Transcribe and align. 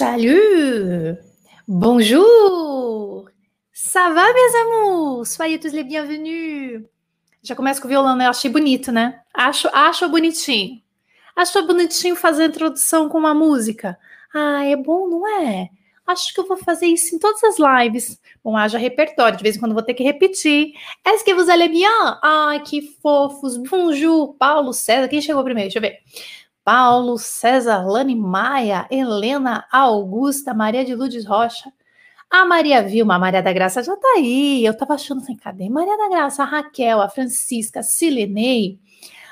Salut! 0.00 1.18
Bonjour! 1.68 3.28
Ça 3.70 4.08
va, 4.08 4.32
mes 4.32 4.56
amours? 4.62 5.26
Soyez 5.26 5.60
tous 5.60 5.74
les 5.74 5.84
bienvenus! 5.84 6.84
Já 7.42 7.54
começa 7.54 7.78
com 7.82 7.86
o 7.86 7.90
violão, 7.90 8.16
né? 8.16 8.24
Eu 8.24 8.30
achei 8.30 8.50
bonito, 8.50 8.90
né? 8.90 9.20
Acho, 9.34 9.68
acho 9.74 10.08
bonitinho. 10.08 10.80
Acho 11.36 11.66
bonitinho 11.66 12.16
fazer 12.16 12.44
a 12.44 12.46
introdução 12.46 13.10
com 13.10 13.18
uma 13.18 13.34
música. 13.34 13.98
Ah, 14.32 14.64
é 14.64 14.74
bom, 14.74 15.06
não 15.06 15.28
é? 15.42 15.68
Acho 16.06 16.32
que 16.32 16.40
eu 16.40 16.48
vou 16.48 16.56
fazer 16.56 16.86
isso 16.86 17.14
em 17.14 17.18
todas 17.18 17.44
as 17.44 17.56
lives. 17.58 18.18
Bom, 18.42 18.56
haja 18.56 18.78
repertório, 18.78 19.36
de 19.36 19.42
vez 19.42 19.56
em 19.56 19.60
quando 19.60 19.74
vou 19.74 19.82
ter 19.82 19.92
que 19.92 20.02
repetir. 20.02 20.72
Est-ce 21.06 21.22
que 21.22 21.34
vous 21.34 21.50
allez 21.50 21.68
bien? 21.68 22.18
Ai, 22.22 22.60
que 22.60 22.80
fofos. 23.02 23.58
Bonjour, 23.58 24.34
Paulo 24.38 24.72
César. 24.72 25.08
Quem 25.08 25.20
chegou 25.20 25.44
primeiro? 25.44 25.68
Deixa 25.68 25.78
eu 25.78 25.82
ver. 25.82 25.98
Paulo, 26.70 27.18
César, 27.18 27.84
Lani 27.84 28.14
Maia, 28.14 28.86
Helena, 28.88 29.66
Augusta, 29.72 30.54
Maria 30.54 30.84
de 30.84 30.94
Lourdes 30.94 31.26
Rocha, 31.26 31.72
a 32.30 32.44
Maria 32.44 32.80
Vilma, 32.80 33.16
a 33.16 33.18
Maria 33.18 33.42
da 33.42 33.52
Graça 33.52 33.82
já 33.82 33.96
tá 33.96 34.06
aí. 34.14 34.64
Eu 34.64 34.76
tava 34.76 34.94
achando 34.94 35.20
assim, 35.20 35.34
cadê 35.34 35.68
Maria 35.68 35.98
da 35.98 36.08
Graça? 36.08 36.44
A 36.44 36.46
Raquel, 36.46 37.00
a 37.00 37.08
Francisca, 37.08 37.80
a 37.80 37.82
Silenei, 37.82 38.78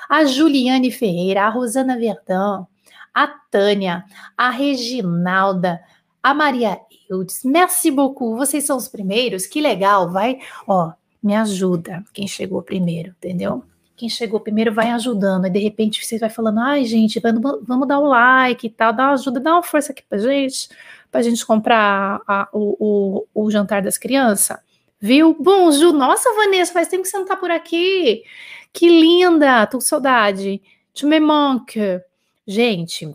a 0.09 0.25
Juliane 0.25 0.91
Ferreira, 0.91 1.43
a 1.43 1.49
Rosana 1.49 1.97
Verdão, 1.97 2.67
a 3.13 3.25
Tânia, 3.25 4.03
a 4.37 4.49
Reginalda, 4.49 5.81
a 6.21 6.33
Maria 6.33 6.77
Eudes. 7.09 7.45
Merci 7.45 7.89
beaucoup. 7.89 8.35
Vocês 8.35 8.65
são 8.65 8.75
os 8.75 8.89
primeiros. 8.89 9.45
Que 9.45 9.61
legal. 9.61 10.11
Vai, 10.11 10.39
ó, 10.67 10.91
me 11.23 11.33
ajuda 11.37 12.03
quem 12.13 12.27
chegou 12.27 12.61
primeiro, 12.61 13.11
entendeu? 13.11 13.63
Quem 13.99 14.07
chegou 14.07 14.39
primeiro 14.39 14.73
vai 14.73 14.91
ajudando, 14.91 15.45
e 15.45 15.49
de 15.49 15.59
repente 15.59 16.05
você 16.05 16.17
vai 16.17 16.29
falando, 16.29 16.59
ai 16.61 16.85
gente, 16.85 17.19
vamos, 17.19 17.59
vamos 17.63 17.85
dar 17.85 17.99
o 17.99 18.07
like 18.07 18.65
e 18.65 18.69
tal, 18.69 18.93
dá 18.93 19.07
uma 19.07 19.13
ajuda, 19.13 19.41
dá 19.41 19.51
uma 19.51 19.63
força 19.63 19.91
aqui 19.91 20.01
pra 20.07 20.17
gente, 20.17 20.69
pra 21.11 21.21
gente 21.21 21.45
comprar 21.45 22.21
a, 22.25 22.47
o, 22.53 23.25
o, 23.33 23.43
o, 23.43 23.51
jantar 23.51 23.81
das 23.81 23.97
crianças, 23.97 24.57
viu? 25.01 25.35
Bonjour, 25.37 25.91
nossa 25.91 26.33
Vanessa, 26.33 26.71
faz 26.71 26.87
tempo 26.87 27.03
que 27.03 27.09
você 27.09 27.17
não 27.17 27.25
tá 27.25 27.35
por 27.35 27.51
aqui, 27.51 28.23
que 28.71 28.87
linda, 28.87 29.67
tô 29.67 29.79
com 29.79 29.81
saudade, 29.81 30.61
tu 30.93 31.05
me 31.05 31.19
manque. 31.19 32.01
Gente, 32.47 33.13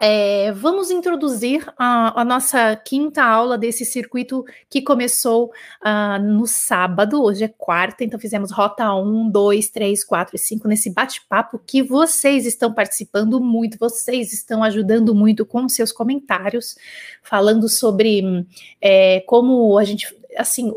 é, 0.00 0.50
vamos 0.52 0.90
introduzir 0.90 1.70
a, 1.76 2.22
a, 2.22 2.24
nossa 2.24 2.74
quinta 2.74 3.22
aula 3.22 3.58
desse 3.58 3.84
circuito 3.84 4.44
que 4.70 4.80
começou 4.80 5.52
uh, 5.84 6.22
no 6.22 6.46
sábado, 6.46 7.22
hoje 7.22 7.44
é 7.44 7.48
quarta, 7.48 8.02
então 8.02 8.18
fizemos 8.18 8.50
rota 8.50 8.94
1, 8.94 9.28
2, 9.28 9.68
3, 9.68 10.02
4 10.02 10.36
e 10.36 10.38
5 10.38 10.66
nesse 10.68 10.90
bate-papo 10.90 11.60
que 11.66 11.82
vocês 11.82 12.46
estão 12.46 12.72
participando 12.72 13.38
muito, 13.40 13.76
vocês 13.78 14.32
estão 14.32 14.64
ajudando 14.64 15.14
muito 15.14 15.44
com 15.44 15.68
seus 15.68 15.92
comentários, 15.92 16.76
falando 17.22 17.68
sobre 17.68 18.46
é, 18.80 19.20
como 19.26 19.76
a 19.76 19.84
gente, 19.84 20.16
assim, 20.34 20.72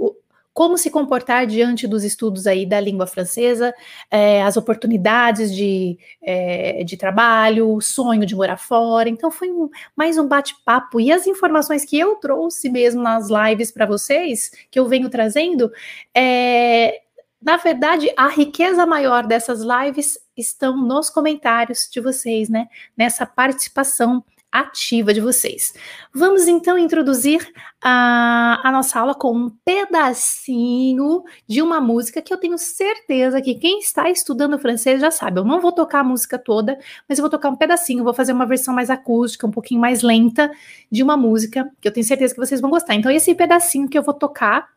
como 0.54 0.78
se 0.78 0.90
comportar 0.92 1.48
diante 1.48 1.88
dos 1.88 2.04
estudos 2.04 2.46
aí 2.46 2.66
da 2.66 2.80
língua 2.80 3.08
francesa, 3.08 3.74
é, 4.12 4.44
as 4.44 4.56
oportunidades 4.56 5.54
de, 5.54 5.98
é, 6.22 6.84
de 6.84 6.96
trabalho, 6.96 7.74
o 7.74 7.82
sonho 7.82 8.26
de 8.26 8.36
morar 8.36 8.58
fora. 8.58 9.10
Então, 9.10 9.32
foi 9.32 9.52
um, 9.52 9.70
mais 9.96 10.18
um 10.18 10.28
bate-papo. 10.28 11.00
E 11.00 11.12
as 11.12 11.26
informações 11.26 11.84
que 11.84 11.98
eu 11.98 12.16
trouxe 12.18 12.70
mesmo 12.70 13.02
nas 13.02 13.30
lives 13.30 13.72
para 13.72 13.86
vocês, 13.86 14.52
que 14.70 14.80
eu 14.80 14.88
venho 14.88 15.10
trazendo, 15.10 15.72
é, 16.16 17.02
na 17.42 17.58
verdade, 17.58 18.14
a 18.16 18.28
riqueza 18.28 18.86
maior 18.86 19.26
dessas 19.26 19.62
lives 19.62 20.18
estão 20.38 20.78
nos 20.78 21.10
comentários 21.10 21.90
de 21.92 22.00
vocês, 22.00 22.48
né? 22.48 22.68
Nessa 22.96 23.26
participação 23.26 24.24
ativa 24.54 25.12
de 25.12 25.20
vocês. 25.20 25.74
Vamos 26.14 26.48
então 26.48 26.78
introduzir 26.78 27.52
a, 27.82 28.62
a, 28.64 28.72
nossa 28.72 29.00
aula 29.00 29.16
com 29.16 29.36
um 29.36 29.50
pedacinho 29.50 31.24
de 31.48 31.60
uma 31.60 31.82
música 31.82 32.22
que 32.22 32.32
eu 32.32 32.38
tenho 32.38 32.56
certeza 32.60 33.42
que 33.42 33.56
quem 33.56 33.80
está 33.80 34.12
estudando 34.12 34.60
francês 34.60 35.02
já 35.02 35.10
sabe. 35.10 35.40
Eu 35.40 35.44
não 35.44 35.60
vou 35.60 35.72
tocar 35.72 36.02
a 36.02 36.04
música 36.04 36.38
toda, 36.38 36.78
mas 37.10 37.18
eu 37.18 37.24
vou 37.24 37.32
tocar 37.32 37.50
um 37.50 37.56
pedacinho, 37.56 38.04
vou 38.04 38.14
fazer 38.14 38.32
uma 38.32 38.46
versão 38.46 38.76
mais 38.76 38.92
acústica, 38.92 39.48
um 39.48 39.52
pouquinho 39.52 39.82
mais 39.82 40.04
lenta 40.04 40.52
de 40.92 41.02
uma 41.02 41.18
música 41.18 41.68
que 41.82 41.88
eu 41.88 41.92
tenho 41.92 42.06
certeza 42.06 42.36
que 42.36 42.40
vocês 42.40 42.62
vão 42.62 42.70
gostar. 42.70 42.94
Então, 42.94 43.12
esse 43.12 43.34
pedacinho 43.34 43.90
que 43.90 43.98
eu 43.98 44.04
vou 44.04 44.14
tocar, 44.14 44.70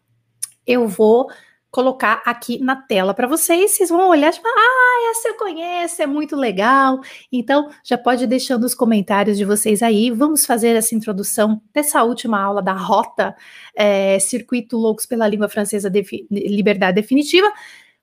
eu 0.66 0.88
vou 0.88 1.28
colocar 1.70 2.22
aqui 2.24 2.58
na 2.58 2.76
tela 2.76 3.12
para 3.12 3.26
vocês. 3.26 3.72
Vocês 3.72 3.88
vão 3.88 4.08
olhar 4.08 4.30
e 4.32 4.36
falar: 4.36 4.54
ah, 4.56 5.10
essa 5.10 5.28
eu 5.28 5.34
conheço, 5.34 6.02
é 6.02 6.06
muito 6.06 6.36
legal. 6.36 7.00
Então, 7.30 7.70
já 7.84 7.98
pode 7.98 8.24
ir 8.24 8.26
deixando 8.26 8.64
os 8.64 8.74
comentários 8.74 9.36
de 9.36 9.44
vocês 9.44 9.82
aí. 9.82 10.10
Vamos 10.10 10.46
fazer 10.46 10.76
essa 10.76 10.94
introdução 10.94 11.60
dessa 11.72 12.02
última 12.02 12.40
aula 12.40 12.62
da 12.62 12.72
Rota 12.72 13.34
é, 13.74 14.18
Circuito 14.18 14.76
Loucos 14.76 15.06
pela 15.06 15.28
Língua 15.28 15.48
Francesa 15.48 15.90
Defi 15.90 16.26
Liberdade 16.30 16.94
Definitiva. 16.94 17.52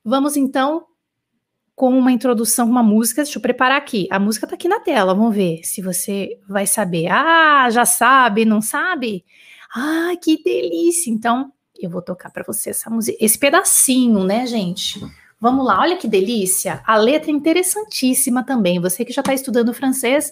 Vamos 0.04 0.36
então 0.36 0.86
com 1.76 1.98
uma 1.98 2.12
introdução, 2.12 2.70
uma 2.70 2.84
música. 2.84 3.24
Deixa 3.24 3.38
eu 3.38 3.42
preparar 3.42 3.78
aqui. 3.78 4.08
A 4.12 4.20
música 4.20 4.46
está 4.46 4.56
aqui 4.56 4.68
na 4.68 4.80
tela. 4.80 5.14
Vamos 5.14 5.36
ver 5.36 5.62
se 5.64 5.82
você 5.82 6.40
vai 6.48 6.68
saber. 6.68 7.08
Ah, 7.08 7.70
já 7.72 7.86
sabe, 7.86 8.46
não 8.46 8.62
sabe? 8.62 9.26
Ah, 9.76 10.12
que 10.22 10.42
delícia! 10.44 11.10
Então, 11.12 11.52
eu 11.80 11.90
vou 11.90 12.02
tocar 12.02 12.30
para 12.30 12.44
você 12.44 12.70
essa 12.70 12.90
música, 12.90 13.18
esse 13.20 13.38
pedacinho, 13.38 14.24
né, 14.24 14.46
gente? 14.46 15.00
Vamos 15.40 15.66
lá, 15.66 15.80
olha 15.82 15.98
que 15.98 16.08
delícia. 16.08 16.82
A 16.86 16.96
letra 16.96 17.30
é 17.30 17.34
interessantíssima 17.34 18.46
também. 18.46 18.80
Você 18.80 19.04
que 19.04 19.12
já 19.12 19.20
está 19.20 19.34
estudando 19.34 19.74
francês, 19.74 20.32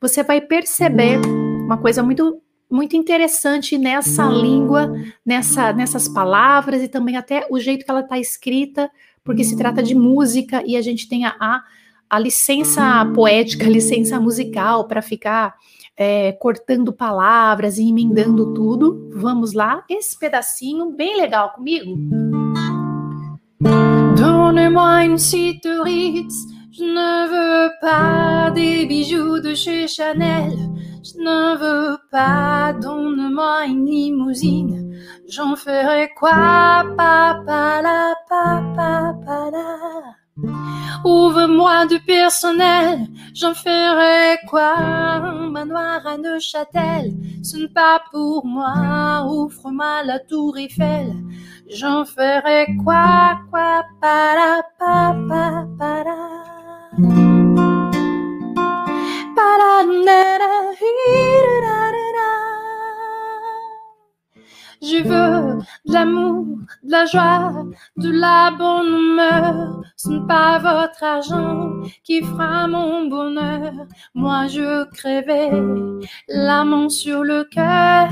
você 0.00 0.22
vai 0.22 0.40
perceber 0.40 1.18
uma 1.64 1.78
coisa 1.78 2.02
muito 2.02 2.40
muito 2.70 2.96
interessante 2.96 3.76
nessa 3.76 4.24
língua, 4.24 4.90
nessa, 5.26 5.74
nessas 5.74 6.08
palavras 6.08 6.82
e 6.82 6.88
também 6.88 7.18
até 7.18 7.46
o 7.50 7.60
jeito 7.60 7.84
que 7.84 7.90
ela 7.90 8.00
está 8.00 8.18
escrita, 8.18 8.90
porque 9.22 9.44
se 9.44 9.58
trata 9.58 9.82
de 9.82 9.94
música 9.94 10.62
e 10.64 10.74
a 10.74 10.80
gente 10.80 11.06
tem 11.06 11.26
a, 11.26 11.36
a, 11.38 11.62
a 12.08 12.18
licença 12.18 13.04
poética, 13.14 13.66
a 13.66 13.70
licença 13.70 14.18
musical 14.18 14.88
para 14.88 15.02
ficar 15.02 15.54
é, 15.96 16.32
cortando 16.32 16.92
palavras 16.92 17.78
e 17.78 17.88
emendando 17.88 18.52
tudo. 18.54 19.10
Vamos 19.14 19.52
lá, 19.52 19.84
esse 19.88 20.18
pedacinho 20.18 20.92
bem 20.92 21.20
legal 21.20 21.52
comigo. 21.52 21.96
Donne-moi 24.16 25.04
une 25.04 25.18
suite 25.18 25.68
Ritz, 25.84 26.34
je 26.72 26.84
ne 26.84 27.28
veux 27.28 27.70
pas 27.80 28.50
des 28.50 28.86
bijoux 28.86 29.40
de 29.40 29.54
chez 29.54 29.86
Chanel, 29.86 30.52
je 31.02 31.18
ne 31.18 31.56
veux 31.56 31.98
pas, 32.10 32.72
donne-moi 32.72 33.66
une 33.66 33.86
limousine, 33.86 34.96
j'en 35.28 35.54
ferai 35.56 36.10
quoi, 36.16 36.84
papa 36.96 37.80
la, 37.82 38.14
papa, 38.28 39.50
la. 39.52 40.21
Ouvre-moi 41.04 41.86
du 41.86 41.98
personnel, 42.00 43.08
j'en 43.34 43.54
ferai 43.54 44.38
quoi? 44.48 45.20
Manoir 45.50 46.06
à 46.06 46.16
Neuchâtel, 46.16 47.12
ce 47.42 47.56
n'est 47.56 47.68
pas 47.68 48.00
pour 48.10 48.46
moi. 48.46 49.24
Ouvre-moi 49.28 50.02
la 50.04 50.18
tour 50.20 50.56
Eiffel, 50.58 51.12
j'en 51.68 52.04
ferai 52.04 52.66
quoi? 52.84 53.38
Quoi? 53.50 53.82
Para, 54.00 54.62
pa, 54.78 55.14
pa, 55.28 55.66
para. 55.78 56.16
Para, 59.34 59.84
Je 64.82 64.96
veux 64.96 65.60
de 65.86 65.92
l'amour, 65.92 66.44
de 66.82 66.90
la 66.90 67.06
joie, 67.06 67.52
de 67.96 68.10
la 68.10 68.50
bonne 68.50 68.88
humeur. 68.88 69.80
Ce 69.96 70.08
n'est 70.08 70.26
pas 70.26 70.58
votre 70.58 71.04
argent 71.04 71.70
qui 72.02 72.20
fera 72.20 72.66
mon 72.66 73.06
bonheur. 73.06 73.72
Moi, 74.14 74.48
je 74.48 74.84
crèverai 74.90 75.52
la 76.28 76.64
main 76.64 76.88
sur 76.88 77.22
le 77.22 77.44
cœur. 77.44 78.08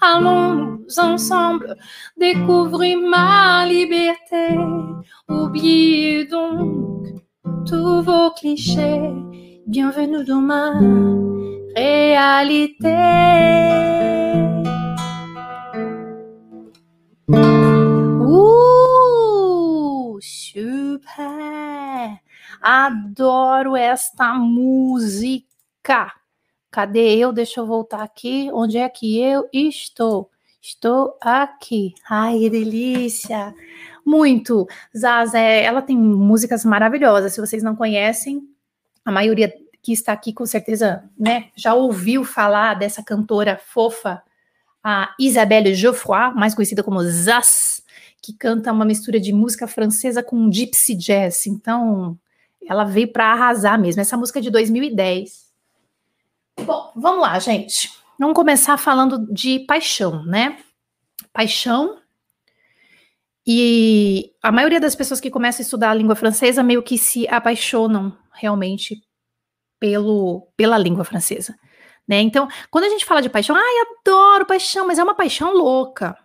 Allons 0.00 0.78
ensemble 0.96 1.76
découvrir 2.16 2.98
ma 3.00 3.66
liberté. 3.66 4.56
Oubliez 5.28 6.24
donc 6.26 7.04
tous 7.66 8.02
vos 8.02 8.30
clichés. 8.30 9.12
Bienvenue 9.66 10.24
ma 10.24 10.72
réalité. 11.76 12.88
Uh, 18.18 20.18
super! 20.20 22.20
Adoro 22.60 23.76
esta 23.76 24.34
música. 24.34 26.12
Cadê 26.70 27.16
eu? 27.16 27.32
Deixa 27.32 27.60
eu 27.60 27.66
voltar 27.66 28.02
aqui. 28.02 28.50
Onde 28.52 28.78
é 28.78 28.88
que 28.88 29.20
eu 29.20 29.48
estou? 29.52 30.30
Estou 30.60 31.16
aqui. 31.20 31.94
Ai, 32.08 32.38
que 32.38 32.50
delícia! 32.50 33.54
Muito. 34.04 34.66
Zaz, 34.96 35.34
ela 35.34 35.82
tem 35.82 35.96
músicas 35.96 36.64
maravilhosas. 36.64 37.34
Se 37.34 37.40
vocês 37.40 37.62
não 37.62 37.76
conhecem, 37.76 38.42
a 39.04 39.12
maioria 39.12 39.52
que 39.84 39.92
está 39.92 40.14
aqui 40.14 40.32
com 40.32 40.46
certeza, 40.46 41.04
né, 41.16 41.50
já 41.54 41.74
ouviu 41.74 42.24
falar 42.24 42.72
dessa 42.72 43.02
cantora 43.02 43.60
fofa, 43.62 44.22
a 44.82 45.14
Isabelle 45.20 45.74
Geoffroy, 45.74 46.32
mais 46.34 46.54
conhecida 46.54 46.82
como 46.82 47.04
Zaz, 47.04 47.82
que 48.22 48.32
canta 48.32 48.72
uma 48.72 48.86
mistura 48.86 49.20
de 49.20 49.30
música 49.30 49.68
francesa 49.68 50.22
com 50.22 50.50
gypsy 50.50 50.94
jazz. 50.94 51.46
Então, 51.46 52.18
ela 52.66 52.84
veio 52.84 53.12
para 53.12 53.30
arrasar 53.30 53.78
mesmo. 53.78 54.00
Essa 54.00 54.16
música 54.16 54.38
é 54.38 54.42
de 54.42 54.50
2010. 54.50 55.52
Bom, 56.64 56.90
vamos 56.96 57.20
lá, 57.20 57.38
gente. 57.38 57.92
Vamos 58.18 58.34
começar 58.34 58.78
falando 58.78 59.30
de 59.30 59.60
paixão, 59.60 60.24
né? 60.24 60.58
Paixão. 61.30 61.98
E 63.46 64.32
a 64.42 64.50
maioria 64.50 64.80
das 64.80 64.94
pessoas 64.94 65.20
que 65.20 65.30
começam 65.30 65.60
a 65.60 65.64
estudar 65.64 65.90
a 65.90 65.94
língua 65.94 66.14
francesa 66.14 66.62
meio 66.62 66.82
que 66.82 66.96
se 66.96 67.28
apaixonam 67.28 68.16
realmente 68.32 69.02
pelo, 69.84 70.48
pela 70.56 70.78
língua 70.78 71.04
francesa. 71.04 71.54
Né? 72.08 72.22
Então, 72.22 72.48
quando 72.70 72.84
a 72.84 72.88
gente 72.88 73.04
fala 73.04 73.20
de 73.20 73.28
paixão, 73.28 73.54
ai, 73.54 73.84
adoro 73.98 74.46
paixão, 74.46 74.86
mas 74.86 74.98
é 74.98 75.04
uma 75.04 75.14
paixão 75.14 75.52
louca, 75.52 76.16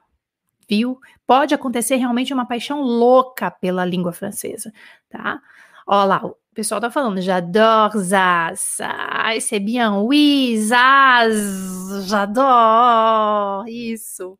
viu? 0.69 0.97
Pode 1.27 1.53
acontecer 1.53 1.97
realmente 1.97 2.33
uma 2.33 2.45
paixão 2.45 2.81
louca 2.81 3.51
pela 3.51 3.83
língua 3.83 4.13
francesa, 4.13 4.71
tá? 5.09 5.41
Olha 5.85 6.05
lá, 6.05 6.25
o 6.25 6.37
pessoal 6.53 6.79
tá 6.79 6.89
falando, 6.89 7.19
j'adore 7.19 7.99
Zaz, 7.99 8.77
ai, 8.79 9.41
c'est 9.41 9.59
bien, 9.59 9.91
oui, 10.05 10.57
Zaz, 10.57 12.07
j'adore, 12.07 13.69
isso, 13.69 14.39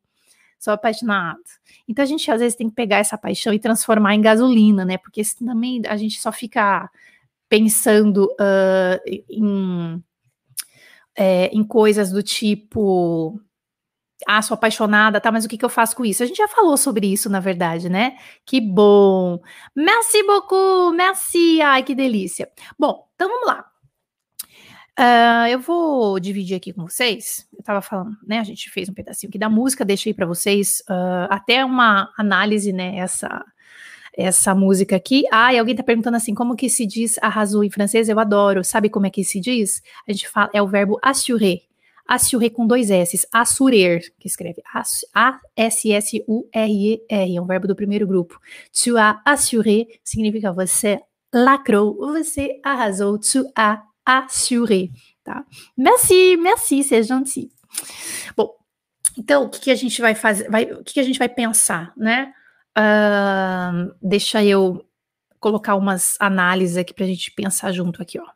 sou 0.58 0.72
apaixonado. 0.72 1.40
Então 1.86 2.02
a 2.02 2.08
gente 2.08 2.30
às 2.30 2.40
vezes 2.40 2.56
tem 2.56 2.70
que 2.70 2.74
pegar 2.74 2.96
essa 2.96 3.18
paixão 3.18 3.52
e 3.52 3.58
transformar 3.58 4.14
em 4.14 4.22
gasolina, 4.22 4.82
né? 4.82 4.96
Porque 4.96 5.20
também 5.38 5.82
a 5.86 5.96
gente 5.98 6.18
só 6.22 6.32
fica 6.32 6.88
pensando 7.50 8.26
uh, 8.40 8.98
em, 9.28 10.02
é, 11.14 11.46
em 11.48 11.62
coisas 11.64 12.10
do 12.10 12.22
tipo 12.22 13.38
ah, 14.28 14.42
sou 14.42 14.54
apaixonada, 14.54 15.20
tá, 15.20 15.32
mas 15.32 15.44
o 15.44 15.48
que, 15.48 15.56
que 15.56 15.64
eu 15.64 15.70
faço 15.70 15.96
com 15.96 16.04
isso? 16.04 16.22
A 16.22 16.26
gente 16.26 16.36
já 16.36 16.46
falou 16.46 16.76
sobre 16.76 17.10
isso, 17.10 17.30
na 17.30 17.40
verdade, 17.40 17.88
né? 17.88 18.18
Que 18.44 18.60
bom! 18.60 19.40
Merci 19.74 20.22
beaucoup! 20.24 20.94
Merci! 20.94 21.60
Ai, 21.62 21.82
que 21.82 21.94
delícia! 21.94 22.50
Bom, 22.78 23.08
então 23.14 23.28
vamos 23.28 23.46
lá. 23.46 23.66
Uh, 24.98 25.48
eu 25.48 25.58
vou 25.58 26.20
dividir 26.20 26.54
aqui 26.56 26.72
com 26.72 26.82
vocês. 26.82 27.48
Eu 27.56 27.64
tava 27.64 27.80
falando, 27.80 28.14
né? 28.26 28.38
A 28.38 28.44
gente 28.44 28.68
fez 28.68 28.90
um 28.90 28.94
pedacinho 28.94 29.30
aqui 29.30 29.38
da 29.38 29.48
música, 29.48 29.86
deixei 29.86 30.12
para 30.12 30.26
vocês 30.26 30.82
uh, 30.90 31.26
até 31.30 31.64
uma 31.64 32.12
análise, 32.18 32.72
né? 32.74 32.98
Essa, 32.98 33.42
essa 34.16 34.54
música 34.54 34.96
aqui. 34.96 35.24
Ah, 35.30 35.52
e 35.54 35.58
alguém 35.58 35.74
tá 35.74 35.82
perguntando 35.82 36.16
assim, 36.16 36.34
como 36.34 36.56
que 36.56 36.68
se 36.68 36.86
diz 36.86 37.18
arrasou 37.22 37.64
em 37.64 37.70
francês? 37.70 38.08
Eu 38.08 38.18
adoro. 38.18 38.64
Sabe 38.64 38.88
como 38.88 39.06
é 39.06 39.10
que 39.10 39.24
se 39.24 39.40
diz? 39.40 39.82
A 40.08 40.12
gente 40.12 40.28
fala, 40.28 40.50
é 40.52 40.62
o 40.62 40.66
verbo 40.66 40.98
assurer 41.02 41.62
assurer 42.10 42.50
com 42.50 42.66
dois 42.66 42.90
S, 42.90 43.24
assurer, 43.32 44.02
que 44.18 44.26
escreve 44.26 44.60
A-S-S-U-R-E-R, 45.14 46.26
é 47.36 47.40
um 47.40 47.46
verbo 47.46 47.68
do 47.68 47.76
primeiro 47.76 48.04
grupo. 48.04 48.36
Tu 48.72 48.96
as 48.98 49.16
assuré 49.24 49.86
significa 50.02 50.52
você 50.52 51.00
lacrou, 51.32 51.94
você 51.96 52.58
arrasou, 52.64 53.16
tu 53.16 53.48
as 53.54 53.78
assuré, 54.04 54.88
tá? 55.22 55.44
Merci, 55.76 56.36
merci, 56.36 56.82
c'est 56.82 57.04
gentil. 57.04 57.48
Bom, 58.36 58.56
então, 59.16 59.44
o 59.44 59.48
que, 59.48 59.60
que 59.60 59.70
a 59.70 59.76
gente 59.76 60.00
vai 60.00 60.16
fazer, 60.16 60.50
vai, 60.50 60.64
o 60.64 60.82
que, 60.82 60.94
que 60.94 61.00
a 61.00 61.04
gente 61.04 61.18
vai 61.18 61.28
pensar, 61.28 61.92
né? 61.96 62.32
Uh, 62.76 63.94
deixa 64.00 64.44
eu 64.44 64.84
colocar 65.38 65.74
umas 65.74 66.16
análises 66.20 66.76
aqui 66.76 66.94
para 66.94 67.04
a 67.04 67.08
gente 67.08 67.32
pensar 67.32 67.72
junto 67.72 68.00
aqui, 68.00 68.18
ó. 68.18 68.26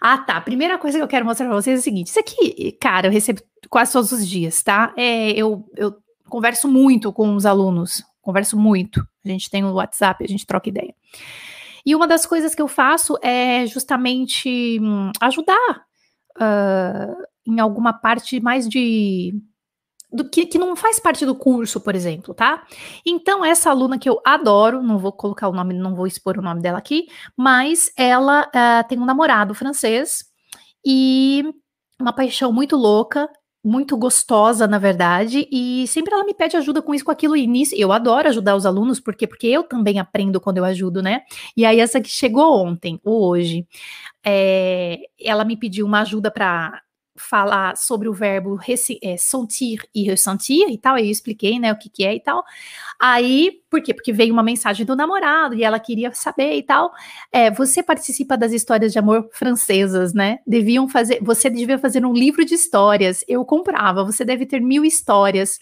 Ah, 0.00 0.18
tá. 0.18 0.36
A 0.36 0.40
primeira 0.40 0.78
coisa 0.78 0.98
que 0.98 1.04
eu 1.04 1.08
quero 1.08 1.24
mostrar 1.24 1.46
pra 1.46 1.54
vocês 1.54 1.78
é 1.78 1.80
o 1.80 1.82
seguinte: 1.82 2.08
isso 2.08 2.18
aqui, 2.18 2.72
cara, 2.80 3.06
eu 3.06 3.12
recebo 3.12 3.40
quase 3.68 3.92
todos 3.92 4.10
os 4.12 4.26
dias, 4.26 4.62
tá? 4.62 4.92
É, 4.96 5.30
eu, 5.30 5.64
eu 5.76 5.96
converso 6.28 6.68
muito 6.68 7.12
com 7.12 7.34
os 7.34 7.46
alunos, 7.46 8.04
converso 8.20 8.58
muito. 8.58 9.00
A 9.24 9.28
gente 9.28 9.48
tem 9.50 9.64
o 9.64 9.74
WhatsApp, 9.74 10.24
a 10.24 10.28
gente 10.28 10.46
troca 10.46 10.68
ideia. 10.68 10.94
E 11.84 11.94
uma 11.94 12.06
das 12.06 12.26
coisas 12.26 12.54
que 12.54 12.60
eu 12.60 12.68
faço 12.68 13.16
é 13.22 13.66
justamente 13.66 14.78
hum, 14.80 15.10
ajudar 15.20 15.84
uh, 16.36 17.22
em 17.46 17.60
alguma 17.60 17.92
parte 17.92 18.40
mais 18.40 18.68
de 18.68 19.34
do 20.12 20.28
que, 20.28 20.46
que 20.46 20.58
não 20.58 20.74
faz 20.74 20.98
parte 20.98 21.24
do 21.24 21.34
curso, 21.34 21.80
por 21.80 21.94
exemplo, 21.94 22.34
tá? 22.34 22.64
Então, 23.06 23.44
essa 23.44 23.70
aluna 23.70 23.98
que 23.98 24.08
eu 24.08 24.20
adoro, 24.24 24.82
não 24.82 24.98
vou 24.98 25.12
colocar 25.12 25.48
o 25.48 25.52
nome, 25.52 25.74
não 25.74 25.94
vou 25.94 26.06
expor 26.06 26.38
o 26.38 26.42
nome 26.42 26.60
dela 26.60 26.78
aqui, 26.78 27.06
mas 27.36 27.92
ela 27.96 28.48
uh, 28.48 28.88
tem 28.88 28.98
um 28.98 29.04
namorado 29.04 29.54
francês 29.54 30.24
e 30.84 31.44
uma 32.00 32.12
paixão 32.12 32.52
muito 32.52 32.76
louca, 32.76 33.28
muito 33.62 33.96
gostosa, 33.96 34.66
na 34.66 34.78
verdade, 34.78 35.46
e 35.52 35.86
sempre 35.86 36.14
ela 36.14 36.24
me 36.24 36.32
pede 36.32 36.56
ajuda 36.56 36.80
com 36.80 36.94
isso, 36.94 37.04
com 37.04 37.10
aquilo, 37.10 37.36
e 37.36 37.46
nisso, 37.46 37.74
eu 37.76 37.92
adoro 37.92 38.28
ajudar 38.28 38.56
os 38.56 38.64
alunos, 38.64 38.98
porque 38.98 39.26
porque 39.26 39.46
eu 39.46 39.62
também 39.62 39.98
aprendo 39.98 40.40
quando 40.40 40.56
eu 40.58 40.64
ajudo, 40.64 41.02
né? 41.02 41.20
E 41.56 41.66
aí 41.66 41.78
essa 41.78 42.00
que 42.00 42.08
chegou 42.08 42.64
ontem, 42.64 42.98
ou 43.04 43.28
hoje, 43.28 43.66
é, 44.24 44.98
ela 45.20 45.44
me 45.44 45.56
pediu 45.56 45.86
uma 45.86 46.00
ajuda 46.00 46.30
para 46.30 46.80
falar 47.20 47.76
sobre 47.76 48.08
o 48.08 48.12
verbo 48.12 48.58
é, 49.02 49.16
sentir 49.16 49.80
e 49.94 50.04
ressentir 50.04 50.68
e 50.68 50.78
tal, 50.78 50.96
aí 50.96 51.06
eu 51.06 51.10
expliquei, 51.10 51.58
né, 51.58 51.72
o 51.72 51.78
que 51.78 51.88
que 51.88 52.04
é 52.04 52.14
e 52.14 52.20
tal. 52.20 52.42
Aí, 52.98 53.60
por 53.70 53.82
quê? 53.82 53.94
Porque 53.94 54.12
veio 54.12 54.32
uma 54.32 54.42
mensagem 54.42 54.84
do 54.84 54.96
namorado 54.96 55.54
e 55.54 55.62
ela 55.62 55.78
queria 55.78 56.12
saber 56.12 56.56
e 56.56 56.62
tal. 56.62 56.92
É, 57.32 57.50
você 57.50 57.82
participa 57.82 58.36
das 58.36 58.52
histórias 58.52 58.92
de 58.92 58.98
amor 58.98 59.28
francesas, 59.32 60.12
né? 60.12 60.38
Deviam 60.46 60.88
fazer, 60.88 61.20
você 61.22 61.48
devia 61.48 61.78
fazer 61.78 62.04
um 62.04 62.12
livro 62.12 62.44
de 62.44 62.54
histórias. 62.54 63.24
Eu 63.28 63.44
comprava, 63.44 64.04
você 64.04 64.24
deve 64.24 64.46
ter 64.46 64.60
mil 64.60 64.84
histórias. 64.84 65.58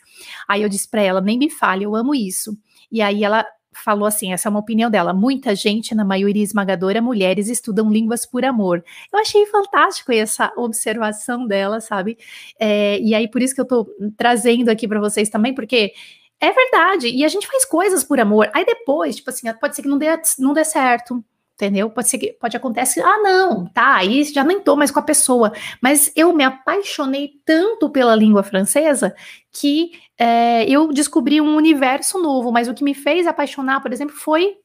Aí 0.48 0.62
eu 0.62 0.68
disse 0.68 0.88
para 0.88 1.02
ela, 1.02 1.20
nem 1.20 1.38
me 1.38 1.50
fale, 1.50 1.84
eu 1.84 1.94
amo 1.94 2.14
isso. 2.14 2.56
E 2.90 3.02
aí 3.02 3.22
ela 3.22 3.44
falou 3.72 4.06
assim: 4.06 4.32
essa 4.32 4.48
é 4.48 4.50
uma 4.50 4.60
opinião 4.60 4.90
dela. 4.90 5.12
Muita 5.12 5.54
gente, 5.54 5.94
na 5.94 6.04
maioria 6.04 6.42
esmagadora, 6.42 7.00
mulheres 7.02 7.48
estudam 7.48 7.90
línguas 7.90 8.26
por 8.26 8.44
amor. 8.44 8.84
Eu 9.12 9.18
achei 9.18 9.46
fantástico 9.46 10.12
essa 10.12 10.52
observação 10.56 11.46
dela, 11.46 11.80
sabe? 11.80 12.18
É, 12.58 12.98
e 13.00 13.14
aí, 13.14 13.28
por 13.28 13.42
isso 13.42 13.54
que 13.54 13.60
eu 13.60 13.66
tô 13.66 13.86
trazendo 14.16 14.68
aqui 14.70 14.86
para 14.88 15.00
vocês 15.00 15.28
também, 15.28 15.54
porque. 15.54 15.92
É 16.40 16.52
verdade, 16.52 17.08
e 17.08 17.24
a 17.24 17.28
gente 17.28 17.48
faz 17.48 17.64
coisas 17.64 18.04
por 18.04 18.20
amor. 18.20 18.48
Aí 18.54 18.64
depois, 18.64 19.16
tipo 19.16 19.28
assim, 19.28 19.52
pode 19.54 19.74
ser 19.74 19.82
que 19.82 19.88
não 19.88 19.98
dê, 19.98 20.06
não 20.38 20.52
dê 20.52 20.64
certo, 20.64 21.20
entendeu? 21.58 21.90
Pode 21.90 22.08
ser 22.08 22.18
que 22.18 22.32
pode 22.34 22.56
acontecer, 22.56 23.00
ah, 23.02 23.18
não, 23.18 23.66
tá, 23.66 23.96
aí 23.96 24.22
já 24.22 24.44
nem 24.44 24.60
tô 24.60 24.76
mais 24.76 24.92
com 24.92 25.00
a 25.00 25.02
pessoa. 25.02 25.52
Mas 25.82 26.12
eu 26.14 26.32
me 26.32 26.44
apaixonei 26.44 27.32
tanto 27.44 27.90
pela 27.90 28.14
língua 28.14 28.44
francesa 28.44 29.12
que 29.52 29.90
é, 30.16 30.64
eu 30.70 30.92
descobri 30.92 31.40
um 31.40 31.56
universo 31.56 32.18
novo. 32.22 32.52
Mas 32.52 32.68
o 32.68 32.74
que 32.74 32.84
me 32.84 32.94
fez 32.94 33.26
apaixonar, 33.26 33.80
por 33.82 33.92
exemplo, 33.92 34.14
foi 34.14 34.56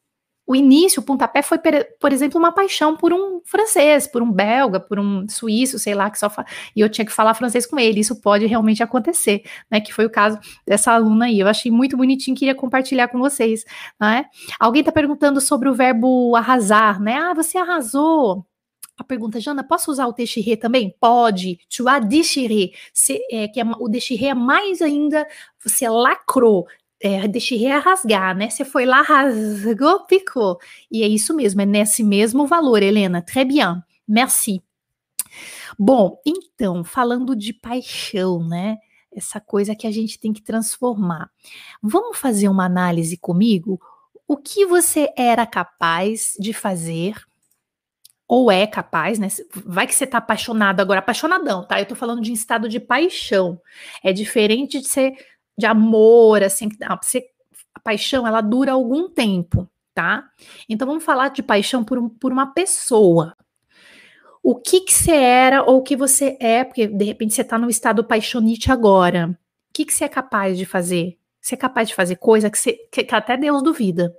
o 0.45 0.55
início, 0.55 1.01
o 1.01 1.05
pontapé 1.05 1.41
foi, 1.41 1.57
por 1.99 2.11
exemplo, 2.11 2.37
uma 2.37 2.51
paixão 2.51 2.97
por 2.97 3.13
um 3.13 3.41
francês, 3.45 4.05
por 4.05 4.21
um 4.21 4.31
belga, 4.31 4.79
por 4.79 4.99
um 4.99 5.27
suíço, 5.29 5.79
sei 5.79 5.95
lá, 5.95 6.09
que 6.09 6.19
só 6.19 6.29
e 6.75 6.81
eu 6.81 6.89
tinha 6.89 7.05
que 7.05 7.11
falar 7.11 7.33
francês 7.33 7.65
com 7.65 7.79
ele. 7.79 8.01
Isso 8.01 8.19
pode 8.19 8.45
realmente 8.45 8.83
acontecer, 8.83 9.43
né? 9.71 9.79
Que 9.79 9.93
foi 9.93 10.05
o 10.05 10.09
caso 10.09 10.37
dessa 10.67 10.91
aluna 10.91 11.25
aí. 11.25 11.39
Eu 11.39 11.47
achei 11.47 11.71
muito 11.71 11.95
bonitinho, 11.95 12.35
queria 12.35 12.55
compartilhar 12.55 13.07
com 13.07 13.19
vocês, 13.19 13.63
né? 13.99 14.25
Alguém 14.59 14.81
está 14.81 14.91
perguntando 14.91 15.39
sobre 15.39 15.69
o 15.69 15.73
verbo 15.73 16.35
arrasar, 16.35 17.01
né? 17.01 17.15
Ah, 17.15 17.33
você 17.33 17.57
arrasou. 17.57 18.45
A 18.97 19.03
pergunta, 19.03 19.39
Jana, 19.39 19.63
posso 19.63 19.89
usar 19.89 20.05
o 20.07 20.13
déchiré 20.13 20.55
também? 20.55 20.95
Pode. 20.99 21.57
Tu 21.75 21.87
as 21.87 22.05
déchiré, 22.05 22.71
é, 23.31 23.47
que 23.47 23.59
é, 23.59 23.63
o 23.79 23.87
déchiré 23.87 24.27
é 24.27 24.33
mais 24.35 24.81
ainda, 24.81 25.25
você 25.63 25.89
lacrou, 25.89 26.67
é, 27.03 27.27
deixei 27.27 27.65
é 27.65 27.77
rasgar, 27.77 28.33
né? 28.33 28.49
Você 28.49 28.63
foi 28.63 28.85
lá, 28.85 29.01
rasgou, 29.01 30.05
picou. 30.05 30.57
E 30.89 31.03
é 31.03 31.07
isso 31.07 31.35
mesmo, 31.35 31.61
é 31.61 31.65
nesse 31.65 32.01
mesmo 32.01 32.47
valor, 32.47 32.81
Helena. 32.81 33.21
Très 33.21 33.45
bien, 33.45 33.83
merci. 34.07 34.63
Bom, 35.77 36.17
então, 36.25 36.81
falando 36.81 37.35
de 37.35 37.51
paixão, 37.51 38.47
né? 38.47 38.77
Essa 39.13 39.41
coisa 39.41 39.75
que 39.75 39.85
a 39.85 39.91
gente 39.91 40.17
tem 40.17 40.31
que 40.31 40.41
transformar. 40.41 41.29
Vamos 41.81 42.17
fazer 42.17 42.47
uma 42.47 42.65
análise 42.65 43.17
comigo? 43.17 43.81
O 44.25 44.37
que 44.37 44.65
você 44.65 45.09
era 45.17 45.45
capaz 45.45 46.35
de 46.39 46.53
fazer 46.53 47.15
ou 48.25 48.49
é 48.49 48.65
capaz, 48.65 49.19
né? 49.19 49.27
Vai 49.65 49.85
que 49.85 49.93
você 49.93 50.07
tá 50.07 50.19
apaixonado 50.19 50.79
agora, 50.79 50.99
apaixonadão, 50.99 51.67
tá? 51.67 51.79
Eu 51.79 51.85
tô 51.85 51.95
falando 51.95 52.21
de 52.21 52.31
um 52.31 52.33
estado 52.33 52.69
de 52.69 52.79
paixão. 52.79 53.61
É 54.01 54.13
diferente 54.13 54.79
de 54.79 54.87
ser 54.87 55.13
de 55.57 55.65
amor, 55.65 56.43
assim, 56.43 56.69
a, 56.83 56.99
paixão 57.83 58.25
ela 58.25 58.41
dura 58.41 58.71
algum 58.71 59.09
tempo, 59.09 59.69
tá? 59.93 60.25
Então 60.67 60.87
vamos 60.87 61.03
falar 61.03 61.29
de 61.29 61.43
paixão 61.43 61.83
por, 61.83 61.97
um, 61.97 62.09
por 62.09 62.31
uma 62.31 62.53
pessoa. 62.53 63.35
O 64.41 64.55
que 64.55 64.81
que 64.81 64.93
você 64.93 65.11
era 65.11 65.63
ou 65.63 65.77
o 65.77 65.83
que 65.83 65.95
você 65.95 66.37
é, 66.39 66.63
porque 66.63 66.87
de 66.87 67.05
repente 67.05 67.33
você 67.33 67.43
tá 67.43 67.57
no 67.57 67.69
estado 67.69 68.03
paixonite 68.03 68.71
agora. 68.71 69.29
O 69.29 69.73
que 69.73 69.85
que 69.85 69.93
você 69.93 70.05
é 70.05 70.09
capaz 70.09 70.57
de 70.57 70.65
fazer? 70.65 71.17
Você 71.41 71.55
é 71.55 71.57
capaz 71.57 71.89
de 71.89 71.95
fazer 71.95 72.17
coisa 72.17 72.49
que, 72.49 72.57
você, 72.57 72.73
que, 72.91 73.03
que 73.03 73.15
até 73.15 73.37
Deus 73.37 73.63
duvida. 73.63 74.13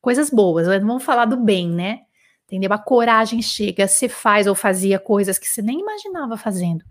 Coisas 0.00 0.30
boas, 0.30 0.66
não 0.66 0.86
vamos 0.86 1.04
falar 1.04 1.24
do 1.24 1.36
bem, 1.36 1.68
né? 1.68 2.00
entendeu? 2.48 2.72
A 2.72 2.78
coragem 2.78 3.42
chega, 3.42 3.86
você 3.86 4.08
faz 4.08 4.46
ou 4.46 4.54
fazia 4.54 4.98
coisas 4.98 5.38
que 5.38 5.46
você 5.46 5.60
nem 5.60 5.80
imaginava 5.80 6.36
fazendo. 6.36 6.84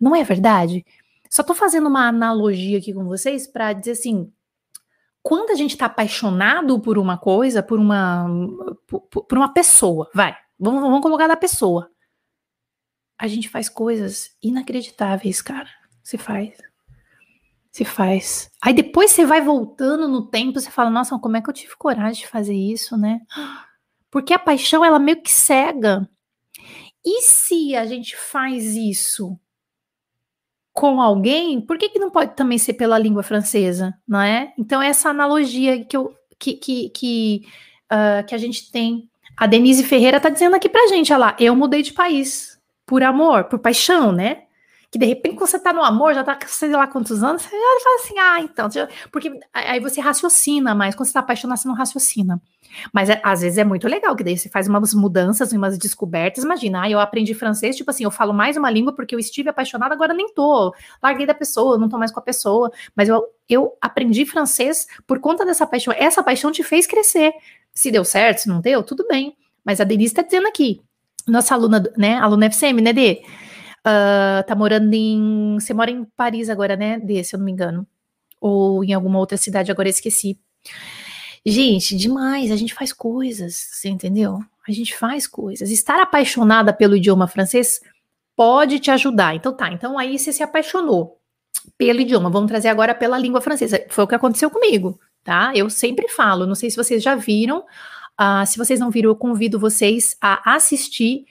Não 0.00 0.16
é 0.16 0.24
verdade? 0.24 0.84
Só 1.34 1.42
tô 1.42 1.52
fazendo 1.52 1.88
uma 1.88 2.06
analogia 2.06 2.78
aqui 2.78 2.94
com 2.94 3.06
vocês 3.06 3.44
para 3.44 3.72
dizer 3.72 3.90
assim, 3.90 4.32
quando 5.20 5.50
a 5.50 5.56
gente 5.56 5.76
tá 5.76 5.86
apaixonado 5.86 6.78
por 6.78 6.96
uma 6.96 7.18
coisa, 7.18 7.60
por 7.60 7.76
uma 7.76 8.28
por, 8.86 9.00
por 9.00 9.36
uma 9.36 9.52
pessoa, 9.52 10.08
vai, 10.14 10.36
vamos, 10.56 10.80
vamos 10.80 11.00
colocar 11.00 11.26
da 11.26 11.36
pessoa. 11.36 11.90
A 13.18 13.26
gente 13.26 13.48
faz 13.48 13.68
coisas 13.68 14.30
inacreditáveis, 14.40 15.42
cara. 15.42 15.68
Se 16.04 16.16
faz. 16.16 16.56
Se 17.72 17.84
faz. 17.84 18.48
Aí 18.62 18.72
depois 18.72 19.10
você 19.10 19.26
vai 19.26 19.40
voltando 19.40 20.06
no 20.06 20.30
tempo, 20.30 20.60
você 20.60 20.70
fala, 20.70 20.88
nossa, 20.88 21.18
como 21.18 21.36
é 21.36 21.42
que 21.42 21.50
eu 21.50 21.54
tive 21.54 21.74
coragem 21.76 22.22
de 22.22 22.28
fazer 22.28 22.54
isso, 22.54 22.96
né? 22.96 23.18
Porque 24.08 24.32
a 24.32 24.38
paixão, 24.38 24.84
ela 24.84 25.00
meio 25.00 25.20
que 25.20 25.32
cega. 25.32 26.08
E 27.04 27.22
se 27.22 27.74
a 27.74 27.84
gente 27.86 28.16
faz 28.16 28.76
isso 28.76 29.36
com 30.74 31.00
alguém, 31.00 31.60
por 31.60 31.78
que, 31.78 31.88
que 31.88 32.00
não 32.00 32.10
pode 32.10 32.34
também 32.34 32.58
ser 32.58 32.74
pela 32.74 32.98
língua 32.98 33.22
francesa, 33.22 33.96
não 34.06 34.20
é? 34.20 34.52
Então, 34.58 34.82
essa 34.82 35.08
analogia 35.08 35.84
que, 35.84 35.96
eu, 35.96 36.12
que, 36.36 36.54
que, 36.54 36.88
que, 36.90 37.46
uh, 37.92 38.26
que 38.26 38.34
a 38.34 38.38
gente 38.38 38.72
tem. 38.72 39.08
A 39.36 39.46
Denise 39.46 39.84
Ferreira 39.84 40.20
tá 40.20 40.28
dizendo 40.28 40.56
aqui 40.56 40.68
pra 40.68 40.88
gente, 40.88 41.12
olha 41.12 41.26
lá, 41.26 41.36
eu 41.38 41.54
mudei 41.54 41.80
de 41.80 41.92
país 41.92 42.58
por 42.84 43.04
amor, 43.04 43.44
por 43.44 43.60
paixão, 43.60 44.10
né? 44.10 44.43
Que 44.94 44.98
de 44.98 45.06
repente, 45.06 45.34
quando 45.34 45.50
você 45.50 45.58
tá 45.58 45.72
no 45.72 45.82
amor, 45.82 46.14
já 46.14 46.22
tá 46.22 46.38
sei 46.46 46.70
lá 46.70 46.86
quantos 46.86 47.20
anos, 47.20 47.42
você 47.42 47.48
já 47.50 47.80
fala 47.82 47.96
assim, 47.96 48.14
ah, 48.16 48.40
então, 48.40 48.68
porque 49.10 49.40
aí 49.52 49.80
você 49.80 50.00
raciocina 50.00 50.72
mais, 50.72 50.94
quando 50.94 51.08
você 51.08 51.14
tá 51.14 51.18
apaixonado, 51.18 51.58
você 51.58 51.66
não 51.66 51.74
raciocina. 51.74 52.40
Mas 52.92 53.10
é, 53.10 53.20
às 53.24 53.40
vezes 53.40 53.58
é 53.58 53.64
muito 53.64 53.88
legal, 53.88 54.14
que 54.14 54.22
daí 54.22 54.38
você 54.38 54.48
faz 54.48 54.68
umas 54.68 54.94
mudanças, 54.94 55.52
umas 55.52 55.76
descobertas. 55.76 56.44
Imagina, 56.44 56.82
ah, 56.82 56.88
eu 56.88 57.00
aprendi 57.00 57.34
francês, 57.34 57.74
tipo 57.74 57.90
assim, 57.90 58.04
eu 58.04 58.10
falo 58.12 58.32
mais 58.32 58.56
uma 58.56 58.70
língua 58.70 58.94
porque 58.94 59.16
eu 59.16 59.18
estive 59.18 59.48
apaixonada, 59.48 59.92
agora 59.92 60.14
nem 60.14 60.32
tô. 60.32 60.72
Larguei 61.02 61.26
da 61.26 61.34
pessoa, 61.34 61.76
não 61.76 61.88
tô 61.88 61.98
mais 61.98 62.12
com 62.12 62.20
a 62.20 62.22
pessoa. 62.22 62.70
Mas 62.94 63.08
eu, 63.08 63.20
eu 63.48 63.76
aprendi 63.80 64.24
francês 64.24 64.86
por 65.08 65.18
conta 65.18 65.44
dessa 65.44 65.66
paixão. 65.66 65.92
Essa 65.98 66.22
paixão 66.22 66.52
te 66.52 66.62
fez 66.62 66.86
crescer. 66.86 67.32
Se 67.74 67.90
deu 67.90 68.04
certo, 68.04 68.42
se 68.42 68.48
não 68.48 68.60
deu, 68.60 68.80
tudo 68.80 69.04
bem. 69.08 69.36
Mas 69.64 69.80
a 69.80 69.84
Denise 69.84 70.14
tá 70.14 70.22
dizendo 70.22 70.46
aqui, 70.46 70.80
nossa 71.26 71.52
aluna, 71.52 71.82
né, 71.96 72.16
aluna 72.18 72.46
FCM, 72.46 72.80
né, 72.80 72.92
Dê? 72.92 73.22
Uh, 73.86 74.42
tá 74.46 74.54
morando 74.54 74.92
em. 74.94 75.58
Você 75.60 75.74
mora 75.74 75.90
em 75.90 76.04
Paris 76.16 76.48
agora, 76.48 76.74
né? 76.74 76.98
De, 76.98 77.22
se 77.22 77.34
eu 77.34 77.38
não 77.38 77.44
me 77.44 77.52
engano. 77.52 77.86
Ou 78.40 78.82
em 78.82 78.92
alguma 78.94 79.18
outra 79.18 79.36
cidade, 79.36 79.70
agora 79.70 79.88
esqueci. 79.88 80.38
Gente, 81.44 81.94
demais. 81.94 82.50
A 82.50 82.56
gente 82.56 82.72
faz 82.72 82.92
coisas, 82.92 83.54
você 83.54 83.90
entendeu? 83.90 84.38
A 84.66 84.72
gente 84.72 84.96
faz 84.96 85.26
coisas. 85.26 85.70
Estar 85.70 86.00
apaixonada 86.00 86.72
pelo 86.72 86.96
idioma 86.96 87.26
francês 87.26 87.80
pode 88.34 88.78
te 88.78 88.90
ajudar. 88.90 89.34
Então 89.34 89.54
tá, 89.54 89.70
então 89.70 89.98
aí 89.98 90.18
você 90.18 90.32
se 90.32 90.42
apaixonou 90.42 91.20
pelo 91.76 92.00
idioma. 92.00 92.30
Vamos 92.30 92.48
trazer 92.48 92.68
agora 92.68 92.94
pela 92.94 93.18
língua 93.18 93.40
francesa. 93.40 93.84
Foi 93.90 94.04
o 94.04 94.08
que 94.08 94.14
aconteceu 94.14 94.50
comigo, 94.50 94.98
tá? 95.22 95.52
Eu 95.54 95.68
sempre 95.68 96.08
falo, 96.08 96.46
não 96.46 96.54
sei 96.54 96.70
se 96.70 96.76
vocês 96.76 97.02
já 97.02 97.14
viram. 97.14 97.64
Uh, 98.18 98.46
se 98.46 98.56
vocês 98.56 98.80
não 98.80 98.90
viram, 98.90 99.10
eu 99.10 99.16
convido 99.16 99.58
vocês 99.58 100.16
a 100.20 100.54
assistir 100.54 101.26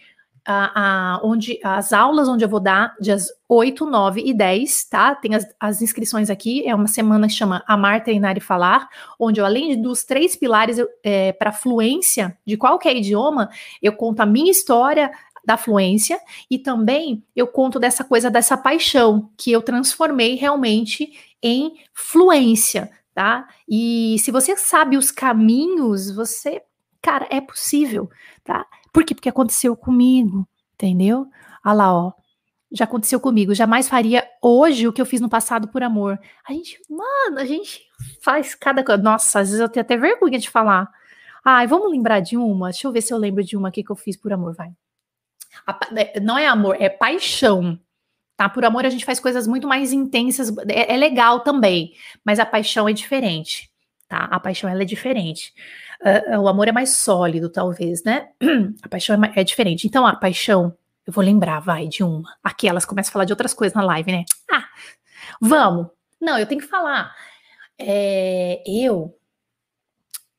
a, 0.45 1.15
a, 1.15 1.19
onde 1.23 1.59
as 1.63 1.93
aulas 1.93 2.27
onde 2.27 2.43
eu 2.43 2.49
vou 2.49 2.59
dar 2.59 2.95
dias 2.99 3.27
8, 3.47 3.85
9 3.85 4.21
e 4.25 4.33
10, 4.33 4.85
tá? 4.85 5.15
Tem 5.15 5.35
as, 5.35 5.45
as 5.59 5.81
inscrições 5.81 6.29
aqui, 6.29 6.67
é 6.67 6.75
uma 6.75 6.87
semana 6.87 7.27
que 7.27 7.33
chama 7.33 7.63
Amar, 7.67 8.03
Treinar 8.03 8.37
e 8.37 8.41
Falar, 8.41 8.89
onde 9.19 9.39
eu, 9.39 9.45
além 9.45 9.81
dos 9.81 10.03
três 10.03 10.35
pilares 10.35 10.77
é, 11.03 11.31
para 11.31 11.51
fluência 11.51 12.37
de 12.45 12.57
qualquer 12.57 12.95
idioma, 12.95 13.49
eu 13.81 13.93
conto 13.93 14.21
a 14.21 14.25
minha 14.25 14.51
história 14.51 15.11
da 15.45 15.57
fluência 15.57 16.19
e 16.49 16.57
também 16.57 17.23
eu 17.35 17.47
conto 17.47 17.79
dessa 17.79 18.03
coisa, 18.03 18.31
dessa 18.31 18.57
paixão 18.57 19.29
que 19.37 19.51
eu 19.51 19.61
transformei 19.61 20.35
realmente 20.35 21.35
em 21.41 21.73
fluência, 21.93 22.89
tá? 23.13 23.47
E 23.67 24.17
se 24.19 24.31
você 24.31 24.55
sabe 24.55 24.97
os 24.97 25.11
caminhos, 25.11 26.09
você, 26.09 26.61
cara, 27.01 27.27
é 27.29 27.41
possível, 27.41 28.09
tá? 28.43 28.65
Por 28.93 29.03
quê? 29.03 29.15
Porque 29.15 29.27
aconteceu 29.27 29.75
comigo, 29.75 30.47
entendeu? 30.75 31.27
Olha 31.65 31.73
lá, 31.73 31.93
ó. 31.93 32.13
Já 32.71 32.85
aconteceu 32.85 33.19
comigo. 33.19 33.53
Jamais 33.53 33.89
faria 33.89 34.27
hoje 34.41 34.87
o 34.87 34.93
que 34.93 35.01
eu 35.01 35.05
fiz 35.05 35.19
no 35.19 35.29
passado 35.29 35.67
por 35.67 35.83
amor. 35.83 36.19
A 36.47 36.53
gente, 36.53 36.79
mano, 36.89 37.39
a 37.39 37.45
gente 37.45 37.81
faz 38.21 38.55
cada 38.55 38.83
coisa. 38.83 39.01
Nossa, 39.01 39.39
às 39.39 39.49
vezes 39.49 39.59
eu 39.61 39.69
tenho 39.69 39.83
até 39.83 39.97
vergonha 39.97 40.39
de 40.39 40.49
falar. 40.49 40.89
Ai, 41.43 41.67
vamos 41.67 41.91
lembrar 41.91 42.19
de 42.19 42.37
uma? 42.37 42.69
Deixa 42.69 42.87
eu 42.87 42.91
ver 42.91 43.01
se 43.01 43.13
eu 43.13 43.17
lembro 43.17 43.43
de 43.43 43.57
uma 43.57 43.69
aqui 43.69 43.83
que 43.83 43.91
eu 43.91 43.95
fiz 43.95 44.15
por 44.15 44.31
amor, 44.31 44.55
vai. 44.55 44.71
A, 45.67 45.79
é, 45.95 46.19
não 46.19 46.37
é 46.37 46.47
amor, 46.47 46.77
é 46.79 46.89
paixão. 46.89 47.79
Tá? 48.37 48.49
Por 48.49 48.65
amor 48.65 48.85
a 48.85 48.89
gente 48.89 49.05
faz 49.05 49.19
coisas 49.19 49.45
muito 49.47 49.67
mais 49.67 49.91
intensas. 49.91 50.55
É, 50.67 50.93
é 50.93 50.97
legal 50.97 51.41
também, 51.41 51.93
mas 52.23 52.39
a 52.39 52.45
paixão 52.45 52.87
é 52.87 52.93
diferente. 52.93 53.69
Tá? 54.07 54.25
A 54.25 54.39
paixão 54.39 54.69
ela 54.69 54.83
é 54.83 54.85
diferente 54.85 55.53
uh, 56.03 56.39
o 56.39 56.47
amor 56.47 56.67
é 56.67 56.71
mais 56.71 56.91
sólido, 56.91 57.49
talvez, 57.49 58.03
né? 58.03 58.29
A 58.83 58.89
paixão 58.89 59.23
é, 59.23 59.31
é, 59.35 59.43
diferente. 59.43 59.87
Então, 59.87 60.05
a 60.05 60.15
paixão, 60.15 60.75
eu 61.05 61.13
vou 61.13 61.23
lembrar, 61.23 61.59
vai, 61.59 61.87
de 61.87 62.03
uma. 62.03 62.29
Aqui 62.43 62.67
elas 62.67 62.85
começam 62.85 63.11
a 63.11 63.13
falar 63.13 63.25
de 63.25 63.33
outras 63.33 63.53
coisas 63.53 63.75
na 63.75 63.83
live, 63.83 64.11
né? 64.11 64.23
Ah, 64.51 64.65
vamos. 65.41 65.87
Não, 66.21 66.37
eu 66.37 66.45
tenho 66.45 66.61
que 66.61 66.67
falar. 66.67 67.13
É, 67.77 68.61
eu, 68.65 69.17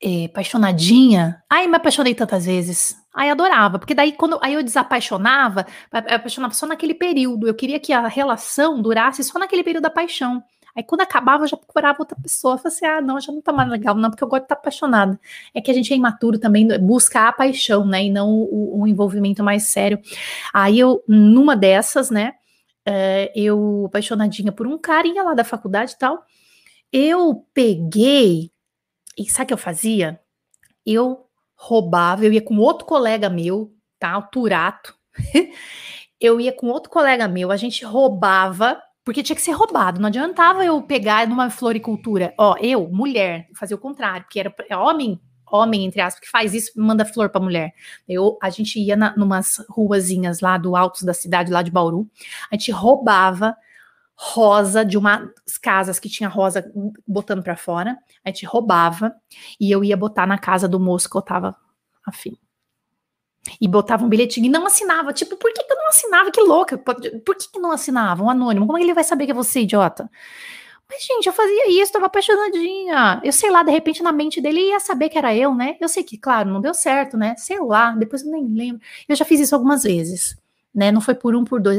é, 0.02 0.26
apaixonadinha. 0.26 1.42
Ai, 1.50 1.66
me 1.66 1.76
apaixonei 1.76 2.14
tantas 2.14 2.44
vezes. 2.44 2.94
Ai, 3.14 3.30
adorava. 3.30 3.78
Porque 3.78 3.94
daí, 3.94 4.12
quando 4.12 4.38
aí 4.42 4.52
eu 4.52 4.62
desapaixonava, 4.62 5.66
apaixonava 5.90 6.52
só 6.52 6.66
naquele 6.66 6.94
período. 6.94 7.49
Eu 7.49 7.54
queria 7.54 7.80
que 7.80 7.92
a 7.92 8.06
relação 8.06 8.83
durasse 8.83 9.25
só 9.25 9.38
naquele 9.38 9.64
período 9.64 9.85
da 9.85 9.90
paixão. 9.90 10.42
Aí 10.76 10.83
quando 10.83 11.02
acabava, 11.02 11.45
eu 11.45 11.49
já 11.49 11.57
procurava 11.57 12.00
outra 12.00 12.16
pessoa. 12.21 12.61
Eu 12.62 12.69
assim: 12.69 12.85
ah, 12.85 13.00
não, 13.00 13.21
já 13.21 13.33
não 13.33 13.40
tá 13.40 13.52
mais 13.52 13.69
legal, 13.71 13.95
não, 13.95 14.11
porque 14.11 14.25
eu 14.25 14.28
gosto 14.28 14.43
de 14.43 14.47
estar 14.47 14.54
apaixonada. 14.57 15.19
É 15.54 15.61
que 15.61 15.71
a 15.71 15.75
gente 15.75 15.93
é 15.93 15.97
imaturo 15.97 16.38
também, 16.38 16.66
busca 16.81 17.28
a 17.28 17.33
paixão, 17.33 17.87
né? 17.87 18.04
E 18.04 18.11
não 18.11 18.31
o, 18.31 18.81
o 18.83 18.87
envolvimento 18.87 19.43
mais 19.45 19.64
sério. 19.64 20.00
Aí 20.52 20.78
eu, 20.78 21.02
numa 21.07 21.57
dessas, 21.57 22.11
né? 22.11 22.35
É, 22.87 23.33
eu 23.35 23.85
apaixonadinha 23.87 24.52
por 24.52 24.66
um 24.66 24.76
carinha 24.76 25.23
lá 25.23 25.35
da 25.35 25.45
faculdade 25.45 25.93
e 25.93 25.99
tal. 25.99 26.25
Eu 26.93 27.47
peguei, 27.54 28.50
e 29.19 29.25
sabe 29.31 29.45
o 29.45 29.47
que 29.49 29.54
eu 29.54 29.59
fazia? 29.59 30.21
Eu 30.85 31.26
roubava, 31.57 32.25
eu 32.25 32.33
ia 32.33 32.43
com 32.43 32.59
outro 32.59 32.87
colega 32.87 33.31
meu, 33.31 33.73
tá? 33.99 34.19
O 34.19 34.23
Turato. 34.25 34.95
eu 36.21 36.40
ia 36.40 36.52
com 36.52 36.69
outro 36.69 36.90
colega 36.90 37.28
meu, 37.28 37.50
a 37.50 37.57
gente 37.57 37.85
roubava 37.85 38.81
porque 39.04 39.23
tinha 39.23 39.37
que 39.37 39.42
ser 39.42 39.52
roubado, 39.52 40.00
não 40.00 40.08
adiantava 40.08 40.64
eu 40.64 40.80
pegar 40.82 41.28
numa 41.28 41.50
floricultura. 41.50 42.32
Ó, 42.38 42.56
eu, 42.58 42.88
mulher, 42.88 43.49
fazer 43.54 43.75
o 43.75 43.78
contrário, 43.78 44.25
porque 44.25 44.40
era 44.40 44.54
é 44.68 44.76
homem, 44.76 45.20
homem, 45.46 45.84
entre 45.84 46.00
aspas, 46.00 46.20
que 46.20 46.30
faz 46.30 46.54
isso, 46.54 46.73
manda 46.75 47.04
flor 47.04 47.28
pra 47.28 47.40
mulher. 47.40 47.75
Eu, 48.08 48.38
a 48.42 48.49
gente 48.49 48.80
ia 48.80 48.96
na, 48.96 49.14
numas 49.16 49.62
ruazinhas 49.68 50.40
lá 50.40 50.56
do 50.56 50.75
alto 50.75 51.04
da 51.04 51.12
cidade, 51.12 51.52
lá 51.52 51.62
de 51.62 51.70
Bauru, 51.70 52.08
a 52.50 52.54
gente 52.56 52.70
roubava 52.73 53.54
rosa 54.16 54.84
de 54.84 54.96
umas 54.96 55.28
casas 55.61 55.99
que 55.99 56.08
tinha 56.08 56.28
rosa 56.28 56.73
botando 57.06 57.42
para 57.42 57.56
fora, 57.56 57.99
a 58.25 58.28
gente 58.28 58.46
roubava 58.46 59.14
e 59.61 59.70
eu 59.70 59.84
ia 59.84 59.96
botar 59.96 60.26
na 60.26 60.38
casa 60.38 60.68
do 60.68 60.80
moço 60.80 61.11
que 61.11 61.16
eu 61.16 61.23
tava 61.23 61.54
afim. 62.06 62.38
E 63.60 63.68
botava 63.68 64.04
um 64.04 64.08
bilhetinho 64.08 64.46
e 64.46 64.48
não 64.48 64.66
assinava. 64.66 65.12
Tipo, 65.12 65.36
por 65.36 65.52
que, 65.52 65.62
que 65.62 65.72
eu 65.72 65.76
não 65.76 65.88
assinava? 65.88 66.30
Que 66.30 66.40
louca. 66.40 66.78
Por 66.78 67.36
que, 67.36 67.52
que 67.52 67.58
não 67.58 67.70
assinava? 67.70 68.22
Um 68.22 68.30
anônimo. 68.30 68.66
Como 68.66 68.78
é 68.78 68.80
que 68.80 68.86
ele 68.86 68.94
vai 68.94 69.04
saber 69.04 69.26
que 69.26 69.32
é 69.32 69.34
você, 69.34 69.60
idiota? 69.60 70.10
Mas, 70.88 71.02
gente, 71.02 71.26
eu 71.26 71.32
fazia 71.32 71.82
isso, 71.82 71.92
tava 71.92 72.06
apaixonadinha. 72.06 73.20
Eu 73.24 73.32
sei 73.32 73.50
lá, 73.50 73.62
de 73.62 73.70
repente, 73.70 74.02
na 74.02 74.12
mente 74.12 74.40
dele 74.40 74.60
ia 74.60 74.80
saber 74.80 75.08
que 75.08 75.18
era 75.18 75.34
eu, 75.34 75.54
né? 75.54 75.76
Eu 75.80 75.88
sei 75.88 76.02
que, 76.04 76.18
claro, 76.18 76.50
não 76.50 76.60
deu 76.60 76.74
certo, 76.74 77.16
né? 77.16 77.34
Sei 77.36 77.58
lá, 77.58 77.90
depois 77.92 78.22
eu 78.22 78.30
nem 78.30 78.46
lembro. 78.46 78.82
Eu 79.08 79.16
já 79.16 79.24
fiz 79.24 79.40
isso 79.40 79.54
algumas 79.54 79.82
vezes, 79.82 80.36
né? 80.74 80.92
Não 80.92 81.00
foi 81.00 81.14
por 81.14 81.34
um, 81.34 81.44
por 81.44 81.60
dois, 81.60 81.78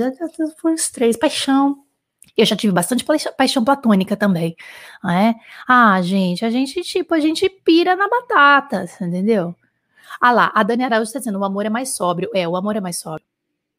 foi 0.58 0.74
uns 0.74 0.90
três. 0.90 1.18
Paixão. 1.18 1.84
Eu 2.38 2.46
já 2.46 2.56
tive 2.56 2.74
bastante 2.74 3.06
paixão 3.38 3.64
platônica 3.64 4.18
também, 4.18 4.56
né? 5.04 5.36
Ah, 5.68 6.02
gente, 6.02 6.44
a 6.44 6.50
gente, 6.50 6.82
tipo, 6.82 7.14
a 7.14 7.20
gente 7.20 7.48
pira 7.50 7.96
na 7.96 8.10
batata, 8.10 8.86
entendeu? 9.00 9.56
Ah 10.20 10.32
lá, 10.32 10.52
a 10.54 10.64
Dani 10.64 10.84
Araújo 10.84 11.08
está 11.08 11.20
dizendo, 11.20 11.40
o 11.40 11.46
amor 11.46 11.66
é 11.66 11.70
mais 11.70 11.96
sóbrio. 11.96 12.30
É, 12.34 12.48
o 12.48 12.56
amor 12.56 12.76
é 12.76 12.82
mais 12.82 13.00
sóbrio. 13.00 13.26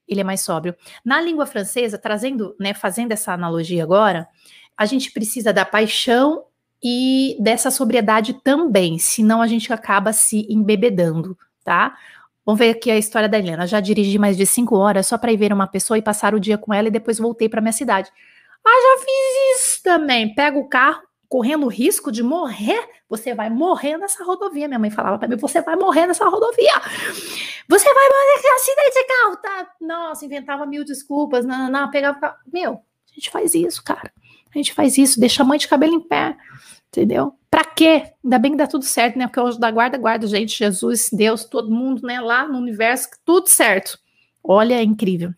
Ele 0.09 0.21
é 0.21 0.25
mais 0.25 0.41
sóbrio. 0.41 0.75
Na 1.05 1.21
língua 1.21 1.47
francesa, 1.47 1.99
trazendo, 1.99 2.55
né, 2.61 2.73
fazendo 2.75 3.13
essa 3.13 3.33
analogia 3.33 3.83
agora, 3.83 4.29
a 4.77 4.87
gente 4.87 5.11
precisa 5.11 5.53
da 5.53 5.65
paixão 5.65 6.45
e 6.83 7.37
dessa 7.41 7.71
sobriedade 7.71 8.35
também, 8.45 8.99
senão 8.99 9.41
a 9.41 9.47
gente 9.47 9.73
acaba 9.73 10.13
se 10.13 10.47
embebedando, 10.49 11.37
tá? 11.65 11.97
Vamos 12.45 12.61
ver 12.61 12.71
aqui 12.71 12.91
a 12.91 12.99
história 12.99 13.29
da 13.29 13.39
Helena. 13.39 13.67
Já 13.67 13.81
dirigi 13.81 14.19
mais 14.19 14.37
de 14.37 14.47
cinco 14.47 14.77
horas 14.77 15.07
só 15.09 15.19
para 15.19 15.33
ir 15.33 15.37
ver 15.37 15.53
uma 15.53 15.67
pessoa 15.67 15.99
e 15.99 16.03
passar 16.03 16.35
o 16.35 16.39
dia 16.39 16.57
com 16.57 16.73
ela 16.73 16.87
e 16.87 16.93
depois 16.93 17.19
voltei 17.19 17.49
para 17.49 17.61
minha 17.61 17.73
cidade. 17.73 18.13
Ah, 18.65 18.71
já 18.71 19.05
fiz 19.05 19.61
isso 19.61 19.83
também. 19.83 20.33
Pega 20.35 20.57
o 20.57 20.69
carro, 20.69 21.03
correndo 21.29 21.67
o 21.67 21.71
risco 21.71 22.11
de 22.13 22.23
morrer, 22.23 22.89
você 23.09 23.35
vai 23.35 23.51
morrer 23.51 23.97
nessa 23.97 24.25
rodovia. 24.25 24.69
Minha 24.69 24.79
mãe 24.79 24.91
falava 24.91 25.19
para 25.19 25.29
mim: 25.29 25.37
você 25.37 25.61
vai 25.61 25.77
morrer 25.77 26.07
nessa 26.07 26.29
rodovia. 26.29 26.73
Você 27.69 27.93
vai 27.93 28.09
morrer 28.09 28.49
acidente 28.57 28.95
de 28.95 29.05
carro, 29.05 29.37
tá? 29.37 29.71
Nossa, 29.81 30.25
inventava 30.25 30.67
mil 30.67 30.85
desculpas, 30.85 31.45
não, 31.45 31.59
não, 31.59 31.71
não, 31.71 31.91
pegava. 31.91 32.37
Meu, 32.53 32.75
a 32.75 33.15
gente 33.15 33.31
faz 33.31 33.55
isso, 33.55 33.83
cara. 33.83 34.13
A 34.55 34.59
gente 34.59 34.73
faz 34.73 34.97
isso, 34.97 35.21
deixa 35.21 35.43
a 35.43 35.47
mãe 35.47 35.59
de 35.59 35.69
cabelo 35.69 35.95
em 35.95 36.01
pé, 36.01 36.37
entendeu? 36.89 37.35
Pra 37.51 37.65
quê? 37.65 38.13
Ainda 38.25 38.39
bem 38.39 38.53
que 38.53 38.57
dá 38.57 38.67
tudo 38.67 38.85
certo, 38.85 39.19
né? 39.19 39.27
Porque 39.27 39.41
hoje 39.41 39.59
da 39.59 39.71
guarda, 39.71 39.99
guarda, 39.99 40.27
gente, 40.27 40.57
Jesus, 40.57 41.11
Deus, 41.13 41.45
todo 41.45 41.71
mundo, 41.71 42.07
né? 42.07 42.21
Lá 42.21 42.49
no 42.49 42.59
universo, 42.59 43.09
tudo 43.25 43.49
certo. 43.49 43.99
Olha, 44.43 44.75
é 44.75 44.83
incrível. 44.83 45.35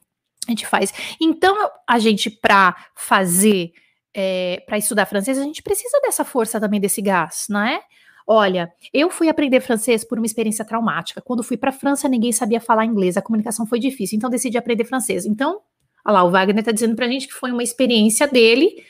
A 0.46 0.50
gente 0.50 0.66
faz. 0.66 0.92
Então, 1.20 1.70
a 1.86 1.98
gente, 1.98 2.30
para 2.30 2.74
fazer, 2.94 3.72
é, 4.20 4.64
para 4.66 4.76
estudar 4.76 5.06
francês, 5.06 5.38
a 5.38 5.44
gente 5.44 5.62
precisa 5.62 6.00
dessa 6.02 6.24
força 6.24 6.58
também, 6.58 6.80
desse 6.80 7.00
gás, 7.00 7.46
não 7.48 7.60
é? 7.60 7.80
Olha, 8.26 8.72
eu 8.92 9.08
fui 9.10 9.28
aprender 9.28 9.60
francês 9.60 10.02
por 10.02 10.18
uma 10.18 10.26
experiência 10.26 10.64
traumática. 10.64 11.20
Quando 11.20 11.44
fui 11.44 11.56
para 11.56 11.70
a 11.70 11.72
França, 11.72 12.08
ninguém 12.08 12.32
sabia 12.32 12.60
falar 12.60 12.84
inglês, 12.84 13.16
a 13.16 13.22
comunicação 13.22 13.64
foi 13.64 13.78
difícil, 13.78 14.16
então 14.16 14.28
decidi 14.28 14.58
aprender 14.58 14.84
francês. 14.84 15.24
Então, 15.24 15.60
olha 16.04 16.14
lá, 16.14 16.24
o 16.24 16.32
Wagner 16.32 16.58
está 16.58 16.72
dizendo 16.72 16.96
para 16.96 17.06
a 17.06 17.08
gente 17.08 17.28
que 17.28 17.32
foi 17.32 17.52
uma 17.52 17.62
experiência 17.62 18.26
dele, 18.26 18.84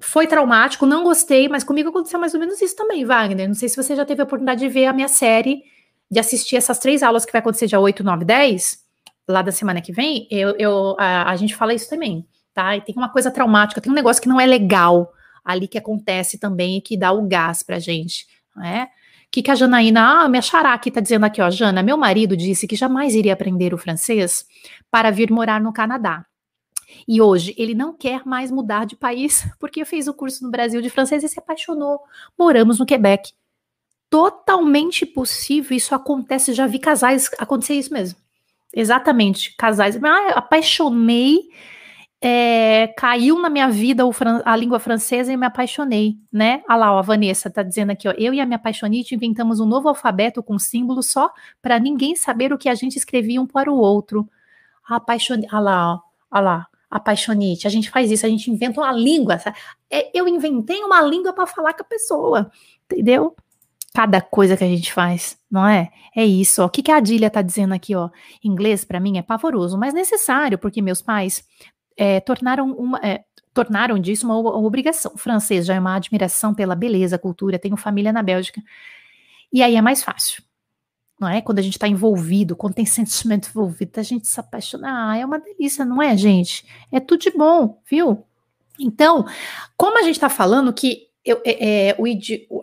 foi 0.00 0.26
traumático, 0.26 0.84
não 0.84 1.04
gostei, 1.04 1.48
mas 1.48 1.62
comigo 1.62 1.90
aconteceu 1.90 2.18
mais 2.18 2.34
ou 2.34 2.40
menos 2.40 2.60
isso 2.60 2.74
também, 2.74 3.04
Wagner. 3.04 3.46
Não 3.46 3.54
sei 3.54 3.68
se 3.68 3.76
você 3.76 3.94
já 3.94 4.04
teve 4.04 4.20
a 4.20 4.24
oportunidade 4.24 4.58
de 4.58 4.68
ver 4.68 4.86
a 4.86 4.92
minha 4.92 5.08
série, 5.08 5.62
de 6.10 6.18
assistir 6.18 6.56
essas 6.56 6.80
três 6.80 7.04
aulas 7.04 7.24
que 7.24 7.30
vai 7.30 7.38
acontecer 7.38 7.68
dia 7.68 7.78
8, 7.78 8.02
9, 8.02 8.24
10, 8.24 8.84
lá 9.28 9.42
da 9.42 9.52
semana 9.52 9.80
que 9.80 9.92
vem, 9.92 10.26
eu, 10.28 10.56
eu 10.58 10.96
a, 10.98 11.30
a 11.30 11.36
gente 11.36 11.54
fala 11.54 11.72
isso 11.72 11.88
também, 11.88 12.26
tá? 12.56 12.76
E 12.76 12.80
tem 12.80 12.96
uma 12.96 13.08
coisa 13.08 13.30
traumática, 13.30 13.80
tem 13.80 13.92
um 13.92 13.94
negócio 13.94 14.20
que 14.20 14.28
não 14.28 14.40
é 14.40 14.46
legal 14.46 15.12
ali 15.44 15.68
que 15.68 15.78
acontece 15.78 16.38
também 16.38 16.78
e 16.78 16.80
que 16.80 16.96
dá 16.96 17.12
o 17.12 17.22
gás 17.28 17.62
pra 17.62 17.78
gente 17.78 18.26
né? 18.56 18.88
Que, 19.30 19.42
que 19.42 19.50
a 19.50 19.54
Janaína, 19.54 20.22
ah, 20.22 20.28
minha 20.28 20.40
xará 20.40 20.72
aqui 20.72 20.90
tá 20.90 21.00
dizendo 21.00 21.26
aqui, 21.26 21.42
ó, 21.42 21.50
Jana, 21.50 21.82
meu 21.82 21.96
marido 21.96 22.36
disse 22.36 22.66
que 22.66 22.74
jamais 22.74 23.14
iria 23.14 23.32
aprender 23.32 23.74
o 23.74 23.78
francês 23.78 24.46
para 24.90 25.10
vir 25.10 25.30
morar 25.30 25.60
no 25.60 25.72
Canadá. 25.72 26.24
E 27.06 27.20
hoje 27.20 27.54
ele 27.58 27.74
não 27.74 27.92
quer 27.92 28.24
mais 28.24 28.50
mudar 28.50 28.86
de 28.86 28.96
país 28.96 29.46
porque 29.60 29.84
fez 29.84 30.08
o 30.08 30.14
curso 30.14 30.44
no 30.44 30.50
Brasil 30.50 30.80
de 30.80 30.88
francês 30.88 31.22
e 31.22 31.28
se 31.28 31.38
apaixonou. 31.38 32.00
Moramos 32.38 32.78
no 32.78 32.86
Quebec. 32.86 33.32
Totalmente 34.08 35.04
possível, 35.04 35.76
isso 35.76 35.94
acontece, 35.94 36.54
já 36.54 36.66
vi 36.66 36.78
casais 36.78 37.28
acontecer 37.38 37.74
isso 37.74 37.92
mesmo. 37.92 38.18
Exatamente, 38.72 39.54
casais. 39.56 39.98
Ah, 40.02 40.38
apaixonei 40.38 41.48
é, 42.20 42.88
caiu 42.96 43.40
na 43.40 43.50
minha 43.50 43.68
vida 43.68 44.02
a 44.44 44.56
língua 44.56 44.80
francesa 44.80 45.32
e 45.32 45.36
me 45.36 45.46
apaixonei, 45.46 46.16
né? 46.32 46.62
Olha 46.68 46.76
lá, 46.76 46.94
ó, 46.94 46.98
a 46.98 47.02
Vanessa 47.02 47.50
tá 47.50 47.62
dizendo 47.62 47.90
aqui, 47.90 48.08
ó, 48.08 48.12
eu 48.12 48.32
e 48.32 48.40
a 48.40 48.46
minha 48.46 48.56
apaixonite 48.56 49.14
inventamos 49.14 49.60
um 49.60 49.66
novo 49.66 49.88
alfabeto 49.88 50.42
com 50.42 50.58
símbolos 50.58 51.10
só 51.10 51.30
para 51.60 51.78
ninguém 51.78 52.16
saber 52.16 52.52
o 52.52 52.58
que 52.58 52.68
a 52.68 52.74
gente 52.74 52.96
escrevia 52.96 53.40
um 53.40 53.46
para 53.46 53.70
o 53.70 53.76
outro. 53.76 54.28
Apaixonite, 54.88 55.48
olha 55.52 55.60
lá, 55.60 55.94
ó, 55.94 56.00
olha 56.30 56.42
lá, 56.42 56.66
apaixonite, 56.90 57.66
a 57.66 57.70
gente 57.70 57.90
faz 57.90 58.10
isso, 58.10 58.24
a 58.24 58.28
gente 58.28 58.50
inventa 58.50 58.80
uma 58.80 58.92
língua. 58.92 59.38
É, 59.90 60.10
eu 60.18 60.26
inventei 60.26 60.82
uma 60.82 61.02
língua 61.02 61.32
para 61.32 61.46
falar 61.46 61.74
com 61.74 61.82
a 61.82 61.86
pessoa, 61.86 62.50
entendeu? 62.90 63.36
Cada 63.94 64.20
coisa 64.20 64.56
que 64.56 64.64
a 64.64 64.68
gente 64.68 64.92
faz, 64.92 65.38
não 65.50 65.66
é? 65.66 65.90
É 66.14 66.24
isso, 66.24 66.62
ó. 66.62 66.66
O 66.66 66.70
que, 66.70 66.82
que 66.82 66.90
a 66.90 66.96
Adília 66.96 67.30
tá 67.30 67.40
dizendo 67.42 67.72
aqui, 67.74 67.94
ó? 67.94 68.10
Inglês, 68.42 68.84
para 68.84 69.00
mim, 69.00 69.18
é 69.18 69.22
pavoroso, 69.22 69.78
mas 69.78 69.94
necessário, 69.94 70.58
porque 70.58 70.82
meus 70.82 71.00
pais 71.00 71.44
é, 71.96 72.20
tornaram, 72.20 72.72
uma, 72.72 72.98
é, 72.98 73.24
tornaram 73.54 73.98
disso 73.98 74.26
uma, 74.26 74.36
uma, 74.36 74.58
obrigação. 74.58 75.12
O 75.14 75.18
francês 75.18 75.66
já 75.66 75.74
é 75.74 75.80
uma 75.80 75.94
admiração 75.94 76.54
pela 76.54 76.74
beleza, 76.74 77.18
cultura, 77.18 77.58
tenho 77.58 77.76
família 77.76 78.12
na 78.12 78.22
Bélgica. 78.22 78.62
E 79.52 79.62
aí 79.62 79.76
é 79.76 79.82
mais 79.82 80.02
fácil, 80.02 80.42
não 81.18 81.28
é? 81.28 81.40
Quando 81.40 81.58
a 81.58 81.62
gente 81.62 81.74
está 81.74 81.88
envolvido, 81.88 82.56
quando 82.56 82.74
tem 82.74 82.84
sentimento 82.86 83.48
envolvido, 83.48 83.98
a 83.98 84.02
gente 84.02 84.26
se 84.28 84.38
apaixona. 84.38 85.10
Ah, 85.10 85.16
é 85.16 85.24
uma 85.24 85.38
delícia, 85.38 85.84
não 85.84 86.02
é, 86.02 86.16
gente? 86.16 86.66
É 86.92 87.00
tudo 87.00 87.20
de 87.20 87.30
bom, 87.30 87.80
viu? 87.88 88.24
Então, 88.78 89.24
como 89.76 89.98
a 89.98 90.02
gente 90.02 90.16
está 90.16 90.28
falando 90.28 90.72
que 90.72 91.05
eu, 91.26 91.42
é, 91.44 91.88
é, 91.88 91.96
o, 91.98 92.06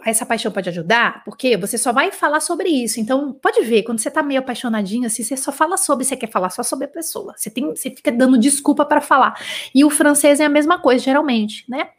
essa 0.06 0.26
paixão 0.26 0.49
pode 0.49 0.69
ajudar, 0.69 1.21
porque 1.26 1.58
você 1.58 1.78
só 1.78 1.91
vai 1.91 2.12
falar 2.13 2.39
sobre 2.39 2.69
isso. 2.69 2.97
Então, 2.97 3.34
pode 3.34 3.62
ver, 3.62 3.84
quando 3.84 3.99
você 3.99 4.10
tá 4.10 4.23
meio 4.23 4.39
apaixonadinho, 4.39 5.06
assim, 5.06 5.21
você 5.21 5.36
só 5.36 5.52
fala 5.52 5.76
sobre, 5.76 6.06
você 6.06 6.15
quer 6.15 6.30
falar 6.30 6.49
só 6.49 6.63
sobre 6.63 6.86
a 6.86 6.88
pessoa. 6.88 7.34
Você, 7.36 7.49
tem, 7.49 7.67
você 7.67 7.89
fica 7.89 8.10
dando 8.10 8.38
desculpa 8.38 8.86
para 8.86 9.02
falar. 9.02 9.38
E 9.76 9.84
o 9.84 9.89
francês 9.89 10.39
é 10.39 10.45
a 10.45 10.49
mesma 10.49 10.80
coisa, 10.80 11.04
geralmente, 11.04 11.65
né? 11.67 11.89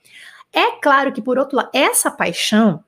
É 0.50 0.70
claro 0.81 1.12
que, 1.12 1.20
por 1.20 1.38
outro 1.38 1.59
lado, 1.59 1.68
essa 1.74 2.11
paixão, 2.11 2.83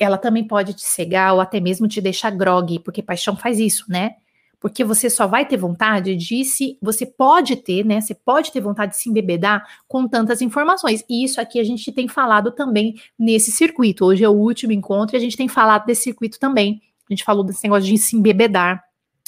ela 0.00 0.16
também 0.16 0.44
pode 0.44 0.72
te 0.72 0.84
cegar 0.84 1.34
ou 1.34 1.40
até 1.42 1.60
mesmo 1.60 1.86
te 1.86 2.00
deixar 2.00 2.30
grog, 2.30 2.78
porque 2.78 3.02
paixão 3.02 3.36
faz 3.36 3.58
isso, 3.58 3.84
né? 3.88 4.14
Porque 4.60 4.84
você 4.84 5.08
só 5.08 5.26
vai 5.26 5.46
ter 5.46 5.56
vontade 5.56 6.16
de 6.16 6.44
se. 6.44 6.78
Você 6.82 7.06
pode 7.06 7.56
ter, 7.56 7.84
né? 7.84 8.00
Você 8.00 8.14
pode 8.14 8.50
ter 8.50 8.60
vontade 8.60 8.92
de 8.92 8.98
se 8.98 9.08
embebedar 9.08 9.66
com 9.86 10.06
tantas 10.08 10.42
informações. 10.42 11.04
E 11.08 11.24
isso 11.24 11.40
aqui 11.40 11.60
a 11.60 11.64
gente 11.64 11.92
tem 11.92 12.08
falado 12.08 12.50
também 12.50 12.94
nesse 13.18 13.52
circuito. 13.52 14.04
Hoje 14.04 14.24
é 14.24 14.28
o 14.28 14.32
último 14.32 14.72
encontro 14.72 15.16
e 15.16 15.18
a 15.18 15.20
gente 15.20 15.36
tem 15.36 15.48
falado 15.48 15.86
desse 15.86 16.02
circuito 16.02 16.38
também. 16.38 16.82
A 17.08 17.12
gente 17.12 17.24
falou 17.24 17.44
desse 17.44 17.62
negócio 17.62 17.88
de 17.88 17.96
se 17.98 18.16
embebedar. 18.16 18.86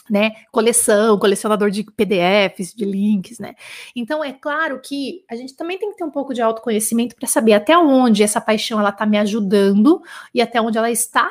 Né, 0.09 0.33
coleção, 0.51 1.16
colecionador 1.21 1.71
de 1.71 1.85
PDFs, 1.85 2.75
de 2.75 2.85
links, 2.85 3.38
né? 3.38 3.55
Então 3.95 4.25
é 4.25 4.33
claro 4.33 4.81
que 4.81 5.23
a 5.31 5.37
gente 5.37 5.55
também 5.55 5.79
tem 5.79 5.93
que 5.93 5.99
ter 5.99 6.03
um 6.03 6.11
pouco 6.11 6.35
de 6.35 6.43
autoconhecimento 6.43 7.14
para 7.14 7.29
saber 7.29 7.53
até 7.53 7.79
onde 7.79 8.25
essa 8.25 8.40
paixão 8.40 8.81
ela 8.81 8.90
tá 8.90 9.07
me 9.07 9.16
ajudando 9.16 10.03
e 10.35 10.43
até 10.43 10.61
onde 10.61 10.77
ela 10.77 10.90
está 10.90 11.31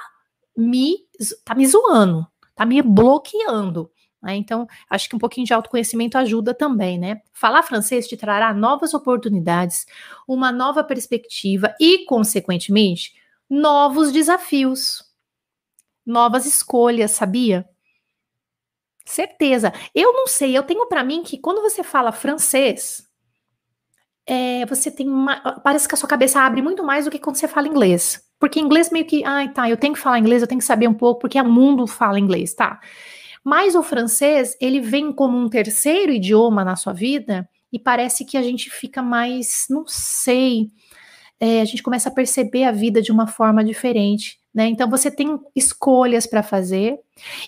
me 0.56 0.96
tá 1.44 1.56
me 1.56 1.68
zoando, 1.68 2.26
tá 2.60 2.66
me 2.66 2.82
bloqueando. 2.82 3.90
Né? 4.22 4.36
Então, 4.36 4.68
acho 4.90 5.08
que 5.08 5.16
um 5.16 5.20
pouquinho 5.20 5.48
de 5.48 5.54
autoconhecimento 5.54 6.18
ajuda 6.18 6.54
também, 6.54 7.00
né? 7.00 7.22
Falar 7.32 7.64
francês 7.64 8.06
te 8.06 8.18
trará 8.18 8.54
novas 8.54 8.94
oportunidades, 8.94 9.86
uma 10.28 10.52
nova 10.52 10.84
perspectiva 10.84 11.74
e, 11.80 12.04
consequentemente, 12.04 13.14
novos 13.50 14.12
desafios, 14.12 15.02
novas 16.06 16.46
escolhas, 16.46 17.12
sabia? 17.12 17.66
Certeza. 19.06 19.72
Eu 19.96 20.12
não 20.12 20.28
sei, 20.28 20.56
eu 20.58 20.64
tenho 20.64 20.86
para 20.88 21.02
mim 21.02 21.24
que 21.24 21.38
quando 21.38 21.62
você 21.62 21.82
fala 21.82 22.12
francês, 22.12 23.08
é, 24.26 24.66
você 24.66 24.92
tem 24.92 25.08
uma, 25.08 25.62
parece 25.62 25.88
que 25.88 25.96
a 25.96 25.98
sua 25.98 26.10
cabeça 26.10 26.42
abre 26.42 26.62
muito 26.62 26.84
mais 26.84 27.06
do 27.06 27.12
que 27.12 27.20
quando 27.20 27.38
você 27.38 27.48
fala 27.48 27.70
inglês. 27.70 28.29
Porque 28.40 28.60
inglês 28.60 28.90
meio 28.90 29.06
que, 29.06 29.24
ai, 29.26 29.52
tá, 29.52 29.70
eu 29.70 29.78
tenho 29.78 29.94
que 29.94 30.00
falar 30.00 30.18
inglês, 30.18 30.42
eu 30.42 30.48
tenho 30.48 30.60
que 30.60 30.66
saber 30.66 30.88
um 30.88 30.94
pouco, 30.94 31.22
porque 31.22 31.40
o 31.40 31.46
mundo 31.46 31.86
fala 31.86 32.20
inglês, 32.20 32.54
tá? 32.54 32.80
Mas 33.44 33.76
o 33.76 33.84
francês, 33.84 34.56
ele 34.62 34.80
vem 34.80 35.12
como 35.12 35.38
um 35.38 35.50
terceiro 35.50 36.12
idioma 36.12 36.64
na 36.64 36.76
sua 36.76 36.94
vida 36.94 37.48
e 37.72 37.78
parece 37.78 38.26
que 38.26 38.38
a 38.38 38.42
gente 38.42 38.70
fica 38.70 39.02
mais, 39.02 39.66
não 39.70 39.86
sei, 39.88 40.72
é, 41.40 41.62
a 41.62 41.66
gente 41.66 41.84
começa 41.84 42.10
a 42.10 42.12
perceber 42.12 42.64
a 42.64 42.72
vida 42.72 43.02
de 43.02 43.12
uma 43.12 43.28
forma 43.28 43.64
diferente, 43.64 44.40
né? 44.54 44.68
Então 44.68 44.90
você 44.90 45.10
tem 45.12 45.40
escolhas 45.56 46.26
para 46.26 46.44
fazer 46.44 46.98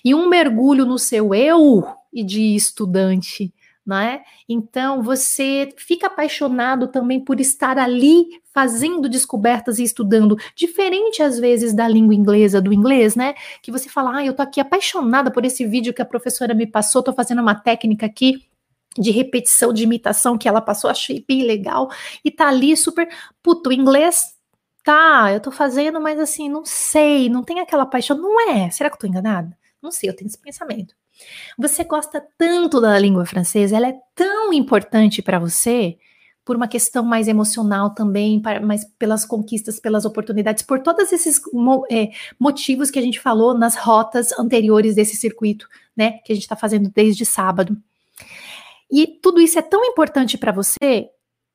e 0.04 0.14
um 0.14 0.28
mergulho 0.28 0.84
no 0.86 0.98
seu 0.98 1.34
eu 1.34 1.84
e 2.12 2.22
de 2.22 2.54
estudante 2.54 3.52
né? 3.86 4.22
Então 4.48 5.02
você 5.02 5.68
fica 5.76 6.06
apaixonado 6.06 6.88
também 6.88 7.20
por 7.20 7.40
estar 7.40 7.78
ali 7.78 8.26
fazendo 8.52 9.08
descobertas 9.08 9.78
e 9.78 9.82
estudando, 9.82 10.36
diferente 10.54 11.22
às 11.22 11.38
vezes 11.38 11.72
da 11.74 11.88
língua 11.88 12.14
inglesa, 12.14 12.60
do 12.60 12.72
inglês, 12.72 13.16
né? 13.16 13.34
Que 13.62 13.72
você 13.72 13.88
fala, 13.88 14.18
ah, 14.18 14.24
eu 14.24 14.34
tô 14.34 14.42
aqui 14.42 14.60
apaixonada 14.60 15.30
por 15.30 15.44
esse 15.44 15.66
vídeo 15.66 15.92
que 15.92 16.02
a 16.02 16.06
professora 16.06 16.54
me 16.54 16.66
passou, 16.66 17.02
tô 17.02 17.12
fazendo 17.12 17.42
uma 17.42 17.54
técnica 17.54 18.06
aqui 18.06 18.46
de 18.98 19.10
repetição, 19.10 19.72
de 19.72 19.82
imitação 19.84 20.36
que 20.36 20.46
ela 20.48 20.60
passou, 20.60 20.90
achei 20.90 21.24
bem 21.26 21.44
legal, 21.44 21.90
e 22.24 22.30
tá 22.30 22.48
ali 22.48 22.76
super, 22.76 23.08
puto, 23.42 23.70
o 23.70 23.72
inglês 23.72 24.34
tá, 24.84 25.32
eu 25.32 25.40
tô 25.40 25.50
fazendo, 25.50 26.00
mas 26.00 26.18
assim, 26.20 26.48
não 26.48 26.64
sei, 26.64 27.28
não 27.28 27.42
tem 27.42 27.60
aquela 27.60 27.86
paixão, 27.86 28.18
não 28.18 28.50
é, 28.50 28.70
será 28.70 28.90
que 28.90 28.96
eu 28.96 29.00
tô 29.00 29.06
enganada? 29.06 29.56
Não 29.80 29.90
sei, 29.90 30.10
eu 30.10 30.16
tenho 30.16 30.28
esse 30.28 30.38
pensamento. 30.38 30.94
Você 31.58 31.84
gosta 31.84 32.22
tanto 32.36 32.80
da 32.80 32.98
língua 32.98 33.24
francesa, 33.26 33.76
ela 33.76 33.88
é 33.88 33.94
tão 34.14 34.52
importante 34.52 35.22
para 35.22 35.38
você, 35.38 35.96
por 36.44 36.56
uma 36.56 36.66
questão 36.66 37.04
mais 37.04 37.28
emocional 37.28 37.90
também, 37.90 38.42
mas 38.62 38.84
pelas 38.98 39.24
conquistas, 39.24 39.78
pelas 39.78 40.04
oportunidades, 40.04 40.62
por 40.62 40.80
todos 40.80 41.12
esses 41.12 41.40
é, 41.90 42.10
motivos 42.38 42.90
que 42.90 42.98
a 42.98 43.02
gente 43.02 43.20
falou 43.20 43.56
nas 43.56 43.76
rotas 43.76 44.32
anteriores 44.38 44.96
desse 44.96 45.16
circuito, 45.16 45.68
né, 45.96 46.18
que 46.24 46.32
a 46.32 46.34
gente 46.34 46.42
está 46.42 46.56
fazendo 46.56 46.90
desde 46.92 47.24
sábado. 47.24 47.76
E 48.90 49.06
tudo 49.06 49.40
isso 49.40 49.58
é 49.58 49.62
tão 49.62 49.84
importante 49.84 50.36
para 50.36 50.52
você 50.52 51.08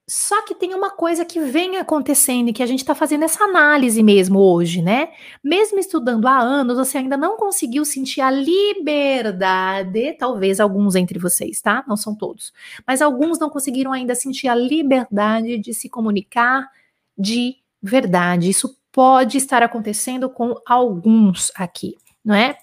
só 0.10 0.42
que 0.46 0.56
tem 0.56 0.74
uma 0.74 0.90
coisa 0.90 1.26
que 1.26 1.38
vem 1.40 1.76
acontecendo 1.78 2.48
e 2.50 2.54
que 2.54 2.64
a 2.64 2.66
gente 2.66 2.80
está 2.80 2.96
fazendo 2.96 3.26
essa 3.26 3.44
análise 3.44 4.02
mesmo 4.02 4.40
hoje, 4.40 4.82
né? 4.82 5.10
Mesmo 5.44 5.80
estudando 5.80 6.28
há 6.28 6.40
anos, 6.40 6.78
você 6.78 7.00
ainda 7.00 7.18
não 7.18 7.36
conseguiu 7.36 7.84
sentir 7.84 8.22
a 8.22 8.32
liberdade, 8.32 10.14
talvez 10.14 10.62
alguns 10.62 10.96
entre 10.96 11.20
vocês, 11.20 11.60
tá? 11.60 11.84
Não 11.86 11.98
são 11.98 12.16
todos, 12.16 12.54
mas 12.88 13.02
alguns 13.02 13.38
não 13.38 13.50
conseguiram 13.50 13.92
ainda 13.92 14.16
sentir 14.16 14.48
a 14.48 14.56
liberdade 14.56 15.58
de 15.58 15.74
se 15.74 15.90
comunicar 15.90 16.70
de 17.18 17.58
verdade. 17.82 18.50
Isso 18.50 18.78
pode 18.94 19.38
estar 19.38 19.62
acontecendo 19.62 20.30
com 20.30 20.56
alguns 20.66 21.52
aqui, 21.54 21.98
não 22.24 22.34
é? 22.34 22.58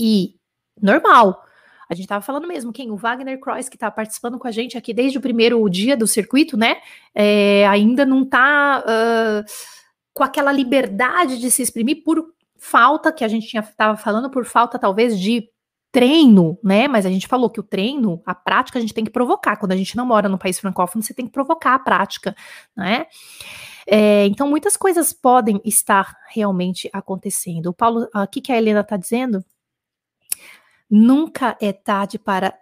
E 0.00 0.36
normal. 0.80 1.44
A 1.92 1.94
gente 1.94 2.06
estava 2.06 2.24
falando 2.24 2.48
mesmo, 2.48 2.72
quem? 2.72 2.90
O 2.90 2.96
Wagner 2.96 3.38
Cross, 3.38 3.68
que 3.68 3.76
está 3.76 3.90
participando 3.90 4.38
com 4.38 4.48
a 4.48 4.50
gente 4.50 4.78
aqui 4.78 4.94
desde 4.94 5.18
o 5.18 5.20
primeiro 5.20 5.68
dia 5.68 5.94
do 5.94 6.06
circuito, 6.06 6.56
né? 6.56 6.78
É, 7.14 7.66
ainda 7.68 8.06
não 8.06 8.22
está 8.22 8.82
uh, 8.82 9.44
com 10.14 10.24
aquela 10.24 10.50
liberdade 10.50 11.38
de 11.38 11.50
se 11.50 11.60
exprimir 11.60 12.02
por 12.02 12.32
falta, 12.56 13.12
que 13.12 13.22
a 13.22 13.28
gente 13.28 13.54
estava 13.54 13.94
falando, 13.94 14.30
por 14.30 14.46
falta 14.46 14.78
talvez 14.78 15.20
de 15.20 15.50
treino, 15.90 16.58
né? 16.64 16.88
Mas 16.88 17.04
a 17.04 17.10
gente 17.10 17.28
falou 17.28 17.50
que 17.50 17.60
o 17.60 17.62
treino, 17.62 18.22
a 18.24 18.34
prática, 18.34 18.78
a 18.78 18.80
gente 18.80 18.94
tem 18.94 19.04
que 19.04 19.10
provocar. 19.10 19.58
Quando 19.58 19.72
a 19.72 19.76
gente 19.76 19.94
não 19.94 20.06
mora 20.06 20.30
no 20.30 20.38
país 20.38 20.58
francófono, 20.58 21.02
você 21.02 21.12
tem 21.12 21.26
que 21.26 21.32
provocar 21.32 21.74
a 21.74 21.78
prática, 21.78 22.34
né? 22.74 23.04
É, 23.86 24.24
então, 24.28 24.48
muitas 24.48 24.78
coisas 24.78 25.12
podem 25.12 25.60
estar 25.62 26.16
realmente 26.30 26.88
acontecendo. 26.90 27.66
O 27.66 27.74
Paulo, 27.74 28.08
o 28.14 28.26
que, 28.26 28.40
que 28.40 28.50
a 28.50 28.56
Helena 28.56 28.80
está 28.80 28.96
dizendo? 28.96 29.44
Nunca 30.94 31.56
é 31.58 31.72
tarde 31.72 32.18
para 32.18 32.52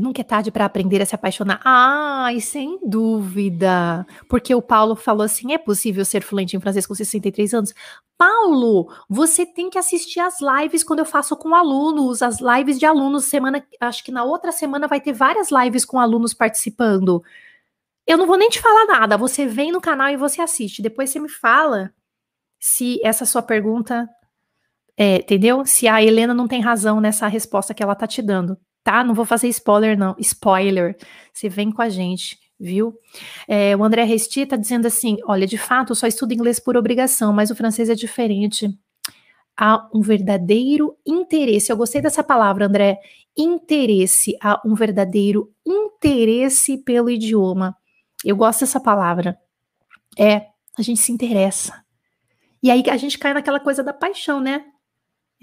nunca 0.00 0.22
é 0.22 0.24
tarde 0.24 0.50
para 0.50 0.64
aprender 0.64 1.02
a 1.02 1.06
se 1.06 1.14
apaixonar. 1.14 1.60
Ai, 1.62 2.40
sem 2.40 2.80
dúvida. 2.82 4.06
Porque 4.26 4.54
o 4.54 4.62
Paulo 4.62 4.96
falou 4.96 5.22
assim: 5.22 5.52
é 5.52 5.58
possível 5.58 6.02
ser 6.02 6.22
fluente 6.22 6.56
em 6.56 6.60
francês 6.60 6.86
com 6.86 6.94
63 6.94 7.52
anos? 7.52 7.74
Paulo, 8.16 8.90
você 9.06 9.44
tem 9.44 9.68
que 9.68 9.76
assistir 9.76 10.20
as 10.20 10.38
lives 10.40 10.82
quando 10.82 11.00
eu 11.00 11.04
faço 11.04 11.36
com 11.36 11.54
alunos, 11.54 12.22
as 12.22 12.38
lives 12.40 12.78
de 12.78 12.86
alunos. 12.86 13.26
Semana, 13.26 13.62
acho 13.78 14.02
que 14.02 14.10
na 14.10 14.24
outra 14.24 14.50
semana 14.50 14.88
vai 14.88 14.98
ter 15.00 15.12
várias 15.12 15.50
lives 15.50 15.84
com 15.84 16.00
alunos 16.00 16.32
participando. 16.32 17.22
Eu 18.06 18.16
não 18.16 18.26
vou 18.26 18.38
nem 18.38 18.48
te 18.48 18.60
falar 18.60 18.86
nada, 18.86 19.18
você 19.18 19.46
vem 19.46 19.70
no 19.70 19.80
canal 19.80 20.08
e 20.08 20.16
você 20.16 20.40
assiste. 20.40 20.80
Depois 20.80 21.10
você 21.10 21.20
me 21.20 21.28
fala 21.28 21.92
se 22.58 22.98
essa 23.04 23.26
sua 23.26 23.42
pergunta, 23.42 24.08
é, 24.96 25.16
entendeu? 25.16 25.64
Se 25.66 25.88
a 25.88 26.02
Helena 26.02 26.32
não 26.32 26.46
tem 26.46 26.60
razão 26.60 27.00
nessa 27.00 27.26
resposta 27.26 27.74
que 27.74 27.82
ela 27.82 27.94
tá 27.94 28.06
te 28.06 28.22
dando, 28.22 28.56
tá? 28.82 29.02
Não 29.02 29.14
vou 29.14 29.24
fazer 29.24 29.48
spoiler, 29.48 29.98
não. 29.98 30.14
Spoiler. 30.18 30.96
Você 31.32 31.48
vem 31.48 31.72
com 31.72 31.82
a 31.82 31.88
gente, 31.88 32.38
viu? 32.58 32.94
É, 33.48 33.76
o 33.76 33.82
André 33.82 34.04
Resti 34.04 34.46
tá 34.46 34.56
dizendo 34.56 34.86
assim: 34.86 35.16
olha, 35.26 35.46
de 35.46 35.58
fato, 35.58 35.92
eu 35.92 35.96
só 35.96 36.06
estudo 36.06 36.32
inglês 36.32 36.60
por 36.60 36.76
obrigação, 36.76 37.32
mas 37.32 37.50
o 37.50 37.56
francês 37.56 37.90
é 37.90 37.94
diferente. 37.94 38.68
Há 39.56 39.88
um 39.94 40.00
verdadeiro 40.00 40.96
interesse. 41.06 41.70
Eu 41.70 41.76
gostei 41.76 42.00
dessa 42.00 42.22
palavra, 42.22 42.66
André. 42.66 42.98
Interesse. 43.36 44.36
Há 44.40 44.60
um 44.64 44.74
verdadeiro 44.74 45.52
interesse 45.66 46.78
pelo 46.78 47.10
idioma. 47.10 47.76
Eu 48.24 48.36
gosto 48.36 48.60
dessa 48.60 48.80
palavra. 48.80 49.38
É, 50.18 50.46
a 50.76 50.82
gente 50.82 51.00
se 51.00 51.12
interessa. 51.12 51.84
E 52.62 52.70
aí 52.70 52.82
a 52.90 52.96
gente 52.96 53.18
cai 53.18 53.34
naquela 53.34 53.60
coisa 53.60 53.82
da 53.82 53.92
paixão, 53.92 54.40
né? 54.40 54.64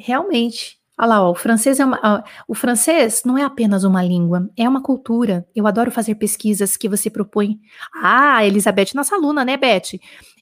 Realmente. 0.04 0.82
Olha 1.02 1.08
lá, 1.08 1.28
ó, 1.28 1.32
o 1.32 1.36
francês 1.36 1.80
é 1.80 1.86
uma, 1.86 2.24
o 2.48 2.54
francês 2.54 3.24
não 3.26 3.36
é 3.36 3.44
apenas 3.44 3.84
uma 3.84 4.04
língua, 4.04 4.48
é 4.56 4.70
uma 4.70 4.84
cultura. 4.84 5.48
Eu 5.56 5.66
adoro 5.66 5.90
fazer 5.90 6.14
pesquisas 6.14 6.78
que 6.78 6.88
você 6.88 7.10
propõe. 7.10 7.60
Ah, 7.96 8.46
Elizabeth, 8.46 8.90
nossa 8.94 9.16
aluna, 9.16 9.44
né, 9.44 9.58
Beth? 9.58 9.98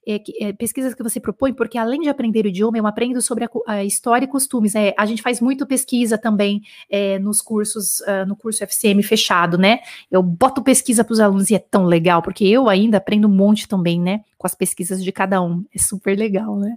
É, 0.06 0.22
é, 0.42 0.54
pesquisas 0.54 0.94
que 0.94 1.04
você 1.04 1.20
propõe, 1.20 1.54
porque 1.54 1.78
além 1.78 2.02
de 2.02 2.10
aprender 2.10 2.46
o 2.46 2.50
idioma, 2.50 2.78
eu 2.78 2.88
aprendo 2.88 3.22
sobre 3.22 3.46
a, 3.46 3.50
a 3.68 3.86
história 3.86 4.26
e 4.26 4.28
costumes. 4.28 4.76
É, 4.76 4.94
a 4.98 5.06
gente 5.06 5.22
faz 5.22 5.40
muito 5.40 5.66
pesquisa 5.66 6.18
também 6.18 6.62
é, 6.90 7.20
nos 7.20 7.42
cursos, 7.42 8.00
uh, 8.02 8.26
no 8.28 8.36
curso 8.36 8.64
FCM 8.64 9.02
fechado, 9.04 9.58
né? 9.58 9.80
Eu 10.12 10.22
boto 10.22 10.62
pesquisa 10.62 11.04
para 11.04 11.14
os 11.14 11.20
alunos 11.22 11.50
e 11.52 11.56
é 11.56 11.60
tão 11.60 11.86
legal, 11.86 12.22
porque 12.22 12.44
eu 12.44 12.68
ainda 12.68 12.98
aprendo 12.98 13.28
um 13.28 13.32
monte 13.32 13.68
também, 13.68 14.02
né? 14.02 14.26
Com 14.38 14.48
as 14.48 14.56
pesquisas 14.56 15.02
de 15.02 15.12
cada 15.12 15.42
um. 15.42 15.64
É 15.74 15.80
super 15.80 16.18
legal, 16.18 16.58
né? 16.58 16.76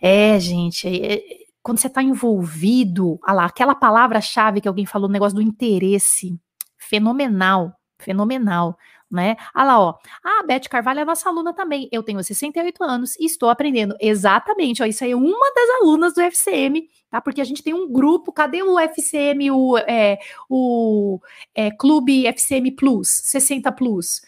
É, 0.00 0.38
gente, 0.38 0.86
é, 0.86 1.14
é 1.14 1.41
quando 1.62 1.78
você 1.78 1.86
está 1.86 2.02
envolvido, 2.02 3.18
ah 3.22 3.32
lá, 3.32 3.44
aquela 3.44 3.74
palavra-chave 3.74 4.60
que 4.60 4.68
alguém 4.68 4.84
falou, 4.84 5.08
o 5.08 5.12
negócio 5.12 5.36
do 5.36 5.42
interesse, 5.42 6.36
fenomenal, 6.76 7.72
fenomenal, 7.98 8.76
né? 9.08 9.36
Ah 9.54 9.64
lá, 9.64 9.78
ó, 9.78 9.94
a 10.24 10.42
Beth 10.42 10.68
Carvalho 10.68 11.00
é 11.00 11.04
nossa 11.04 11.28
aluna 11.28 11.52
também, 11.52 11.88
eu 11.92 12.02
tenho 12.02 12.22
68 12.22 12.82
anos 12.82 13.14
e 13.16 13.26
estou 13.26 13.48
aprendendo, 13.48 13.94
exatamente, 14.00 14.82
ó, 14.82 14.86
isso 14.86 15.04
aí 15.04 15.12
é 15.12 15.16
uma 15.16 15.54
das 15.54 15.70
alunas 15.80 16.14
do 16.14 16.20
FCM, 16.20 16.88
tá? 17.10 17.20
Porque 17.20 17.40
a 17.40 17.44
gente 17.44 17.62
tem 17.62 17.74
um 17.74 17.90
grupo, 17.92 18.32
cadê 18.32 18.62
o 18.62 18.78
FCM, 18.78 19.50
o, 19.52 19.78
é, 19.78 20.18
o 20.48 21.20
é, 21.54 21.70
Clube 21.70 22.26
FCM 22.26 22.72
Plus, 22.72 23.08
60 23.24 23.70
Plus? 23.72 24.22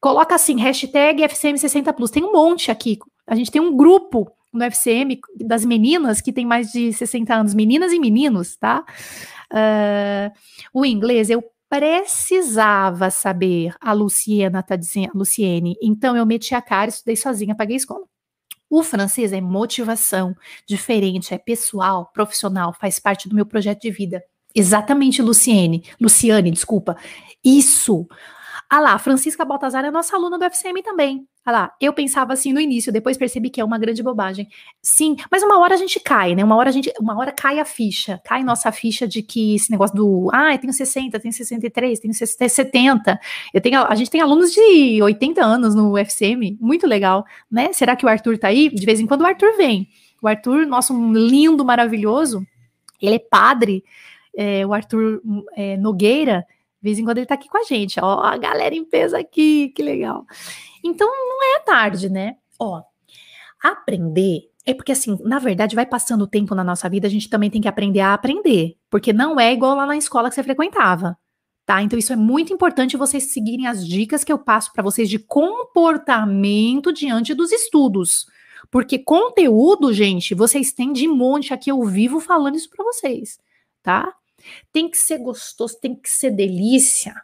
Coloca 0.00 0.34
assim, 0.34 0.58
hashtag 0.58 1.22
FCM60 1.22 1.92
Plus, 1.92 2.10
tem 2.10 2.24
um 2.24 2.32
monte 2.32 2.70
aqui, 2.70 2.98
a 3.26 3.34
gente 3.34 3.50
tem 3.50 3.60
um 3.60 3.76
grupo 3.76 4.30
no 4.56 4.64
FCM 4.64 5.20
das 5.40 5.64
meninas 5.64 6.20
que 6.20 6.32
tem 6.32 6.46
mais 6.46 6.72
de 6.72 6.92
60 6.92 7.34
anos, 7.34 7.54
meninas 7.54 7.92
e 7.92 7.98
meninos, 7.98 8.56
tá? 8.56 8.84
Uh, 9.52 10.32
o 10.72 10.84
inglês 10.84 11.30
eu 11.30 11.44
precisava 11.68 13.10
saber, 13.10 13.74
a 13.80 13.92
Luciana 13.92 14.62
tá 14.62 14.76
dizendo, 14.76 15.10
Luciene, 15.14 15.76
então 15.82 16.16
eu 16.16 16.24
meti 16.24 16.54
a 16.54 16.62
cara, 16.62 16.88
estudei 16.88 17.16
sozinha, 17.16 17.54
paguei 17.54 17.76
escola. 17.76 18.04
O 18.68 18.82
francês 18.82 19.32
é 19.32 19.40
motivação, 19.40 20.34
diferente, 20.66 21.32
é 21.32 21.38
pessoal, 21.38 22.10
profissional, 22.12 22.72
faz 22.72 22.98
parte 22.98 23.28
do 23.28 23.34
meu 23.34 23.46
projeto 23.46 23.82
de 23.82 23.90
vida. 23.90 24.22
Exatamente, 24.54 25.22
Luciene, 25.22 25.84
Luciane, 26.00 26.50
desculpa. 26.50 26.96
Isso. 27.44 28.08
Ah 28.68 28.80
lá, 28.80 28.98
Francisca 28.98 29.44
Baltazar 29.44 29.84
é 29.84 29.90
nossa 29.90 30.16
aluna 30.16 30.36
do 30.36 30.44
FCM 30.44 30.82
também. 30.82 31.26
Ah 31.44 31.52
lá, 31.52 31.72
eu 31.80 31.92
pensava 31.92 32.32
assim 32.32 32.52
no 32.52 32.58
início, 32.58 32.92
depois 32.92 33.16
percebi 33.16 33.48
que 33.48 33.60
é 33.60 33.64
uma 33.64 33.78
grande 33.78 34.02
bobagem. 34.02 34.48
Sim, 34.82 35.14
mas 35.30 35.44
uma 35.44 35.60
hora 35.60 35.74
a 35.74 35.76
gente 35.76 36.00
cai, 36.00 36.34
né? 36.34 36.42
Uma 36.42 36.56
hora 36.56 36.70
a 36.70 36.72
gente, 36.72 36.92
uma 37.00 37.16
hora 37.16 37.30
cai 37.30 37.60
a 37.60 37.64
ficha, 37.64 38.20
cai 38.24 38.42
nossa 38.42 38.72
ficha 38.72 39.06
de 39.06 39.22
que 39.22 39.54
esse 39.54 39.70
negócio 39.70 39.94
do, 39.94 40.28
ah, 40.32 40.52
eu 40.52 40.58
tenho 40.58 40.72
60, 40.72 41.20
tenho 41.20 41.32
63, 41.32 42.00
tenho 42.00 42.12
70. 42.12 43.20
Eu 43.54 43.60
tenho, 43.60 43.80
a 43.84 43.94
gente 43.94 44.10
tem 44.10 44.20
alunos 44.20 44.50
de 44.52 45.00
80 45.00 45.44
anos 45.44 45.76
no 45.76 45.96
FCM, 45.96 46.58
muito 46.60 46.84
legal, 46.84 47.24
né? 47.48 47.72
Será 47.72 47.94
que 47.94 48.04
o 48.04 48.08
Arthur 48.08 48.36
tá 48.36 48.48
aí? 48.48 48.68
De 48.68 48.84
vez 48.84 48.98
em 48.98 49.06
quando 49.06 49.20
o 49.20 49.26
Arthur 49.26 49.56
vem. 49.56 49.88
O 50.20 50.26
Arthur, 50.26 50.66
nosso 50.66 50.92
lindo, 51.12 51.64
maravilhoso, 51.64 52.44
ele 53.00 53.14
é 53.14 53.20
padre, 53.20 53.84
é, 54.36 54.66
o 54.66 54.74
Arthur 54.74 55.22
é, 55.54 55.76
Nogueira, 55.76 56.44
vez 56.86 56.98
em 56.98 57.04
quando 57.04 57.18
ele 57.18 57.26
tá 57.26 57.34
aqui 57.34 57.48
com 57.48 57.58
a 57.58 57.64
gente, 57.64 58.00
ó, 58.00 58.20
a 58.20 58.36
galera 58.36 58.74
em 58.74 58.84
peso 58.84 59.16
aqui, 59.16 59.68
que 59.70 59.82
legal. 59.82 60.24
Então 60.82 61.06
não 61.06 61.56
é 61.56 61.60
tarde, 61.60 62.08
né? 62.08 62.36
Ó, 62.58 62.82
aprender 63.62 64.50
é 64.66 64.74
porque 64.74 64.90
assim, 64.90 65.16
na 65.22 65.38
verdade, 65.38 65.76
vai 65.76 65.86
passando 65.86 66.22
o 66.22 66.26
tempo 66.26 66.52
na 66.52 66.64
nossa 66.64 66.88
vida, 66.88 67.06
a 67.06 67.10
gente 67.10 67.30
também 67.30 67.48
tem 67.48 67.60
que 67.60 67.68
aprender 67.68 68.00
a 68.00 68.12
aprender, 68.12 68.76
porque 68.90 69.12
não 69.12 69.38
é 69.38 69.52
igual 69.52 69.76
lá 69.76 69.86
na 69.86 69.96
escola 69.96 70.28
que 70.28 70.34
você 70.34 70.42
frequentava. 70.42 71.16
Tá? 71.64 71.82
Então 71.82 71.98
isso 71.98 72.12
é 72.12 72.16
muito 72.16 72.52
importante 72.52 72.96
vocês 72.96 73.32
seguirem 73.32 73.66
as 73.66 73.86
dicas 73.86 74.24
que 74.24 74.32
eu 74.32 74.38
passo 74.38 74.72
para 74.72 74.82
vocês 74.82 75.08
de 75.08 75.18
comportamento 75.18 76.92
diante 76.92 77.32
dos 77.32 77.52
estudos. 77.52 78.26
Porque 78.70 78.98
conteúdo, 78.98 79.92
gente, 79.92 80.34
vocês 80.34 80.72
têm 80.72 80.92
de 80.92 81.06
monte 81.06 81.54
aqui 81.54 81.70
eu 81.70 81.82
vivo 81.84 82.18
falando 82.18 82.56
isso 82.56 82.68
para 82.70 82.84
vocês, 82.84 83.38
tá? 83.82 84.12
Tem 84.72 84.90
que 84.90 84.98
ser 84.98 85.18
gostoso, 85.18 85.78
tem 85.80 85.94
que 85.94 86.10
ser 86.10 86.30
delícia, 86.30 87.14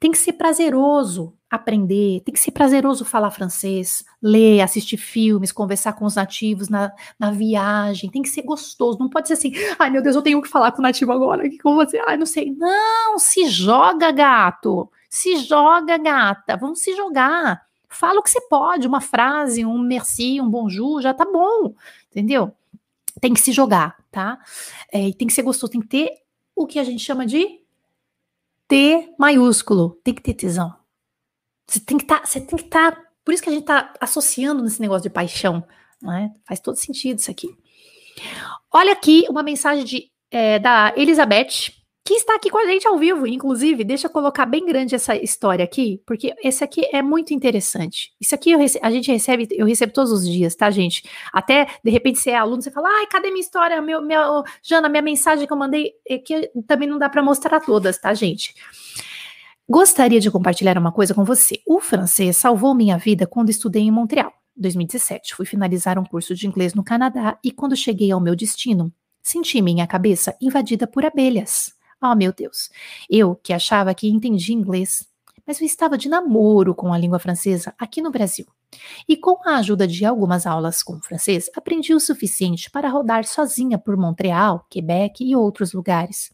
tem 0.00 0.12
que 0.12 0.18
ser 0.18 0.34
prazeroso 0.34 1.34
aprender, 1.50 2.20
tem 2.20 2.32
que 2.32 2.38
ser 2.38 2.50
prazeroso 2.50 3.04
falar 3.04 3.30
francês, 3.30 4.04
ler, 4.22 4.60
assistir 4.60 4.98
filmes, 4.98 5.50
conversar 5.50 5.94
com 5.94 6.04
os 6.04 6.14
nativos 6.14 6.68
na, 6.68 6.92
na 7.18 7.30
viagem, 7.30 8.10
tem 8.10 8.20
que 8.20 8.28
ser 8.28 8.42
gostoso, 8.42 8.98
não 8.98 9.08
pode 9.08 9.28
ser 9.28 9.34
assim, 9.34 9.52
ai 9.78 9.88
meu 9.88 10.02
Deus, 10.02 10.14
eu 10.14 10.22
tenho 10.22 10.42
que 10.42 10.48
falar 10.48 10.72
com 10.72 10.80
o 10.80 10.82
nativo 10.82 11.10
agora, 11.10 11.48
que 11.48 11.58
como 11.58 11.76
você, 11.76 11.98
ai 12.06 12.18
não 12.18 12.26
sei, 12.26 12.54
não, 12.54 13.18
se 13.18 13.48
joga 13.48 14.12
gato, 14.12 14.90
se 15.08 15.38
joga 15.38 15.96
gata, 15.96 16.56
vamos 16.56 16.80
se 16.80 16.94
jogar, 16.94 17.62
fala 17.88 18.20
o 18.20 18.22
que 18.22 18.30
você 18.30 18.40
pode, 18.42 18.86
uma 18.86 19.00
frase, 19.00 19.64
um 19.64 19.78
merci, 19.78 20.40
um 20.40 20.50
bonjour, 20.50 21.00
já 21.00 21.14
tá 21.14 21.24
bom, 21.24 21.74
entendeu? 22.10 22.52
Tem 23.20 23.32
que 23.32 23.40
se 23.40 23.52
jogar, 23.52 23.96
tá? 24.12 24.38
É, 24.92 25.10
tem 25.12 25.26
que 25.26 25.32
ser 25.32 25.42
gostoso, 25.42 25.72
tem 25.72 25.80
que 25.80 25.88
ter 25.88 26.10
o 26.58 26.66
que 26.66 26.78
a 26.78 26.84
gente 26.84 27.02
chama 27.02 27.24
de 27.24 27.60
T 28.66 29.14
maiúsculo. 29.18 29.98
Tem 30.02 30.12
que 30.12 30.22
ter 30.22 30.34
tesão. 30.34 30.74
Você 31.66 31.80
tem 31.80 31.96
que 31.96 32.04
tá, 32.04 32.22
estar. 32.24 32.92
Tá, 32.92 33.02
por 33.24 33.32
isso 33.32 33.42
que 33.42 33.48
a 33.48 33.52
gente 33.52 33.62
está 33.62 33.94
associando 34.00 34.62
nesse 34.62 34.80
negócio 34.80 35.02
de 35.02 35.10
paixão. 35.10 35.64
Né? 36.02 36.34
Faz 36.44 36.60
todo 36.60 36.76
sentido 36.76 37.18
isso 37.18 37.30
aqui. 37.30 37.48
Olha 38.72 38.92
aqui 38.92 39.26
uma 39.28 39.42
mensagem 39.42 39.84
de, 39.84 40.10
é, 40.30 40.58
da 40.58 40.92
Elizabeth 40.96 41.72
que 42.04 42.14
está 42.14 42.34
aqui 42.34 42.48
com 42.48 42.58
a 42.58 42.66
gente 42.66 42.88
ao 42.88 42.96
vivo, 42.96 43.26
inclusive, 43.26 43.84
deixa 43.84 44.06
eu 44.06 44.10
colocar 44.10 44.46
bem 44.46 44.64
grande 44.64 44.94
essa 44.94 45.14
história 45.14 45.64
aqui, 45.64 46.02
porque 46.06 46.34
esse 46.42 46.64
aqui 46.64 46.88
é 46.90 47.02
muito 47.02 47.34
interessante. 47.34 48.12
Isso 48.18 48.34
aqui 48.34 48.54
a 48.80 48.90
gente 48.90 49.12
recebe, 49.12 49.46
eu 49.50 49.66
recebo 49.66 49.92
todos 49.92 50.10
os 50.10 50.26
dias, 50.26 50.54
tá, 50.54 50.70
gente? 50.70 51.02
Até, 51.32 51.66
de 51.84 51.90
repente, 51.90 52.18
você 52.18 52.30
é 52.30 52.36
aluno, 52.36 52.62
você 52.62 52.70
fala, 52.70 52.88
ai, 52.88 53.06
cadê 53.06 53.28
minha 53.28 53.42
história? 53.42 53.80
Meu, 53.82 54.00
minha, 54.00 54.42
Jana, 54.62 54.88
minha 54.88 55.02
mensagem 55.02 55.46
que 55.46 55.52
eu 55.52 55.56
mandei, 55.56 55.92
é 56.08 56.16
que 56.16 56.50
também 56.66 56.88
não 56.88 56.98
dá 56.98 57.10
para 57.10 57.22
mostrar 57.22 57.60
todas, 57.60 57.98
tá, 57.98 58.14
gente? 58.14 58.54
Gostaria 59.68 60.18
de 60.18 60.30
compartilhar 60.30 60.78
uma 60.78 60.90
coisa 60.90 61.12
com 61.12 61.24
você. 61.24 61.60
O 61.66 61.78
francês 61.78 62.38
salvou 62.38 62.74
minha 62.74 62.96
vida 62.96 63.26
quando 63.26 63.50
estudei 63.50 63.82
em 63.82 63.90
Montreal, 63.90 64.32
2017. 64.56 65.34
Fui 65.34 65.44
finalizar 65.44 65.98
um 65.98 66.04
curso 66.04 66.34
de 66.34 66.46
inglês 66.46 66.72
no 66.72 66.82
Canadá 66.82 67.38
e 67.44 67.52
quando 67.52 67.76
cheguei 67.76 68.10
ao 68.10 68.18
meu 68.18 68.34
destino, 68.34 68.90
senti 69.22 69.60
minha 69.60 69.86
cabeça 69.86 70.34
invadida 70.40 70.86
por 70.86 71.04
abelhas. 71.04 71.76
Oh, 72.02 72.14
meu 72.14 72.32
Deus. 72.32 72.70
Eu 73.10 73.34
que 73.34 73.52
achava 73.52 73.94
que 73.94 74.08
entendia 74.08 74.54
inglês, 74.54 75.06
mas 75.46 75.60
eu 75.60 75.66
estava 75.66 75.98
de 75.98 76.08
namoro 76.08 76.74
com 76.74 76.92
a 76.92 76.98
língua 76.98 77.18
francesa 77.18 77.74
aqui 77.78 78.00
no 78.00 78.10
Brasil. 78.10 78.46
E 79.08 79.16
com 79.16 79.40
a 79.48 79.56
ajuda 79.56 79.86
de 79.86 80.04
algumas 80.04 80.46
aulas 80.46 80.82
com 80.82 81.00
francês, 81.00 81.50
aprendi 81.56 81.94
o 81.94 82.00
suficiente 82.00 82.70
para 82.70 82.88
rodar 82.88 83.24
sozinha 83.24 83.78
por 83.78 83.96
Montreal, 83.96 84.66
Quebec 84.70 85.24
e 85.24 85.34
outros 85.34 85.72
lugares. 85.72 86.30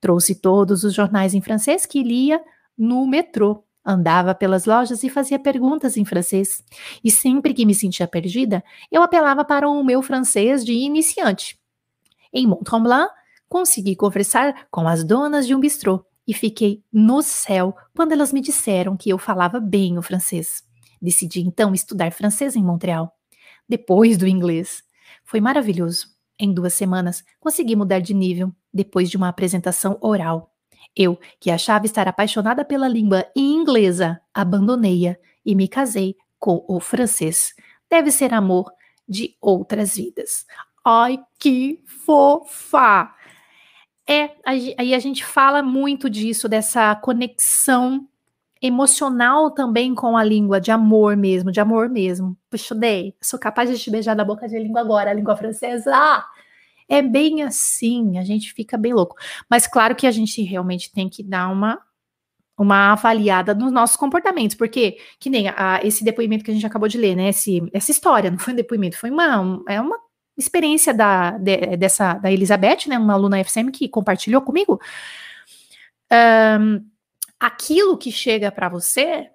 Trouxe 0.00 0.34
todos 0.34 0.84
os 0.84 0.94
jornais 0.94 1.34
em 1.34 1.40
francês 1.40 1.86
que 1.86 2.02
lia 2.02 2.40
no 2.76 3.06
metrô. 3.06 3.64
Andava 3.84 4.34
pelas 4.34 4.66
lojas 4.66 5.02
e 5.02 5.08
fazia 5.08 5.38
perguntas 5.38 5.96
em 5.96 6.04
francês. 6.04 6.62
E 7.02 7.10
sempre 7.10 7.54
que 7.54 7.64
me 7.64 7.74
sentia 7.74 8.06
perdida, 8.06 8.62
eu 8.92 9.02
apelava 9.02 9.44
para 9.44 9.68
o 9.68 9.82
meu 9.82 10.02
francês 10.02 10.64
de 10.64 10.72
iniciante. 10.74 11.58
Em 12.32 12.46
Mont-Tremblant, 12.46 13.08
consegui 13.48 13.96
conversar 13.96 14.66
com 14.70 14.86
as 14.86 15.02
donas 15.04 15.46
de 15.46 15.54
um 15.54 15.60
bistrô 15.60 16.04
e 16.26 16.34
fiquei 16.34 16.82
no 16.92 17.22
céu 17.22 17.74
quando 17.96 18.12
elas 18.12 18.32
me 18.32 18.40
disseram 18.40 18.96
que 18.96 19.08
eu 19.08 19.18
falava 19.18 19.58
bem 19.58 19.96
o 19.98 20.02
francês. 20.02 20.62
Decidi 21.00 21.40
então 21.40 21.72
estudar 21.72 22.12
francês 22.12 22.54
em 22.54 22.62
Montreal, 22.62 23.12
depois 23.68 24.18
do 24.18 24.26
inglês. 24.26 24.82
Foi 25.24 25.40
maravilhoso. 25.40 26.08
Em 26.38 26.52
duas 26.52 26.74
semanas, 26.74 27.24
consegui 27.40 27.74
mudar 27.74 27.98
de 27.98 28.14
nível 28.14 28.52
depois 28.72 29.10
de 29.10 29.16
uma 29.16 29.28
apresentação 29.28 29.98
oral. 30.00 30.52
Eu, 30.94 31.18
que 31.40 31.50
achava 31.50 31.86
estar 31.86 32.06
apaixonada 32.06 32.64
pela 32.64 32.88
língua 32.88 33.26
inglesa, 33.34 34.20
abandonei-a 34.32 35.16
e 35.44 35.54
me 35.54 35.66
casei 35.66 36.14
com 36.38 36.64
o 36.68 36.78
francês. 36.78 37.54
Deve 37.90 38.10
ser 38.10 38.32
amor 38.34 38.70
de 39.08 39.36
outras 39.40 39.96
vidas. 39.96 40.44
Ai, 40.84 41.18
que 41.38 41.82
fofa! 42.04 43.10
É, 44.08 44.30
aí 44.44 44.94
a 44.94 44.98
gente 44.98 45.24
fala 45.24 45.62
muito 45.62 46.08
disso, 46.08 46.48
dessa 46.48 46.94
conexão 46.96 48.08
emocional 48.60 49.50
também 49.50 49.94
com 49.94 50.16
a 50.16 50.24
língua, 50.24 50.60
de 50.60 50.70
amor 50.70 51.16
mesmo, 51.16 51.52
de 51.52 51.60
amor 51.60 51.88
mesmo. 51.88 52.36
Puxa, 52.50 52.74
dei, 52.74 53.14
sou 53.20 53.38
capaz 53.38 53.70
de 53.70 53.78
te 53.78 53.90
beijar 53.90 54.16
na 54.16 54.24
boca 54.24 54.48
de 54.48 54.58
língua 54.58 54.80
agora, 54.80 55.10
a 55.10 55.14
língua 55.14 55.36
francesa. 55.36 55.92
Ah, 55.94 56.26
é 56.88 57.02
bem 57.02 57.42
assim, 57.42 58.18
a 58.18 58.24
gente 58.24 58.52
fica 58.54 58.78
bem 58.78 58.94
louco. 58.94 59.16
Mas 59.48 59.66
claro 59.66 59.94
que 59.94 60.06
a 60.06 60.10
gente 60.10 60.42
realmente 60.42 60.92
tem 60.92 61.08
que 61.08 61.22
dar 61.22 61.48
uma 61.48 61.80
uma 62.58 62.90
avaliada 62.92 63.54
nos 63.54 63.70
nossos 63.70 63.96
comportamentos, 63.96 64.56
porque 64.56 64.98
que 65.20 65.30
nem 65.30 65.48
a, 65.48 65.80
esse 65.84 66.02
depoimento 66.02 66.44
que 66.44 66.50
a 66.50 66.54
gente 66.54 66.66
acabou 66.66 66.88
de 66.88 66.98
ler, 66.98 67.14
né? 67.14 67.28
Esse, 67.28 67.62
essa 67.72 67.92
história 67.92 68.32
não 68.32 68.38
foi 68.38 68.52
um 68.52 68.56
depoimento, 68.56 68.98
foi 68.98 69.10
uma 69.10 69.62
é 69.68 69.80
uma 69.80 69.96
experiência 70.38 70.94
da 70.94 71.32
de, 71.32 71.76
dessa 71.76 72.14
da 72.14 72.30
Elizabeth, 72.30 72.86
né? 72.86 72.96
Uma 72.96 73.14
aluna 73.14 73.40
FCM 73.40 73.72
que 73.72 73.88
compartilhou 73.88 74.40
comigo. 74.40 74.80
Um, 76.10 76.86
aquilo 77.38 77.98
que 77.98 78.10
chega 78.10 78.50
para 78.50 78.68
você, 78.68 79.30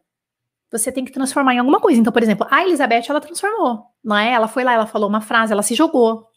você 0.72 0.92
tem 0.92 1.06
que 1.06 1.12
transformar 1.12 1.54
em 1.54 1.60
alguma 1.60 1.80
coisa. 1.80 2.00
Então, 2.00 2.12
por 2.12 2.24
exemplo, 2.24 2.48
a 2.50 2.64
Elizabeth, 2.64 3.04
ela 3.10 3.22
transformou, 3.22 3.86
não 4.04 4.18
é? 4.18 4.32
Ela 4.32 4.48
foi 4.48 4.64
lá, 4.64 4.74
ela 4.74 4.88
falou 4.88 5.10
uma 5.10 5.22
frase, 5.22 5.54
ela 5.54 5.62
se 5.62 5.76
jogou. 5.76 6.28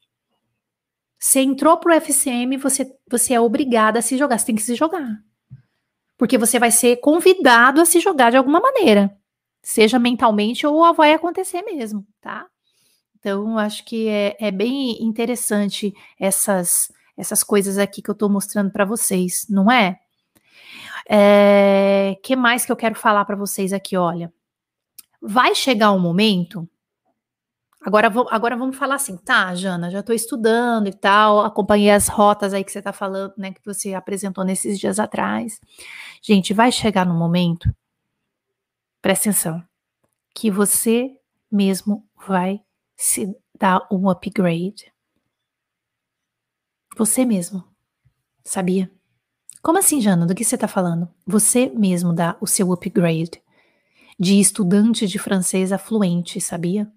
Você 1.18 1.40
entrou 1.40 1.78
pro 1.78 1.94
FCM, 1.94 2.58
você, 2.58 2.92
você 3.10 3.34
é 3.34 3.40
obrigada 3.40 4.00
a 4.00 4.02
se 4.02 4.18
jogar, 4.18 4.38
você 4.38 4.46
tem 4.46 4.54
que 4.54 4.62
se 4.62 4.74
jogar. 4.74 5.22
Porque 6.18 6.36
você 6.36 6.58
vai 6.58 6.70
ser 6.70 6.96
convidado 6.96 7.80
a 7.80 7.86
se 7.86 8.00
jogar 8.00 8.30
de 8.30 8.36
alguma 8.36 8.60
maneira. 8.60 9.16
Seja 9.62 9.98
mentalmente 9.98 10.66
ou 10.66 10.92
vai 10.94 11.12
acontecer 11.12 11.62
mesmo, 11.62 12.06
tá? 12.20 12.46
Então, 13.26 13.58
acho 13.58 13.84
que 13.84 14.06
é, 14.06 14.36
é 14.38 14.52
bem 14.52 15.02
interessante 15.02 15.92
essas, 16.16 16.92
essas 17.16 17.42
coisas 17.42 17.76
aqui 17.76 18.00
que 18.00 18.08
eu 18.08 18.14
tô 18.14 18.28
mostrando 18.28 18.70
para 18.70 18.84
vocês, 18.84 19.48
não 19.50 19.68
é? 19.68 19.98
É, 21.10 22.16
que 22.22 22.36
mais 22.36 22.64
que 22.64 22.70
eu 22.70 22.76
quero 22.76 22.94
falar 22.94 23.24
para 23.24 23.34
vocês 23.34 23.72
aqui? 23.72 23.96
Olha, 23.96 24.32
vai 25.20 25.56
chegar 25.56 25.90
um 25.90 25.98
momento. 25.98 26.68
Agora, 27.84 28.12
agora 28.30 28.56
vamos 28.56 28.76
falar 28.76 28.94
assim, 28.94 29.16
tá, 29.16 29.52
Jana? 29.56 29.90
Já 29.90 29.98
estou 29.98 30.14
estudando 30.14 30.86
e 30.86 30.94
tal, 30.94 31.40
acompanhei 31.40 31.90
as 31.90 32.06
rotas 32.06 32.54
aí 32.54 32.62
que 32.62 32.70
você 32.70 32.78
está 32.78 32.92
falando, 32.92 33.34
né? 33.36 33.52
Que 33.52 33.60
você 33.64 33.92
apresentou 33.92 34.44
nesses 34.44 34.78
dias 34.78 35.00
atrás. 35.00 35.60
Gente, 36.22 36.54
vai 36.54 36.70
chegar 36.70 37.04
no 37.04 37.14
momento, 37.14 37.74
presta 39.02 39.30
atenção, 39.30 39.60
que 40.32 40.48
você 40.48 41.10
mesmo 41.50 42.06
vai 42.24 42.60
se 42.96 43.36
dar 43.58 43.86
um 43.90 44.08
upgrade. 44.08 44.92
Você 46.96 47.24
mesmo, 47.24 47.64
sabia? 48.42 48.90
Como 49.62 49.78
assim, 49.78 50.00
Jana? 50.00 50.26
Do 50.26 50.34
que 50.34 50.44
você 50.44 50.54
está 50.54 50.68
falando? 50.68 51.12
Você 51.26 51.68
mesmo 51.68 52.12
dá 52.12 52.36
o 52.40 52.46
seu 52.46 52.72
upgrade 52.72 53.42
de 54.18 54.40
estudante 54.40 55.06
de 55.06 55.18
francês 55.18 55.72
a 55.72 55.78
fluente, 55.78 56.40
sabia? 56.40 56.90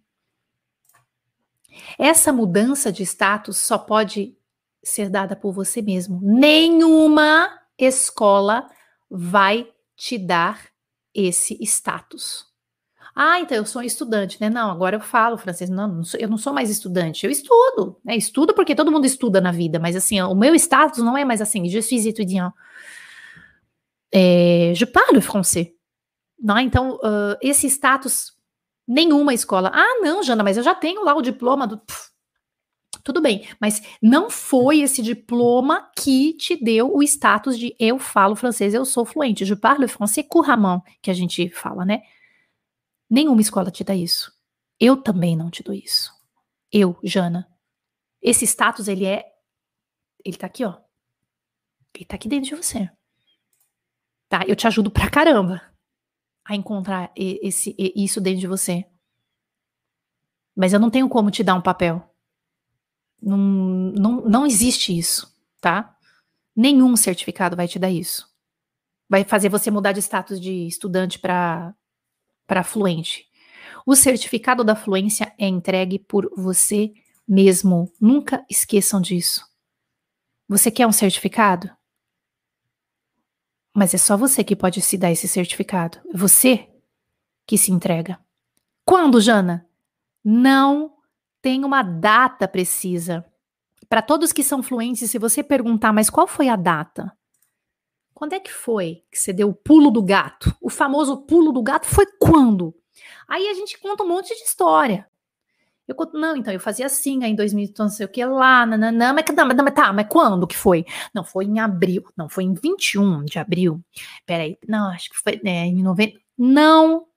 Essa 1.98 2.32
mudança 2.32 2.92
de 2.92 3.04
status 3.04 3.58
só 3.58 3.78
pode 3.78 4.38
ser 4.84 5.10
dada 5.10 5.36
por 5.36 5.52
você 5.52 5.82
mesmo. 5.82 6.20
Nenhuma 6.22 7.50
escola 7.78 8.70
vai 9.10 9.72
te 9.96 10.18
dar 10.18 10.70
esse 11.14 11.58
status. 11.62 12.49
Ah, 13.15 13.39
então 13.39 13.58
eu 13.58 13.65
sou 13.65 13.82
estudante, 13.82 14.39
né? 14.39 14.50
Não, 14.50 14.69
agora 14.72 14.95
eu 14.95 15.00
falo 15.00 15.38
francês. 15.38 15.69
Não, 15.69 15.88
não 15.88 16.04
sou, 16.04 16.19
eu 16.19 16.30
não 16.30 16.38
sou 16.38 16.54
mais 16.54 16.69
estudante. 16.69 17.26
Eu 17.26 17.32
estudo, 17.32 17.98
né? 18.04 18.15
Estudo 18.15 18.54
porque 18.54 18.76
todo 18.76 18.91
mundo 18.91 19.06
estuda 19.06 19.41
na 19.41 19.52
vida, 19.52 19.80
mas 19.80 19.95
assim, 19.95 20.22
o 20.22 20.36
meu 20.36 20.56
status 20.56 21.00
não 21.00 21.17
é 21.17 21.26
mais 21.26 21.41
assim. 21.41 21.67
Je 21.69 21.82
suis 21.82 22.06
étudiant. 22.06 22.52
É, 24.12 24.74
je 24.76 24.86
parle 24.86 25.22
français. 25.22 25.74
Não, 26.41 26.58
então, 26.58 26.95
uh, 26.95 27.38
esse 27.41 27.67
status, 27.69 28.34
nenhuma 28.88 29.34
escola. 29.34 29.72
Ah, 29.74 30.00
não, 30.02 30.24
Jana, 30.24 30.43
mas 30.43 30.58
eu 30.58 30.63
já 30.63 30.74
tenho 30.74 31.04
lá 31.04 31.13
o 31.15 31.22
diploma 31.22 31.67
do. 31.67 31.78
Pff, 31.78 32.10
tudo 33.04 33.22
bem, 33.22 33.48
mas 33.60 33.82
não 34.02 34.30
foi 34.30 34.82
esse 34.82 35.02
diploma 35.02 35.89
que 35.98 36.34
te 36.34 36.56
deu 36.56 36.95
o 36.95 37.02
status 37.04 37.58
de 37.58 37.76
eu 37.80 37.98
falo 37.98 38.36
francês, 38.36 38.74
eu 38.74 38.86
sou 38.86 39.06
fluente. 39.06 39.45
Je 39.45 39.56
parle 39.56 39.88
français 39.88 40.26
couramment, 40.28 40.82
que 41.02 41.12
a 41.12 41.13
gente 41.13 41.50
fala, 41.50 41.86
né? 41.86 42.02
Nenhuma 43.10 43.41
escola 43.41 43.72
te 43.72 43.84
dá 43.84 43.95
isso. 43.95 44.32
Eu 44.80 45.02
também 45.02 45.36
não 45.36 45.50
te 45.50 45.63
dou 45.63 45.74
isso. 45.74 46.13
Eu, 46.72 46.98
Jana. 47.04 47.50
Esse 48.22 48.45
status, 48.45 48.88
ele 48.88 49.06
é. 49.06 49.26
Ele 50.24 50.38
tá 50.38 50.48
aqui, 50.48 50.63
ó. 50.63 50.78
Ele 51.93 52.06
tá 52.06 52.15
aqui 52.15 52.30
dentro 52.30 52.50
de 52.50 52.56
você. 52.56 52.89
Tá? 54.28 54.43
Eu 54.48 54.56
te 54.56 54.67
ajudo 54.67 54.91
pra 54.91 55.10
caramba 55.10 55.62
a 56.45 56.56
encontrar 56.56 57.12
esse, 57.15 57.76
isso 57.78 58.22
dentro 58.22 58.41
de 58.41 58.48
você. 58.48 58.86
Mas 60.56 60.74
eu 60.74 60.80
não 60.80 60.89
tenho 60.89 61.10
como 61.10 61.32
te 61.32 61.43
dar 61.43 61.56
um 61.56 61.62
papel. 61.62 62.04
Não, 63.22 63.38
não, 63.38 64.22
não 64.22 64.45
existe 64.45 64.98
isso, 64.98 65.36
tá? 65.60 65.98
Nenhum 66.56 66.95
certificado 66.95 67.56
vai 67.56 67.67
te 67.67 67.80
dar 67.80 67.89
isso. 67.89 68.30
Vai 69.08 69.24
fazer 69.24 69.50
você 69.50 69.72
mudar 69.72 69.91
de 69.91 70.00
status 70.00 70.39
de 70.39 70.67
estudante 70.67 71.17
para 72.50 72.64
fluente. 72.64 73.28
O 73.86 73.96
certificado 73.96 74.64
da 74.64 74.76
fluência 74.76 75.32
é 75.38 75.48
entregue 75.48 76.00
por 76.00 76.28
você 76.36 76.92
mesmo. 77.28 77.94
Nunca 78.02 78.44
esqueçam 78.50 79.00
disso. 79.00 79.46
Você 80.48 80.72
quer 80.72 80.88
um 80.88 80.92
certificado? 80.92 81.70
Mas 83.72 83.94
é 83.94 84.00
só 84.00 84.18
você 84.18 84.44
que 84.44 84.56
pode 84.56 84.82
se 84.82 84.98
dar 84.98 85.12
esse 85.12 85.28
certificado. 85.28 86.00
É 86.12 86.18
você 86.18 86.68
que 87.46 87.56
se 87.56 87.72
entrega. 87.72 88.20
Quando, 88.84 89.22
Jana? 89.22 89.70
Não 90.26 90.96
tem 91.40 91.64
uma 91.64 91.84
data 91.84 92.48
precisa. 92.48 93.24
Para 93.88 94.02
todos 94.02 94.34
que 94.34 94.44
são 94.44 94.64
fluentes, 94.64 95.12
se 95.12 95.20
você 95.20 95.44
perguntar, 95.44 95.94
mas 95.94 96.10
qual 96.10 96.28
foi 96.28 96.50
a 96.50 96.56
data? 96.56 97.16
Quando 98.20 98.34
é 98.34 98.40
que 98.42 98.52
foi 98.52 99.02
que 99.10 99.18
você 99.18 99.32
deu 99.32 99.48
o 99.48 99.54
pulo 99.54 99.90
do 99.90 100.04
gato? 100.04 100.54
O 100.60 100.70
famoso 100.70 101.20
pulo 101.20 101.54
do 101.54 101.64
gato 101.64 101.86
foi 101.86 102.06
quando? 102.20 102.76
Aí 103.26 103.48
a 103.48 103.54
gente 103.54 103.80
conta 103.80 104.04
um 104.04 104.10
monte 104.10 104.36
de 104.36 104.42
história. 104.42 105.08
Eu 105.88 105.96
conto, 105.96 106.20
não, 106.20 106.36
então 106.36 106.52
eu 106.52 106.60
fazia 106.60 106.86
assim, 106.86 107.24
aí 107.24 107.32
em 107.32 107.36
2000, 107.36 107.70
não 107.80 107.88
sei 107.88 108.06
o 108.06 108.10
que 108.10 108.24
lá, 108.26 108.66
nananã, 108.66 109.14
mas, 109.14 109.24
não, 109.34 109.64
mas 109.64 109.74
tá, 109.74 109.94
mas 109.94 110.06
quando 110.10 110.46
que 110.46 110.58
foi? 110.58 110.86
Não, 111.14 111.24
foi 111.24 111.46
em 111.46 111.62
abril, 111.62 112.04
não, 112.18 112.28
foi 112.28 112.44
em 112.44 112.54
21 112.54 113.24
de 113.24 113.40
abril. 113.40 113.82
Peraí, 114.26 114.58
não, 114.68 114.90
acho 114.90 115.10
que 115.10 115.16
foi 115.16 115.40
é, 115.46 115.66
em 115.68 115.82
novembro. 115.82 116.20
Não 116.38 117.08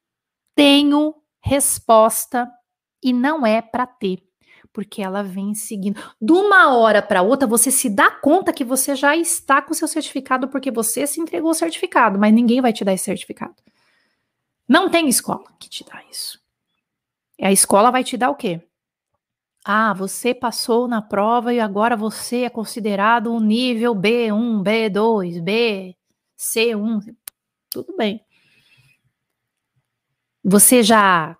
tenho 0.54 1.16
resposta 1.40 2.48
e 3.02 3.12
não 3.12 3.44
é 3.44 3.60
para 3.60 3.88
ter, 3.88 4.22
porque 4.72 5.02
ela 5.02 5.22
vem 5.22 5.54
seguindo. 5.54 6.00
De 6.20 6.32
uma 6.32 6.74
hora 6.74 7.02
para 7.02 7.22
outra, 7.22 7.46
você 7.46 7.70
se 7.70 7.90
dá 7.90 8.10
conta 8.10 8.52
que 8.52 8.64
você 8.64 8.96
já 8.96 9.16
está 9.16 9.60
com 9.60 9.74
seu 9.74 9.86
certificado 9.86 10.48
porque 10.48 10.70
você 10.70 11.06
se 11.06 11.20
entregou 11.20 11.50
o 11.50 11.54
certificado, 11.54 12.18
mas 12.18 12.32
ninguém 12.32 12.60
vai 12.60 12.72
te 12.72 12.84
dar 12.84 12.94
esse 12.94 13.04
certificado. 13.04 13.54
Não 14.66 14.88
tem 14.88 15.08
escola 15.08 15.52
que 15.58 15.68
te 15.68 15.84
dá 15.84 16.02
isso. 16.10 16.40
A 17.40 17.52
escola 17.52 17.90
vai 17.90 18.04
te 18.04 18.16
dar 18.16 18.30
o 18.30 18.36
quê? 18.36 18.62
Ah, 19.64 19.92
você 19.94 20.34
passou 20.34 20.88
na 20.88 21.00
prova 21.00 21.52
e 21.52 21.60
agora 21.60 21.96
você 21.96 22.42
é 22.42 22.50
considerado 22.50 23.32
um 23.32 23.38
nível 23.38 23.94
B1, 23.94 24.62
B2, 24.62 25.42
B, 25.42 25.96
C1. 26.36 27.14
Tudo 27.70 27.96
bem. 27.96 28.24
Você 30.44 30.82
já 30.82 31.36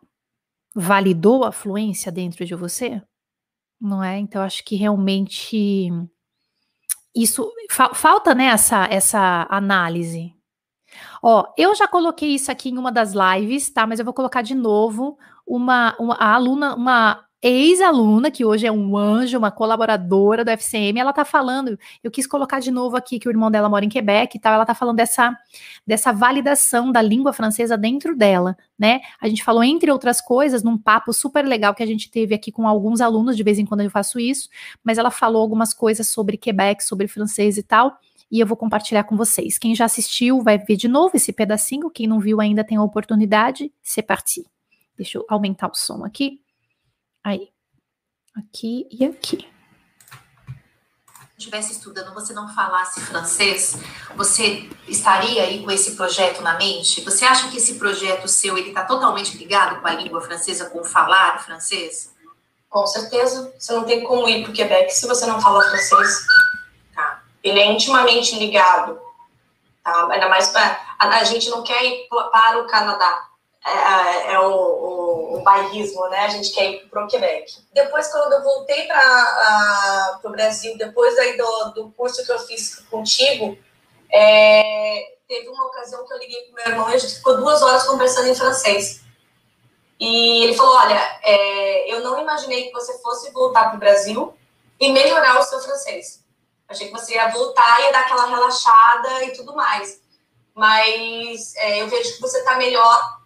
validou 0.75 1.45
a 1.45 1.53
fluência 1.53 2.13
dentro 2.13 2.45
de 2.45 2.55
você? 2.55 3.03
Não 3.83 4.03
é? 4.03 4.17
Então, 4.17 4.41
acho 4.43 4.65
que 4.65 4.77
realmente 4.77 5.91
isso 7.15 7.51
fa 7.69 7.93
falta 7.93 8.33
né, 8.33 8.47
essa, 8.47 8.87
essa 8.87 9.45
análise. 9.51 10.33
Ó, 11.21 11.53
eu 11.59 11.75
já 11.75 11.89
coloquei 11.89 12.31
isso 12.31 12.51
aqui 12.53 12.69
em 12.71 12.79
uma 12.79 12.93
das 12.93 13.13
lives, 13.13 13.71
tá? 13.71 13.85
Mas 13.85 13.99
eu 13.99 14.05
vou 14.05 14.15
colocar 14.15 14.43
de 14.43 14.55
novo 14.55 15.19
uma, 15.45 15.97
uma 15.99 16.15
a 16.15 16.33
aluna, 16.35 16.77
uma 16.77 17.25
ex-aluna, 17.43 18.31
que 18.31 18.45
hoje 18.45 18.67
é 18.67 18.71
um 18.71 18.97
anjo, 18.97 19.37
uma 19.37 19.51
colaboradora 19.51 20.45
do 20.45 20.51
FCM, 20.51 21.01
ela 21.01 21.13
tá 21.13 21.25
falando, 21.25 21.77
eu 22.03 22.11
quis 22.11 22.25
colocar 22.25 22.61
de 22.61 22.71
novo 22.71 22.97
aqui 22.97 23.19
que 23.19 23.29
o 23.29 23.31
irmão 23.31 23.51
dela 23.51 23.69
mora 23.69 23.85
em 23.85 23.89
Quebec 23.89 24.37
e 24.37 24.41
tal, 24.41 24.55
ela 24.55 24.65
tá 24.65 24.75
falando 24.75 24.97
dessa, 24.97 25.37
dessa 25.85 26.13
validação 26.13 26.93
da 26.93 27.03
língua 27.03 27.33
francesa 27.33 27.77
dentro 27.77 28.17
dela, 28.17 28.57
né? 28.79 29.01
A 29.21 29.29
gente 29.29 29.43
falou, 29.43 29.65
entre 29.65 29.91
outras 29.91 30.21
coisas, 30.21 30.63
num 30.63 30.79
papo 30.79 31.13
super 31.13 31.45
legal 31.45 31.75
que 31.75 31.83
a 31.83 31.87
gente 31.87 32.09
teve 32.11 32.33
aqui 32.33 32.53
com 32.53 32.69
alguns 32.69 33.01
alunos, 33.01 33.37
de 33.37 33.43
vez 33.43 33.59
em 33.59 33.67
quando 33.67 33.81
eu 33.81 33.91
faço 33.91 34.21
isso, 34.21 34.49
mas 34.85 34.97
ela 34.97 35.11
falou 35.11 35.43
algumas 35.43 35.75
coisas 35.75 36.07
sobre 36.07 36.37
Quebec, 36.37 36.85
sobre 36.85 37.09
francês 37.09 37.57
e 37.57 37.63
tal, 37.65 37.99
e 38.31 38.39
eu 38.39 38.47
vou 38.47 38.57
compartilhar 38.57 39.03
com 39.05 39.17
vocês. 39.17 39.59
Quem 39.59 39.75
já 39.75 39.87
assistiu 39.87 40.43
vai 40.43 40.59
ver 40.59 40.77
de 40.77 40.87
novo 40.87 41.17
esse 41.17 41.33
pedacinho, 41.33 41.91
quem 41.91 42.07
não 42.07 42.21
viu 42.21 42.41
ainda 42.41 42.63
tem 42.63 42.79
a 42.79 42.83
oportunidade, 42.83 43.73
c'est 43.83 44.07
parti. 44.07 44.47
Deixa 44.97 45.19
eu 45.19 45.27
aumentar 45.29 45.69
o 45.69 45.75
som 45.75 46.05
aqui. 46.05 46.42
Aí. 47.25 47.53
Aqui 48.37 48.89
e 48.91 49.05
aqui. 49.05 49.49
estivesse 51.39 51.73
estudando, 51.73 52.15
você 52.15 52.33
não 52.33 52.49
falasse 52.55 53.01
francês, 53.01 53.77
você 54.17 54.69
estaria 54.89 55.43
aí 55.43 55.63
com 55.63 55.71
esse 55.71 55.97
projeto 55.97 56.41
na 56.41 56.57
mente? 56.57 57.01
Você 57.03 57.25
acha 57.25 57.49
que 57.51 57.59
esse 57.59 57.79
projeto 57.79 58.27
seu 58.27 58.57
ele 58.57 58.69
está 58.69 58.85
totalmente 58.85 59.37
ligado 59.37 59.81
com 59.81 59.87
a 59.87 59.95
língua 59.95 60.21
francesa, 60.21 60.71
com 60.71 60.83
falar 60.83 61.45
francês? 61.45 62.13
Com 62.69 62.87
certeza. 62.87 63.53
Você 63.59 63.73
não 63.73 63.85
tem 63.85 64.03
como 64.03 64.29
ir 64.29 64.43
para 64.43 64.51
o 64.51 64.55
Quebec 64.55 64.91
se 64.93 65.07
você 65.07 65.27
não 65.27 65.41
fala 65.41 65.63
francês. 65.63 66.27
Tá. 66.95 67.23
Ele 67.45 67.61
é 67.61 67.71
intimamente 67.71 68.37
ligado. 68.39 68.99
Tá? 69.85 70.09
Ainda 70.11 70.29
mais 70.29 70.49
para 70.49 70.81
a 70.99 71.25
gente 71.25 71.51
não 71.51 71.63
quer 71.63 71.85
ir 71.85 72.09
para 72.09 72.63
o 72.63 72.67
Canadá 72.67 73.32
é, 73.65 73.71
é, 73.71 74.33
é 74.35 74.41
o, 74.41 75.37
o, 75.37 75.43
bairrismo, 75.43 76.09
né? 76.09 76.21
A 76.21 76.29
gente 76.29 76.53
quer 76.53 76.71
ir 76.71 76.89
para 76.89 77.05
o 77.05 77.09
Quebec. 77.09 77.53
Depois, 77.73 78.09
quando 78.11 78.33
eu 78.33 78.43
voltei 78.43 78.87
para 78.87 80.21
o 80.25 80.31
Brasil, 80.31 80.77
depois 80.77 81.17
aí 81.19 81.37
do, 81.37 81.71
do 81.71 81.91
curso 81.93 82.25
que 82.25 82.33
eu 82.33 82.39
fiz 82.41 82.81
contigo, 82.91 83.57
é, 84.11 85.15
teve 85.29 85.49
uma 85.49 85.67
ocasião 85.67 86.05
que 86.07 86.13
eu 86.13 86.19
liguei 86.19 86.43
para 86.43 86.65
meu 86.65 86.73
irmão 86.73 86.91
e 86.91 86.95
a 86.95 86.99
gente 86.99 87.15
ficou 87.15 87.37
duas 87.37 87.63
horas 87.63 87.85
conversando 87.85 88.29
em 88.29 88.35
francês. 88.35 89.01
E 89.99 90.43
ele 90.43 90.55
falou: 90.55 90.75
Olha, 90.75 91.21
é, 91.23 91.93
eu 91.93 92.01
não 92.01 92.21
imaginei 92.21 92.65
que 92.65 92.73
você 92.73 92.99
fosse 92.99 93.31
voltar 93.31 93.69
para 93.69 93.77
o 93.77 93.81
Brasil 93.81 94.37
e 94.81 94.91
melhorar 94.93 95.39
o 95.39 95.45
seu 95.45 95.61
francês. 95.61 96.25
Achei 96.69 96.89
que 96.89 96.93
você 96.93 97.15
ia 97.15 97.29
voltar 97.29 97.81
e 97.81 97.85
ia 97.85 97.93
dar 97.93 98.01
aquela 98.01 98.27
relaxada 98.27 99.25
e 99.25 99.33
tudo 99.33 99.55
mais. 99.55 100.01
Mas 100.53 101.55
é, 101.57 101.81
eu 101.81 101.89
vejo 101.89 102.15
que 102.15 102.21
você 102.21 102.39
está 102.39 102.57
melhor 102.57 103.22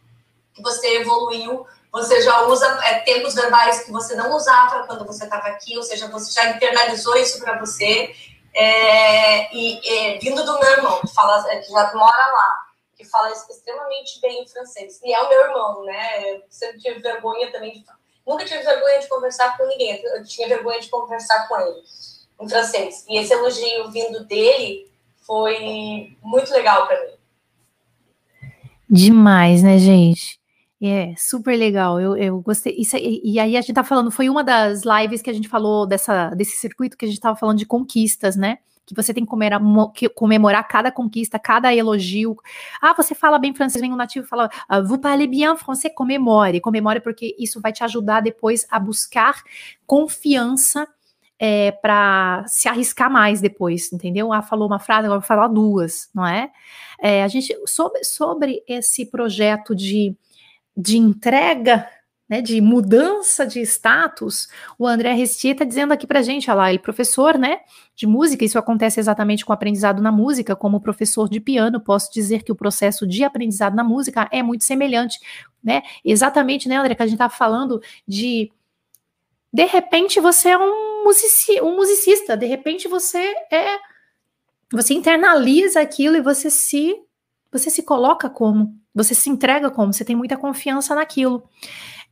que 0.57 0.63
você 0.63 1.01
evoluiu, 1.01 1.67
você 1.93 2.23
já 2.23 2.47
usa 2.47 2.67
é, 2.85 3.01
tempos 3.01 3.35
verbais 3.35 3.85
que 3.85 3.93
você 3.93 4.15
não 4.15 4.35
usava 4.35 4.87
quando 4.87 5.07
você 5.07 5.25
estava 5.25 5.49
aqui, 5.49 5.77
ou 5.77 5.83
seja, 5.83 6.09
você 6.09 6.33
já 6.33 6.51
internalizou 6.51 7.15
isso 7.17 7.39
para 7.41 7.59
você. 7.59 8.15
É, 8.55 9.55
e, 9.55 9.81
e, 9.83 10.19
vindo 10.19 10.43
do 10.45 10.59
meu 10.59 10.71
irmão, 10.71 11.01
que, 11.01 11.15
fala, 11.15 11.45
que 11.45 11.71
já 11.71 11.95
mora 11.95 12.33
lá, 12.33 12.67
que 12.97 13.05
fala 13.05 13.31
extremamente 13.31 14.19
bem 14.21 14.47
francês, 14.49 14.99
e 15.05 15.13
é 15.13 15.21
o 15.21 15.29
meu 15.29 15.41
irmão, 15.43 15.85
né? 15.85 16.33
Eu 16.33 16.43
sempre 16.49 16.79
tive 16.81 17.01
vergonha 17.01 17.53
também 17.53 17.73
de. 17.73 17.85
Nunca 18.27 18.45
tive 18.45 18.63
vergonha 18.63 18.99
de 18.99 19.09
conversar 19.09 19.57
com 19.57 19.67
ninguém, 19.67 20.03
eu 20.03 20.25
tinha 20.25 20.49
vergonha 20.49 20.81
de 20.81 20.89
conversar 20.89 21.47
com 21.47 21.61
ele 21.61 21.83
em 22.41 22.49
francês. 22.49 23.05
E 23.09 23.19
esse 23.19 23.33
elogio 23.33 23.91
vindo 23.91 24.25
dele 24.25 24.91
foi 25.27 26.17
muito 26.23 26.51
legal 26.51 26.87
para 26.87 27.01
mim. 27.05 27.13
Demais, 28.89 29.63
né, 29.63 29.79
gente? 29.79 30.36
É, 30.89 31.15
super 31.17 31.57
legal. 31.57 32.01
Eu, 32.01 32.17
eu 32.17 32.41
gostei. 32.41 32.75
Isso, 32.79 32.97
e, 32.97 33.21
e, 33.25 33.41
aí 33.41 33.57
a 33.57 33.61
gente 33.61 33.73
tá 33.73 33.83
falando, 33.83 34.11
foi 34.11 34.29
uma 34.29 34.45
das 34.45 34.83
lives 34.85 35.21
que 35.21 35.31
a 35.31 35.33
gente 35.33 35.49
falou 35.49 35.87
dessa, 35.87 36.31
desse 36.31 36.57
circuito 36.57 36.97
que 36.97 37.05
a 37.05 37.09
gente 37.09 37.21
tava 37.21 37.37
falando 37.37 37.59
de 37.59 37.67
conquistas, 37.67 38.37
né? 38.37 38.59
Que 38.85 38.95
você 38.95 39.13
tem 39.13 39.25
que 39.25 39.31
comemorar, 39.31 39.61
comemorar 40.15 40.69
cada 40.69 40.93
conquista, 40.93 41.39
cada 41.39 41.75
elogio. 41.75 42.37
Ah, 42.81 42.95
você 42.95 43.15
fala 43.15 43.39
bem 43.39 43.53
francês, 43.55 43.81
vem 43.81 43.93
um 43.93 43.97
nativo 43.97 44.27
e 44.27 44.29
fala, 44.29 44.49
ah, 44.69 44.81
vous 44.81 44.99
parlez 44.99 45.29
bien 45.29 45.57
français, 45.57 45.93
comemore. 45.93 46.61
Comemore 46.61 47.01
porque 47.01 47.35
isso 47.39 47.61
vai 47.61 47.73
te 47.73 47.83
ajudar 47.83 48.21
depois 48.21 48.65
a 48.71 48.79
buscar 48.79 49.43
confiança 49.87 50.87
é, 51.39 51.73
para 51.73 52.45
se 52.47 52.69
arriscar 52.69 53.11
mais 53.11 53.41
depois, 53.41 53.93
entendeu? 53.93 54.33
Ah, 54.33 54.43
falou 54.43 54.69
uma 54.69 54.79
frase, 54.79 55.07
agora 55.07 55.21
vou 55.21 55.27
falar 55.27 55.49
duas, 55.49 56.09
não 56.15 56.27
é? 56.27 56.51
é 57.01 57.25
a 57.25 57.29
gente, 57.29 57.55
sobre, 57.67 58.05
sobre 58.05 58.63
esse 58.69 59.07
projeto 59.07 59.75
de 59.75 60.17
de 60.77 60.99
entrega, 60.99 61.89
né, 62.29 62.43
de 62.43 62.61
mudança 62.61 63.47
de 63.47 63.61
status, 63.61 64.49
o 64.79 64.87
André 64.87 65.13
Restier 65.13 65.53
está 65.53 65.65
dizendo 65.65 65.93
aqui 65.93 66.07
para 66.07 66.23
gente, 66.23 66.51
olha 66.51 66.57
lá, 66.57 66.71
ele 66.71 66.79
professor, 66.79 67.39
né, 67.39 67.61
de 67.95 68.07
música, 68.07 68.45
isso 68.45 68.59
acontece 68.59 68.99
exatamente 68.99 69.45
com 69.45 69.53
o 69.53 69.55
aprendizado 69.55 70.03
na 70.03 70.11
música, 70.11 70.57
como 70.57 70.81
professor 70.81 71.29
de 71.29 71.39
piano, 71.39 71.81
posso 71.81 72.13
dizer 72.13 72.43
que 72.43 72.51
o 72.51 72.57
processo 72.57 73.07
de 73.07 73.23
aprendizado 73.23 73.77
na 73.77 73.85
música 73.85 74.29
é 74.33 74.43
muito 74.43 74.65
semelhante, 74.65 75.21
né, 75.63 75.83
exatamente, 76.05 76.69
né, 76.69 76.77
André, 76.77 76.95
que 76.95 77.03
a 77.03 77.07
gente 77.07 77.15
está 77.15 77.29
falando 77.29 77.81
de, 78.07 78.51
de 79.53 79.65
repente 79.65 80.19
você 80.19 80.49
é 80.49 80.59
um, 80.59 81.05
musici, 81.05 81.61
um 81.61 81.77
musicista, 81.77 82.37
de 82.37 82.47
repente 82.47 82.89
você 82.89 83.35
é, 83.53 83.79
você 84.73 84.95
internaliza 84.95 85.81
aquilo 85.81 86.17
e 86.17 86.21
você 86.21 86.51
se, 86.51 86.97
você 87.57 87.71
se 87.71 87.83
coloca 87.83 88.29
como, 88.29 88.75
você 88.95 89.15
se 89.15 89.29
entrega 89.31 89.71
como? 89.71 89.93
Você 89.93 90.05
tem 90.05 90.17
muita 90.17 90.37
confiança 90.37 90.95
naquilo. 90.95 91.49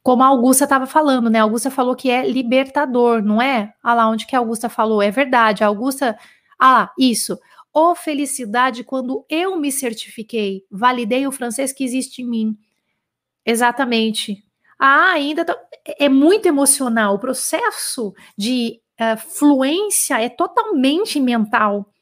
Como 0.03 0.23
a 0.23 0.27
Augusta 0.27 0.65
estava 0.65 0.87
falando, 0.87 1.31
né? 1.31 1.39
A 1.39 1.45
Augusta 1.45 1.71
falou 1.71 1.97
que 1.97 2.11
é 2.11 2.29
libertador, 2.29 3.23
não 3.23 3.41
é? 3.41 3.73
Ah 3.83 3.95
lá, 3.95 4.09
onde 4.09 4.27
que 4.27 4.37
a 4.37 4.39
Augusta 4.39 4.69
falou? 4.69 5.01
É 5.01 5.11
verdade. 5.11 5.65
A 5.65 5.67
Augusta. 5.67 6.19
Ah, 6.61 6.93
isso. 6.99 7.39
Ô 7.73 7.91
oh, 7.91 7.95
felicidade 7.95 8.85
quando 8.85 9.25
eu 9.29 9.57
me 9.57 9.73
certifiquei, 9.73 10.65
validei 10.71 11.27
o 11.27 11.33
francês 11.33 11.73
que 11.73 11.83
existe 11.83 12.23
em 12.23 12.29
mim. 12.29 12.59
Exatamente. 13.47 14.45
Ah, 14.79 15.13
ainda 15.13 15.45
tá... 15.45 15.57
é 15.99 16.09
muito 16.09 16.47
emocional. 16.47 17.15
O 17.15 17.19
processo 17.19 18.13
de 18.37 18.79
uh, 19.01 19.17
fluência 19.17 20.21
é 20.21 20.29
totalmente 20.29 21.19
mental. 21.19 21.94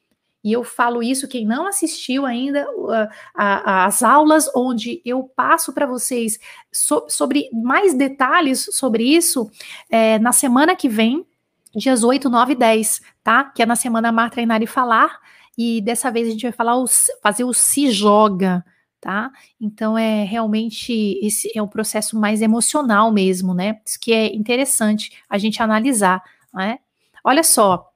E 0.43 0.51
eu 0.51 0.63
falo 0.63 1.01
isso, 1.01 1.27
quem 1.27 1.45
não 1.45 1.65
assistiu 1.67 2.25
ainda 2.25 2.69
uh, 2.69 3.07
as 3.33 4.03
aulas 4.03 4.49
onde 4.53 5.01
eu 5.05 5.23
passo 5.23 5.71
para 5.71 5.85
vocês 5.85 6.37
so, 6.71 7.05
sobre 7.07 7.49
mais 7.53 7.93
detalhes 7.93 8.67
sobre 8.71 9.03
isso 9.03 9.49
é, 9.89 10.19
na 10.19 10.33
semana 10.33 10.75
que 10.75 10.89
vem, 10.89 11.25
dias 11.73 12.03
8, 12.03 12.29
9 12.29 12.51
e 12.51 12.55
10, 12.55 13.01
tá? 13.23 13.45
Que 13.45 13.63
é 13.63 13.65
na 13.65 13.77
semana 13.77 14.11
Mar 14.11 14.29
Treinar 14.29 14.61
e 14.61 14.67
Falar. 14.67 15.17
E 15.57 15.81
dessa 15.81 16.11
vez 16.11 16.27
a 16.27 16.31
gente 16.31 16.43
vai 16.43 16.51
falar 16.51 16.77
o, 16.77 16.85
fazer 17.21 17.45
o 17.45 17.53
se 17.53 17.89
joga, 17.89 18.65
tá? 18.99 19.31
Então 19.61 19.97
é 19.97 20.23
realmente 20.23 20.93
esse 21.21 21.51
é 21.55 21.61
um 21.61 21.67
processo 21.67 22.19
mais 22.19 22.41
emocional 22.41 23.11
mesmo, 23.11 23.53
né? 23.53 23.79
Isso 23.85 23.99
que 23.99 24.11
é 24.11 24.35
interessante 24.35 25.11
a 25.29 25.37
gente 25.37 25.63
analisar, 25.63 26.21
né? 26.53 26.79
Olha 27.23 27.43
só, 27.43 27.92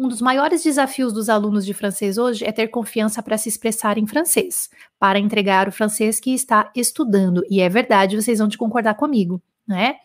um 0.00 0.08
dos 0.08 0.22
maiores 0.22 0.64
desafios 0.64 1.12
dos 1.12 1.28
alunos 1.28 1.66
de 1.66 1.74
francês 1.74 2.16
hoje 2.16 2.42
é 2.42 2.50
ter 2.50 2.68
confiança 2.68 3.22
para 3.22 3.36
se 3.36 3.50
expressar 3.50 3.98
em 3.98 4.06
francês, 4.06 4.70
para 4.98 5.18
entregar 5.18 5.68
o 5.68 5.72
francês 5.72 6.18
que 6.18 6.32
está 6.32 6.72
estudando. 6.74 7.42
E 7.50 7.60
é 7.60 7.68
verdade, 7.68 8.16
vocês 8.16 8.38
vão 8.38 8.48
te 8.48 8.56
concordar 8.56 8.94
comigo, 8.94 9.42
né? 9.68 9.96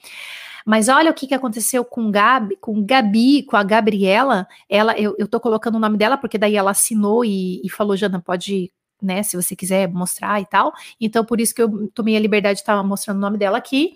Mas 0.65 0.89
olha 0.89 1.09
o 1.09 1.13
que, 1.13 1.27
que 1.27 1.33
aconteceu 1.33 1.85
com 1.85 2.11
Gabi, 2.11 2.57
com 2.57 2.83
Gabi, 2.85 3.43
com 3.43 3.55
a 3.55 3.63
Gabriela. 3.63 4.45
Ela, 4.67 4.99
eu, 4.99 5.15
eu 5.17 5.29
tô 5.29 5.39
colocando 5.39 5.75
o 5.75 5.79
nome 5.79 5.97
dela 5.97 6.17
porque 6.17 6.37
daí 6.37 6.57
ela 6.57 6.71
assinou 6.71 7.23
e, 7.23 7.61
e 7.63 7.69
falou, 7.69 7.95
Jana, 7.95 8.19
pode 8.19 8.73
né, 9.01 9.23
se 9.23 9.37
você 9.37 9.55
quiser 9.55 9.87
mostrar 9.87 10.41
e 10.41 10.45
tal. 10.45 10.73
Então, 10.99 11.23
por 11.23 11.39
isso 11.39 11.55
que 11.55 11.61
eu 11.61 11.89
tomei 11.93 12.17
a 12.17 12.19
liberdade 12.19 12.55
de 12.55 12.61
estar 12.63 12.83
mostrando 12.83 13.17
o 13.17 13.21
nome 13.21 13.37
dela 13.37 13.57
aqui. 13.57 13.93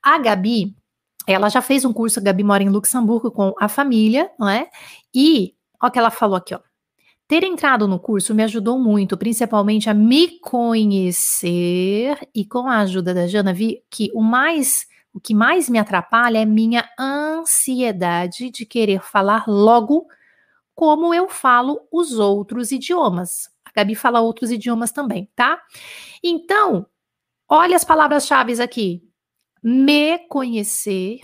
A 0.00 0.16
Gabi, 0.18 0.76
ela 1.26 1.48
já 1.48 1.62
fez 1.62 1.84
um 1.84 1.92
curso, 1.92 2.20
a 2.20 2.22
Gabi 2.22 2.42
mora 2.44 2.62
em 2.62 2.68
Luxemburgo 2.68 3.30
com 3.30 3.54
a 3.60 3.68
família, 3.68 4.30
não 4.38 4.48
é? 4.48 4.68
E, 5.14 5.54
ó 5.82 5.88
o 5.88 5.90
que 5.90 5.98
ela 5.98 6.10
falou 6.10 6.36
aqui, 6.36 6.54
ó. 6.54 6.60
Ter 7.28 7.44
entrado 7.44 7.86
no 7.86 7.98
curso 8.00 8.34
me 8.34 8.42
ajudou 8.42 8.78
muito, 8.78 9.16
principalmente 9.16 9.88
a 9.88 9.94
me 9.94 10.40
conhecer 10.40 12.18
e 12.34 12.44
com 12.44 12.68
a 12.68 12.78
ajuda 12.78 13.14
da 13.14 13.26
Jana 13.28 13.52
vi 13.52 13.82
que 13.90 14.10
o 14.14 14.22
mais 14.22 14.86
O 15.12 15.20
que 15.20 15.34
mais 15.34 15.68
me 15.68 15.78
atrapalha 15.78 16.38
é 16.38 16.44
minha 16.44 16.88
ansiedade 16.98 18.50
de 18.50 18.64
querer 18.64 19.00
falar 19.02 19.44
logo 19.48 20.06
como 20.74 21.12
eu 21.12 21.28
falo 21.28 21.80
os 21.92 22.18
outros 22.18 22.70
idiomas. 22.72 23.50
A 23.64 23.70
Gabi 23.74 23.94
fala 23.94 24.20
outros 24.20 24.50
idiomas 24.52 24.92
também, 24.92 25.28
tá? 25.34 25.60
Então, 26.22 26.86
olha 27.48 27.76
as 27.76 27.84
palavras-chave 27.84 28.60
aqui. 28.62 29.02
Me 29.62 30.18
conhecer, 30.28 31.20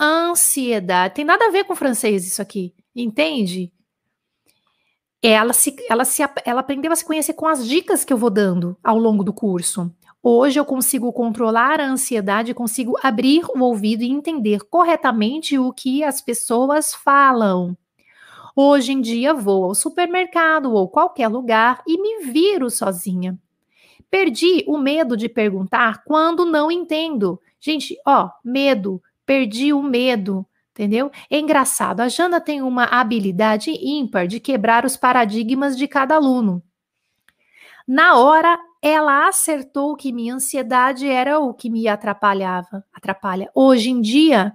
ansiedade. 0.00 1.14
Tem 1.14 1.24
nada 1.24 1.46
a 1.46 1.50
ver 1.50 1.64
com 1.64 1.76
francês 1.76 2.26
isso 2.26 2.42
aqui, 2.42 2.74
entende? 2.94 3.72
Ela 5.22 5.52
se, 5.52 5.76
ela 5.88 6.04
se, 6.04 6.22
ela 6.44 6.60
aprendeu 6.60 6.90
a 6.90 6.96
se 6.96 7.04
conhecer 7.04 7.34
com 7.34 7.46
as 7.46 7.66
dicas 7.68 8.04
que 8.04 8.12
eu 8.12 8.16
vou 8.16 8.30
dando 8.30 8.76
ao 8.82 8.98
longo 8.98 9.22
do 9.22 9.32
curso. 9.32 9.92
Hoje 10.22 10.58
eu 10.58 10.64
consigo 10.64 11.12
controlar 11.12 11.80
a 11.80 11.86
ansiedade, 11.86 12.52
consigo 12.54 12.98
abrir 13.02 13.44
o 13.54 13.60
ouvido 13.60 14.02
e 14.02 14.10
entender 14.10 14.60
corretamente 14.68 15.58
o 15.58 15.72
que 15.72 16.02
as 16.02 16.20
pessoas 16.20 16.94
falam. 16.94 17.76
Hoje 18.56 18.92
em 18.92 19.00
dia 19.00 19.32
vou 19.32 19.64
ao 19.64 19.74
supermercado 19.74 20.72
ou 20.72 20.88
qualquer 20.88 21.28
lugar 21.28 21.82
e 21.86 22.00
me 22.00 22.32
viro 22.32 22.68
sozinha. 22.68 23.38
Perdi 24.10 24.64
o 24.66 24.76
medo 24.76 25.16
de 25.16 25.28
perguntar 25.28 26.02
quando 26.04 26.44
não 26.44 26.70
entendo. 26.70 27.40
Gente, 27.60 27.96
ó, 28.06 28.30
medo, 28.44 29.02
perdi 29.26 29.72
o 29.72 29.82
medo, 29.82 30.46
entendeu? 30.70 31.10
É 31.30 31.38
engraçado, 31.38 32.00
a 32.00 32.08
Jana 32.08 32.40
tem 32.40 32.62
uma 32.62 32.84
habilidade 32.84 33.70
ímpar 33.70 34.26
de 34.26 34.40
quebrar 34.40 34.84
os 34.84 34.96
paradigmas 34.96 35.76
de 35.76 35.86
cada 35.86 36.14
aluno. 36.14 36.62
Na 37.86 38.16
hora, 38.16 38.58
ela 38.80 39.28
acertou 39.28 39.96
que 39.96 40.12
minha 40.12 40.34
ansiedade 40.34 41.06
era 41.06 41.38
o 41.38 41.52
que 41.52 41.68
me 41.68 41.86
atrapalhava, 41.86 42.84
atrapalha. 42.92 43.50
Hoje 43.54 43.90
em 43.90 44.00
dia, 44.00 44.54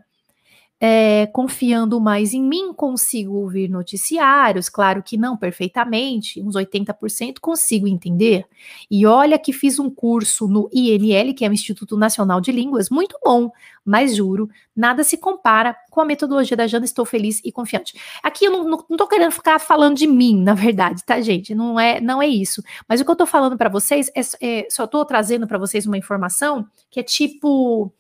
é, 0.80 1.26
confiando 1.28 2.02
mais 2.02 2.34
em 2.34 2.42
mim, 2.42 2.74
consigo 2.74 3.36
ouvir 3.36 3.70
noticiários, 3.70 4.68
claro 4.68 5.02
que 5.02 5.16
não 5.18 5.38
perfeitamente, 5.38 6.42
uns 6.42 6.56
80% 6.56 7.36
consigo 7.40 7.88
entender. 7.88 8.46
E 8.92 9.06
olha 9.06 9.40
que 9.40 9.54
fiz 9.54 9.80
um 9.80 9.90
curso 9.90 10.48
no 10.48 10.70
INL, 10.74 11.34
que 11.34 11.46
é 11.46 11.50
o 11.50 11.54
Instituto 11.54 11.96
Nacional 11.96 12.42
de 12.42 12.52
Línguas, 12.52 12.90
muito 12.90 13.18
bom, 13.24 13.50
mas 13.86 14.16
juro, 14.16 14.50
nada 14.76 15.04
se 15.04 15.18
compara 15.18 15.76
com 15.90 16.02
a 16.02 16.06
metodologia 16.06 16.58
da 16.58 16.68
Jana, 16.68 16.84
estou 16.84 17.06
feliz 17.06 17.42
e 17.46 17.52
confiante. 17.52 17.94
Aqui 18.22 18.46
eu 18.46 18.52
não, 18.52 18.78
tô 18.78 19.08
querendo 19.08 19.32
ficar 19.32 19.60
falando 19.60 19.96
de 19.96 20.08
mim, 20.08 20.42
na 20.42 20.54
verdade, 20.54 21.04
tá, 21.06 21.22
gente? 21.22 21.56
Não 21.56 21.80
é, 21.80 22.02
não 22.02 22.22
é 22.22 22.28
isso. 22.28 22.62
Mas 22.88 23.00
o 23.00 23.06
que 23.06 23.12
eu 23.12 23.16
tô 23.16 23.26
falando 23.26 23.58
para 23.58 23.70
vocês 23.70 24.12
é, 24.14 24.22
é 24.42 24.68
só 24.70 24.86
tô 24.86 25.06
trazendo 25.06 25.48
para 25.48 25.58
vocês 25.58 25.86
uma 25.86 25.98
informação 25.98 26.68
que 26.90 27.00
é 27.00 27.04
tipo. 27.04 27.94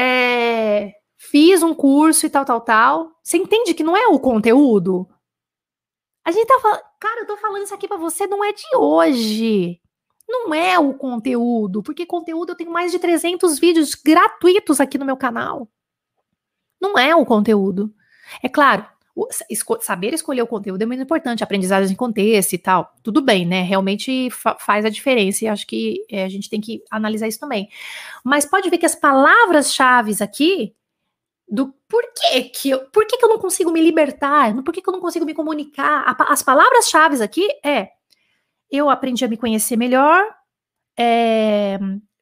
É, 0.00 0.94
fiz 1.18 1.62
um 1.62 1.74
curso 1.74 2.24
e 2.24 2.30
tal, 2.30 2.44
tal, 2.44 2.60
tal. 2.60 3.12
Você 3.22 3.36
entende 3.36 3.74
que 3.74 3.82
não 3.82 3.96
é 3.96 4.06
o 4.06 4.18
conteúdo? 4.18 5.06
A 6.24 6.30
gente 6.30 6.46
tá 6.46 6.58
falando, 6.60 6.82
cara, 7.00 7.20
eu 7.22 7.26
tô 7.26 7.36
falando 7.36 7.64
isso 7.64 7.74
aqui 7.74 7.88
para 7.88 7.96
você, 7.96 8.26
não 8.26 8.44
é 8.44 8.52
de 8.52 8.76
hoje. 8.76 9.80
Não 10.28 10.54
é 10.54 10.78
o 10.78 10.94
conteúdo, 10.94 11.82
porque 11.82 12.06
conteúdo 12.06 12.52
eu 12.52 12.56
tenho 12.56 12.70
mais 12.70 12.92
de 12.92 12.98
300 12.98 13.58
vídeos 13.58 13.94
gratuitos 13.94 14.78
aqui 14.78 14.98
no 14.98 15.06
meu 15.06 15.16
canal. 15.16 15.68
Não 16.80 16.98
é 16.98 17.16
o 17.16 17.24
conteúdo. 17.24 17.92
É 18.42 18.48
claro, 18.48 18.86
esco 19.48 19.80
saber 19.80 20.12
escolher 20.12 20.42
o 20.42 20.46
conteúdo 20.46 20.82
é 20.82 20.86
muito 20.86 21.02
importante, 21.02 21.42
aprendizagem 21.42 21.92
em 21.92 21.96
contexto 21.96 22.52
e 22.52 22.58
tal. 22.58 22.94
Tudo 23.02 23.22
bem, 23.22 23.46
né? 23.46 23.62
Realmente 23.62 24.28
fa 24.30 24.56
faz 24.60 24.84
a 24.84 24.90
diferença 24.90 25.44
e 25.44 25.48
acho 25.48 25.66
que 25.66 26.04
é, 26.10 26.24
a 26.24 26.28
gente 26.28 26.50
tem 26.50 26.60
que 26.60 26.82
analisar 26.90 27.26
isso 27.26 27.40
também. 27.40 27.68
Mas 28.22 28.44
pode 28.44 28.68
ver 28.68 28.78
que 28.78 28.86
as 28.86 28.94
palavras-chave 28.94 30.14
aqui 30.22 30.74
do 31.50 31.72
porquê 31.88 32.42
que 32.42 32.70
eu, 32.70 32.80
por 32.90 33.06
que, 33.06 33.16
que 33.16 33.24
eu 33.24 33.28
não 33.28 33.38
consigo 33.38 33.70
me 33.70 33.80
libertar, 33.80 34.54
por 34.62 34.72
que, 34.72 34.82
que 34.82 34.88
eu 34.88 34.92
não 34.92 35.00
consigo 35.00 35.24
me 35.24 35.34
comunicar. 35.34 36.04
A, 36.06 36.32
as 36.32 36.42
palavras-chave 36.42 37.22
aqui 37.22 37.48
é 37.64 37.88
eu 38.70 38.90
aprendi 38.90 39.24
a 39.24 39.28
me 39.28 39.36
conhecer 39.36 39.76
melhor, 39.76 40.22
é, 40.98 41.78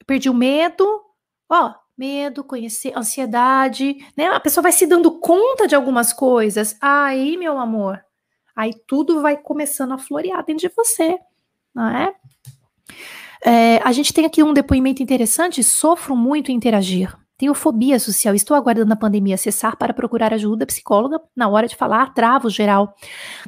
perdi 0.07 0.31
o 0.31 0.35
medo, 0.35 1.03
ó, 1.49 1.74
medo, 1.99 2.45
conhecer, 2.45 2.97
ansiedade, 2.97 3.97
né? 4.16 4.27
A 4.27 4.39
pessoa 4.39 4.62
vai 4.62 4.72
se 4.72 4.87
dando 4.87 5.18
conta 5.18 5.66
de 5.66 5.74
algumas 5.74 6.12
coisas. 6.12 6.77
Aí, 6.81 7.37
meu 7.37 7.59
amor, 7.59 8.01
aí 8.55 8.72
tudo 8.87 9.20
vai 9.20 9.37
começando 9.37 9.93
a 9.93 9.99
florear 9.99 10.45
dentro 10.45 10.68
de 10.68 10.74
você, 10.74 11.18
não 11.74 11.89
é? 11.89 12.14
é 13.45 13.81
a 13.83 13.91
gente 13.91 14.12
tem 14.12 14.24
aqui 14.24 14.43
um 14.43 14.55
depoimento 14.55 15.03
interessante, 15.03 15.64
sofro 15.64 16.14
muito 16.14 16.53
em 16.53 16.55
interagir. 16.55 17.16
Tenho 17.39 17.53
fobia 17.55 17.99
social. 18.01 18.34
Estou 18.34 18.57
aguardando 18.57 18.93
a 18.93 18.97
pandemia 18.97 19.37
cessar 19.37 19.76
para 19.76 19.93
procurar 19.93 20.32
ajuda 20.32 20.64
psicóloga. 20.64 21.20
Na 21.34 21.49
hora 21.49 21.68
de 21.68 21.76
falar, 21.76 22.14
travo 22.14 22.49
geral. 22.49 22.95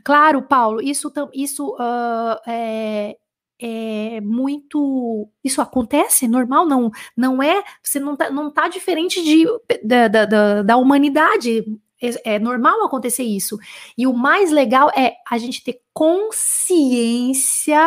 Claro, 0.04 0.42
Paulo, 0.42 0.82
isso, 0.82 1.10
isso 1.32 1.74
uh, 1.74 2.38
é, 2.46 3.16
é 3.58 4.20
muito. 4.20 5.28
Isso 5.42 5.62
acontece, 5.62 6.26
é 6.26 6.28
normal, 6.28 6.66
não, 6.66 6.90
não 7.16 7.42
é. 7.42 7.64
Você 7.82 7.98
não 7.98 8.14
tá, 8.14 8.28
não 8.30 8.50
tá 8.50 8.68
diferente 8.68 9.22
de, 9.24 9.46
da, 9.82 10.08
da, 10.08 10.62
da 10.62 10.76
humanidade. 10.76 11.64
É, 12.00 12.34
é, 12.34 12.38
normal 12.38 12.84
acontecer 12.84 13.24
isso. 13.24 13.58
E 13.96 14.06
o 14.06 14.12
mais 14.12 14.50
legal 14.52 14.90
é 14.96 15.14
a 15.28 15.38
gente 15.38 15.64
ter 15.64 15.80
consciência. 15.94 17.80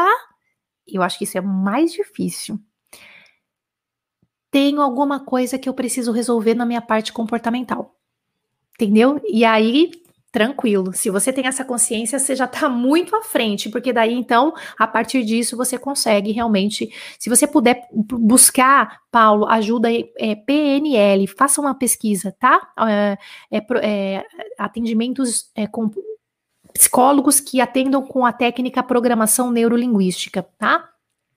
Eu 0.87 1.03
acho 1.03 1.17
que 1.17 1.23
isso 1.25 1.37
é 1.37 1.41
mais 1.41 1.93
difícil 1.93 2.59
tenho 4.51 4.81
alguma 4.81 5.21
coisa 5.21 5.57
que 5.57 5.69
eu 5.69 5.73
preciso 5.73 6.11
resolver 6.11 6.53
na 6.53 6.65
minha 6.65 6.81
parte 6.81 7.13
comportamental. 7.13 7.95
Entendeu? 8.75 9.21
E 9.27 9.45
aí, 9.45 9.91
tranquilo. 10.31 10.93
Se 10.93 11.09
você 11.09 11.31
tem 11.31 11.47
essa 11.47 11.63
consciência, 11.63 12.19
você 12.19 12.35
já 12.35 12.45
está 12.45 12.67
muito 12.67 13.15
à 13.15 13.21
frente, 13.21 13.69
porque 13.69 13.93
daí 13.93 14.13
então, 14.13 14.53
a 14.77 14.87
partir 14.87 15.23
disso, 15.23 15.55
você 15.55 15.77
consegue 15.77 16.31
realmente. 16.31 16.89
Se 17.17 17.29
você 17.29 17.47
puder 17.47 17.87
buscar, 17.93 19.01
Paulo, 19.11 19.45
ajuda 19.45 19.89
é, 19.91 20.35
PNL, 20.35 21.27
faça 21.27 21.61
uma 21.61 21.75
pesquisa, 21.75 22.35
tá? 22.39 22.61
É, 22.87 23.17
é, 23.51 23.65
é 23.81 24.25
atendimentos 24.57 25.49
é, 25.55 25.67
com 25.67 25.89
psicólogos 26.73 27.39
que 27.39 27.59
atendam 27.59 28.01
com 28.01 28.25
a 28.25 28.31
técnica 28.31 28.81
programação 28.81 29.51
neurolinguística, 29.51 30.43
tá? 30.57 30.90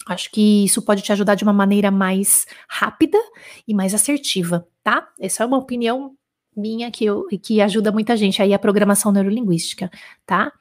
Acho 0.07 0.31
que 0.31 0.65
isso 0.65 0.83
pode 0.83 1.03
te 1.03 1.13
ajudar 1.13 1.35
de 1.35 1.45
uma 1.45 1.53
maneira 1.53 1.91
mais 1.91 2.47
rápida 2.69 3.19
e 3.67 3.75
mais 3.75 3.95
assertiva, 3.95 4.67
tá? 4.83 5.09
Essa 5.19 5.43
é 5.43 5.47
uma 5.47 5.57
opinião 5.59 6.15
minha 6.57 6.91
que, 6.91 7.05
eu, 7.05 7.27
que 7.43 7.61
ajuda 7.61 7.91
muita 7.91 8.17
gente 8.17 8.41
aí 8.41 8.55
a 8.55 8.59
programação 8.59 9.11
neurolinguística, 9.11 9.91
tá? 10.27 10.53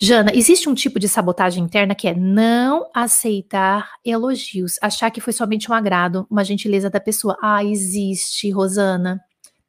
Jana, 0.00 0.30
existe 0.34 0.68
um 0.68 0.74
tipo 0.74 1.00
de 1.00 1.08
sabotagem 1.08 1.64
interna 1.64 1.94
que 1.94 2.06
é 2.06 2.14
não 2.14 2.88
aceitar 2.94 3.90
elogios, 4.04 4.76
achar 4.80 5.10
que 5.10 5.20
foi 5.20 5.32
somente 5.32 5.70
um 5.70 5.74
agrado, 5.74 6.26
uma 6.30 6.44
gentileza 6.44 6.88
da 6.88 7.00
pessoa. 7.00 7.36
Ah, 7.42 7.64
existe, 7.64 8.50
Rosana. 8.50 9.20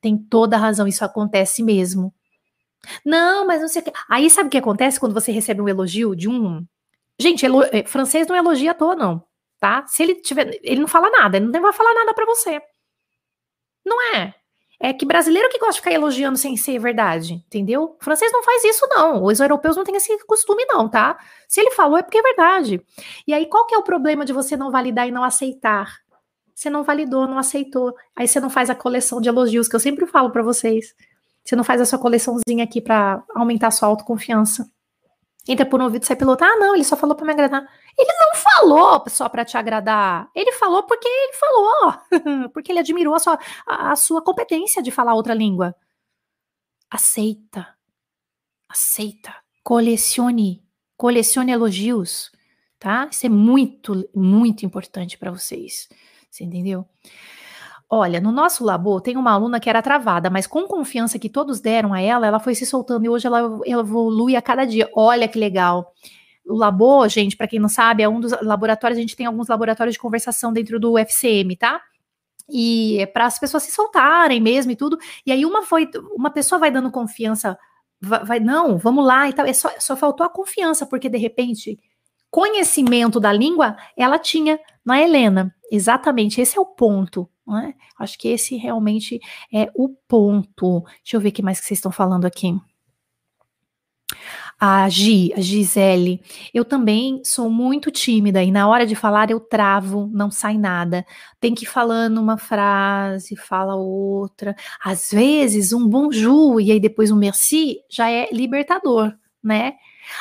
Tem 0.01 0.17
toda 0.17 0.55
a 0.55 0.59
razão, 0.59 0.87
isso 0.87 1.03
acontece 1.03 1.63
mesmo. 1.63 2.13
Não, 3.05 3.45
mas 3.45 3.61
não 3.61 3.67
sei 3.67 3.81
o 3.81 3.85
que. 3.85 3.91
Aí 4.07 4.29
sabe 4.29 4.47
o 4.47 4.51
que 4.51 4.57
acontece 4.57 4.99
quando 4.99 5.13
você 5.13 5.31
recebe 5.31 5.61
um 5.61 5.67
elogio 5.67 6.15
de 6.15 6.29
um 6.29 6.63
Gente, 7.19 7.45
elo... 7.45 7.63
Eh, 7.63 7.83
francês 7.85 8.27
não 8.27 8.35
elogia 8.35 8.71
à 8.71 8.73
toa, 8.73 8.95
não, 8.95 9.23
tá? 9.59 9.85
Se 9.87 10.01
ele 10.01 10.15
tiver. 10.15 10.59
Ele 10.63 10.79
não 10.79 10.87
fala 10.87 11.09
nada, 11.09 11.37
ele 11.37 11.47
não 11.47 11.61
vai 11.61 11.73
falar 11.73 11.93
nada 11.93 12.13
para 12.13 12.25
você. 12.25 12.61
Não 13.85 14.15
é. 14.15 14.33
É 14.81 14.93
que 14.93 15.05
brasileiro 15.05 15.49
que 15.49 15.59
gosta 15.59 15.73
de 15.73 15.79
ficar 15.79 15.91
elogiando 15.91 16.37
sem 16.37 16.55
ser 16.55 16.79
verdade, 16.79 17.33
entendeu? 17.33 17.97
O 17.99 18.03
francês 18.03 18.31
não 18.31 18.41
faz 18.43 18.63
isso, 18.63 18.87
não. 18.89 19.23
Os 19.25 19.41
europeus 19.41 19.75
não 19.75 19.83
têm 19.83 19.97
esse 19.97 20.17
costume, 20.25 20.63
não, 20.65 20.87
tá? 20.87 21.19
Se 21.49 21.59
ele 21.59 21.71
falou, 21.71 21.97
é 21.97 22.01
porque 22.03 22.17
é 22.17 22.21
verdade. 22.21 22.81
E 23.27 23.33
aí, 23.33 23.45
qual 23.47 23.65
que 23.67 23.75
é 23.75 23.77
o 23.77 23.83
problema 23.83 24.23
de 24.23 24.31
você 24.31 24.55
não 24.55 24.71
validar 24.71 25.05
e 25.05 25.11
não 25.11 25.23
aceitar? 25.23 25.97
Você 26.55 26.69
não 26.69 26.83
validou, 26.83 27.27
não 27.27 27.37
aceitou. 27.37 27.93
Aí 28.15 28.27
você 28.27 28.39
não 28.39 28.49
faz 28.49 28.69
a 28.69 28.75
coleção 28.75 29.19
de 29.19 29.27
elogios 29.27 29.67
que 29.67 29.75
eu 29.75 29.79
sempre 29.81 30.05
falo 30.07 30.31
para 30.31 30.43
vocês. 30.43 30.95
Você 31.43 31.55
não 31.57 31.63
faz 31.63 31.81
a 31.81 31.85
sua 31.85 31.99
coleçãozinha 31.99 32.63
aqui 32.63 32.79
para 32.79 33.21
aumentar 33.35 33.67
a 33.67 33.71
sua 33.71 33.89
autoconfiança 33.89 34.69
entra 35.51 35.65
por 35.65 35.81
um 35.81 35.85
ouvido 35.85 36.03
e 36.03 36.05
sai 36.05 36.15
pelo 36.15 36.31
outro. 36.31 36.45
Ah, 36.45 36.55
não, 36.57 36.75
ele 36.75 36.83
só 36.83 36.95
falou 36.95 37.15
para 37.15 37.25
me 37.25 37.33
agradar. 37.33 37.67
Ele 37.97 38.11
não 38.19 38.35
falou 38.35 39.03
só 39.07 39.27
para 39.27 39.43
te 39.43 39.57
agradar. 39.57 40.29
Ele 40.35 40.51
falou 40.53 40.83
porque 40.83 41.07
ele 41.07 41.33
falou. 41.33 42.49
porque 42.53 42.71
ele 42.71 42.79
admirou 42.79 43.15
a 43.15 43.19
sua, 43.19 43.39
a, 43.65 43.91
a 43.91 43.95
sua 43.95 44.21
competência 44.21 44.81
de 44.81 44.91
falar 44.91 45.15
outra 45.15 45.33
língua. 45.33 45.75
Aceita. 46.89 47.67
Aceita. 48.67 49.35
Colecione. 49.63 50.63
Colecione 50.95 51.51
elogios. 51.51 52.31
Tá? 52.77 53.09
Isso 53.11 53.25
é 53.25 53.29
muito, 53.29 54.07
muito 54.15 54.65
importante 54.65 55.17
para 55.17 55.31
vocês. 55.31 55.89
Você 56.29 56.43
entendeu? 56.43 56.87
Olha, 57.89 58.21
no 58.21 58.31
nosso 58.31 58.63
labor 58.63 59.01
tem 59.01 59.17
uma 59.17 59.31
aluna 59.31 59.59
que 59.59 59.69
era 59.69 59.81
travada, 59.81 60.29
mas 60.29 60.45
com 60.45 60.67
confiança 60.67 61.17
que 61.17 61.27
todos 61.27 61.59
deram 61.59 61.93
a 61.93 61.99
ela, 61.99 62.27
ela 62.27 62.39
foi 62.39 62.53
se 62.53 62.65
soltando 62.65 63.05
e 63.05 63.09
hoje 63.09 63.25
ela, 63.25 63.59
evolui 63.65 64.35
a 64.35 64.41
cada 64.41 64.63
dia. 64.65 64.87
Olha 64.95 65.27
que 65.27 65.39
legal. 65.39 65.91
O 66.45 66.55
labor, 66.55 67.07
gente, 67.09 67.35
para 67.35 67.47
quem 67.47 67.59
não 67.59 67.69
sabe, 67.69 68.03
é 68.03 68.09
um 68.09 68.19
dos 68.19 68.31
laboratórios, 68.41 68.97
a 68.97 69.01
gente 69.01 69.15
tem 69.15 69.25
alguns 69.25 69.47
laboratórios 69.47 69.93
de 69.93 69.99
conversação 69.99 70.53
dentro 70.53 70.79
do 70.79 70.97
FCM, 70.97 71.55
tá? 71.55 71.81
e 72.49 72.99
é 72.99 73.05
para 73.05 73.25
as 73.25 73.39
pessoas 73.39 73.63
se 73.63 73.71
soltarem 73.71 74.41
mesmo 74.41 74.71
e 74.71 74.75
tudo. 74.75 74.97
E 75.25 75.31
aí 75.31 75.45
uma 75.45 75.61
foi, 75.63 75.89
uma 76.15 76.29
pessoa 76.29 76.59
vai 76.59 76.71
dando 76.71 76.91
confiança, 76.91 77.57
vai, 78.01 78.25
vai 78.25 78.39
não, 78.39 78.77
vamos 78.77 79.05
lá 79.05 79.29
e 79.29 79.33
tal. 79.33 79.45
É 79.45 79.53
só, 79.53 79.69
só 79.79 79.95
faltou 79.95 80.25
a 80.25 80.29
confiança, 80.29 80.85
porque 80.85 81.07
de 81.07 81.17
repente 81.17 81.79
conhecimento 82.31 83.19
da 83.19 83.33
língua 83.33 83.75
ela 83.97 84.19
tinha 84.19 84.59
na 84.89 85.01
Helena. 85.01 85.53
Exatamente, 85.71 86.41
esse 86.41 86.57
é 86.57 86.61
o 86.61 86.65
ponto. 86.65 87.29
Né? 87.47 87.73
Acho 87.97 88.17
que 88.17 88.27
esse 88.27 88.57
realmente 88.57 89.19
é 89.53 89.71
o 89.73 89.89
ponto. 90.07 90.83
Deixa 91.03 91.17
eu 91.17 91.21
ver 91.21 91.29
o 91.29 91.31
que 91.31 91.41
mais 91.41 91.59
que 91.59 91.65
vocês 91.65 91.77
estão 91.77 91.91
falando 91.91 92.25
aqui 92.25 92.55
a 94.59 94.89
Gi, 94.89 95.31
a 95.35 95.39
Gisele, 95.39 96.21
eu 96.53 96.65
também 96.65 97.21
sou 97.23 97.49
muito 97.49 97.89
tímida 97.89 98.43
e 98.43 98.51
na 98.51 98.67
hora 98.67 98.85
de 98.85 98.93
falar 98.93 99.31
eu 99.31 99.39
travo, 99.39 100.09
não 100.11 100.29
sai 100.29 100.57
nada. 100.57 101.05
Tem 101.39 101.55
que 101.55 101.63
ir 101.63 101.67
falando 101.67 102.17
uma 102.19 102.37
frase, 102.37 103.37
fala 103.37 103.75
outra. 103.75 104.53
Às 104.83 105.11
vezes 105.11 105.71
um 105.71 105.87
bonjour 105.87 106.59
e 106.59 106.71
aí 106.71 106.79
depois 106.79 107.09
um 107.09 107.15
merci 107.15 107.77
já 107.89 108.11
é 108.11 108.29
libertador, 108.33 109.13
né? 109.41 109.73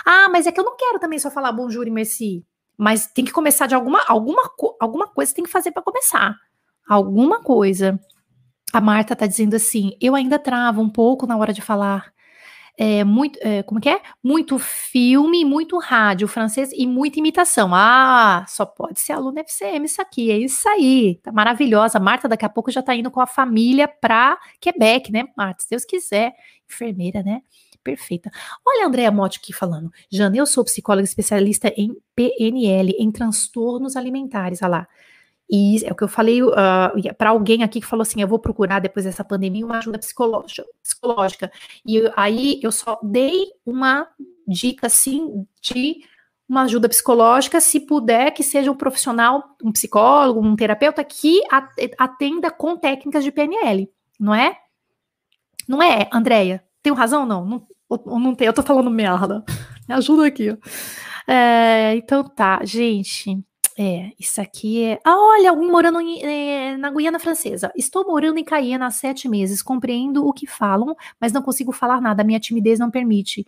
Ah, 0.04 0.28
mas 0.30 0.46
é 0.46 0.52
que 0.52 0.60
eu 0.60 0.64
não 0.64 0.76
quero 0.76 1.00
também 1.00 1.18
só 1.18 1.30
falar 1.30 1.50
bonjour 1.50 1.86
e 1.86 1.90
merci. 1.90 2.44
Mas 2.78 3.08
tem 3.08 3.24
que 3.24 3.32
começar 3.32 3.66
de 3.66 3.74
alguma 3.74 4.02
alguma 4.08 4.42
alguma 4.80 5.08
coisa 5.08 5.34
tem 5.34 5.44
que 5.44 5.50
fazer 5.50 5.72
para 5.72 5.82
começar. 5.82 6.36
Alguma 6.88 7.42
coisa. 7.42 8.00
A 8.72 8.80
Marta 8.80 9.16
tá 9.16 9.26
dizendo 9.26 9.56
assim: 9.56 9.92
"Eu 10.00 10.14
ainda 10.14 10.38
travo 10.38 10.80
um 10.80 10.90
pouco 10.90 11.26
na 11.26 11.36
hora 11.36 11.52
de 11.52 11.62
falar 11.62 12.12
é, 12.80 13.02
muito, 13.02 13.36
é, 13.42 13.60
como 13.64 13.80
que 13.80 13.88
é? 13.88 14.00
Muito 14.22 14.56
filme, 14.56 15.44
muito 15.44 15.76
rádio 15.78 16.28
francês 16.28 16.70
e 16.72 16.86
muita 16.86 17.18
imitação. 17.18 17.70
Ah, 17.74 18.44
só 18.46 18.64
pode 18.64 19.00
ser 19.00 19.14
aluno 19.14 19.40
FCM 19.40 19.84
isso 19.84 20.00
aqui, 20.00 20.30
é 20.30 20.38
isso 20.38 20.68
aí. 20.68 21.18
Tá 21.20 21.32
maravilhosa. 21.32 21.98
Marta 21.98 22.28
daqui 22.28 22.44
a 22.44 22.48
pouco 22.48 22.70
já 22.70 22.80
tá 22.80 22.94
indo 22.94 23.10
com 23.10 23.20
a 23.20 23.26
família 23.26 23.88
para 23.88 24.38
Quebec, 24.60 25.10
né, 25.10 25.24
Marta? 25.36 25.62
Se 25.64 25.70
Deus 25.70 25.84
quiser. 25.84 26.32
Enfermeira, 26.70 27.20
né? 27.22 27.40
Perfeita. 27.82 28.30
Olha 28.66 28.84
a 28.84 28.88
Andréa 28.88 29.10
Motti 29.10 29.38
aqui 29.42 29.52
falando. 29.52 29.90
Jana, 30.10 30.36
eu 30.36 30.46
sou 30.46 30.64
psicóloga 30.64 31.04
especialista 31.04 31.72
em 31.76 31.96
PNL, 32.14 32.94
em 32.98 33.10
transtornos 33.10 33.96
alimentares. 33.96 34.62
Olha 34.62 34.70
lá. 34.70 34.88
E 35.50 35.82
é 35.86 35.90
o 35.90 35.96
que 35.96 36.04
eu 36.04 36.08
falei 36.08 36.42
uh, 36.42 36.52
ah, 36.54 36.92
para 37.16 37.30
alguém 37.30 37.62
aqui 37.62 37.80
que 37.80 37.86
falou 37.86 38.02
assim: 38.02 38.20
eu 38.20 38.28
vou 38.28 38.38
procurar 38.38 38.80
depois 38.80 39.06
dessa 39.06 39.24
pandemia 39.24 39.64
uma 39.64 39.78
ajuda 39.78 39.98
psicológica. 39.98 41.50
E 41.86 42.02
aí 42.14 42.60
eu 42.62 42.70
só 42.70 42.98
dei 43.02 43.46
uma 43.64 44.06
dica 44.46 44.88
assim 44.88 45.46
de 45.62 46.02
uma 46.48 46.62
ajuda 46.62 46.88
psicológica, 46.88 47.60
se 47.60 47.80
puder, 47.80 48.30
que 48.32 48.42
seja 48.42 48.70
um 48.70 48.76
profissional, 48.76 49.56
um 49.62 49.70
psicólogo, 49.70 50.40
um 50.40 50.56
terapeuta 50.56 51.04
que 51.04 51.42
atenda 51.98 52.50
com 52.50 52.76
técnicas 52.76 53.22
de 53.22 53.30
PNL, 53.30 53.90
não 54.18 54.34
é? 54.34 54.56
Não 55.68 55.82
é, 55.82 56.08
Andréia? 56.10 56.64
Tenho 56.82 56.94
razão 56.94 57.26
não? 57.26 57.44
Não, 57.90 58.18
não 58.18 58.34
tem, 58.34 58.46
eu 58.46 58.52
tô 58.52 58.62
falando 58.62 58.90
merda. 58.90 59.44
Me 59.88 59.94
ajuda 59.94 60.26
aqui. 60.26 60.56
É, 61.26 61.94
então 61.96 62.24
tá, 62.24 62.64
gente. 62.64 63.38
É, 63.80 64.10
isso 64.18 64.40
aqui 64.40 64.82
é. 64.84 64.98
Ah, 65.04 65.16
olha, 65.16 65.50
alguém 65.50 65.70
morando 65.70 66.00
em, 66.00 66.20
é, 66.24 66.76
na 66.76 66.90
Guiana 66.90 67.18
Francesa. 67.20 67.70
Estou 67.76 68.04
morando 68.04 68.38
em 68.38 68.44
Cayena 68.44 68.86
há 68.86 68.90
sete 68.90 69.28
meses. 69.28 69.62
Compreendo 69.62 70.26
o 70.26 70.32
que 70.32 70.46
falam, 70.46 70.96
mas 71.20 71.32
não 71.32 71.42
consigo 71.42 71.70
falar 71.70 72.00
nada. 72.00 72.24
Minha 72.24 72.40
timidez 72.40 72.78
não 72.78 72.90
permite. 72.90 73.46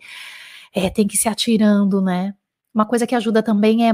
É, 0.73 0.89
tem 0.89 1.07
que 1.07 1.17
se 1.17 1.27
atirando, 1.27 2.01
né? 2.01 2.33
Uma 2.73 2.85
coisa 2.85 3.05
que 3.05 3.13
ajuda 3.13 3.43
também 3.43 3.89
é 3.89 3.93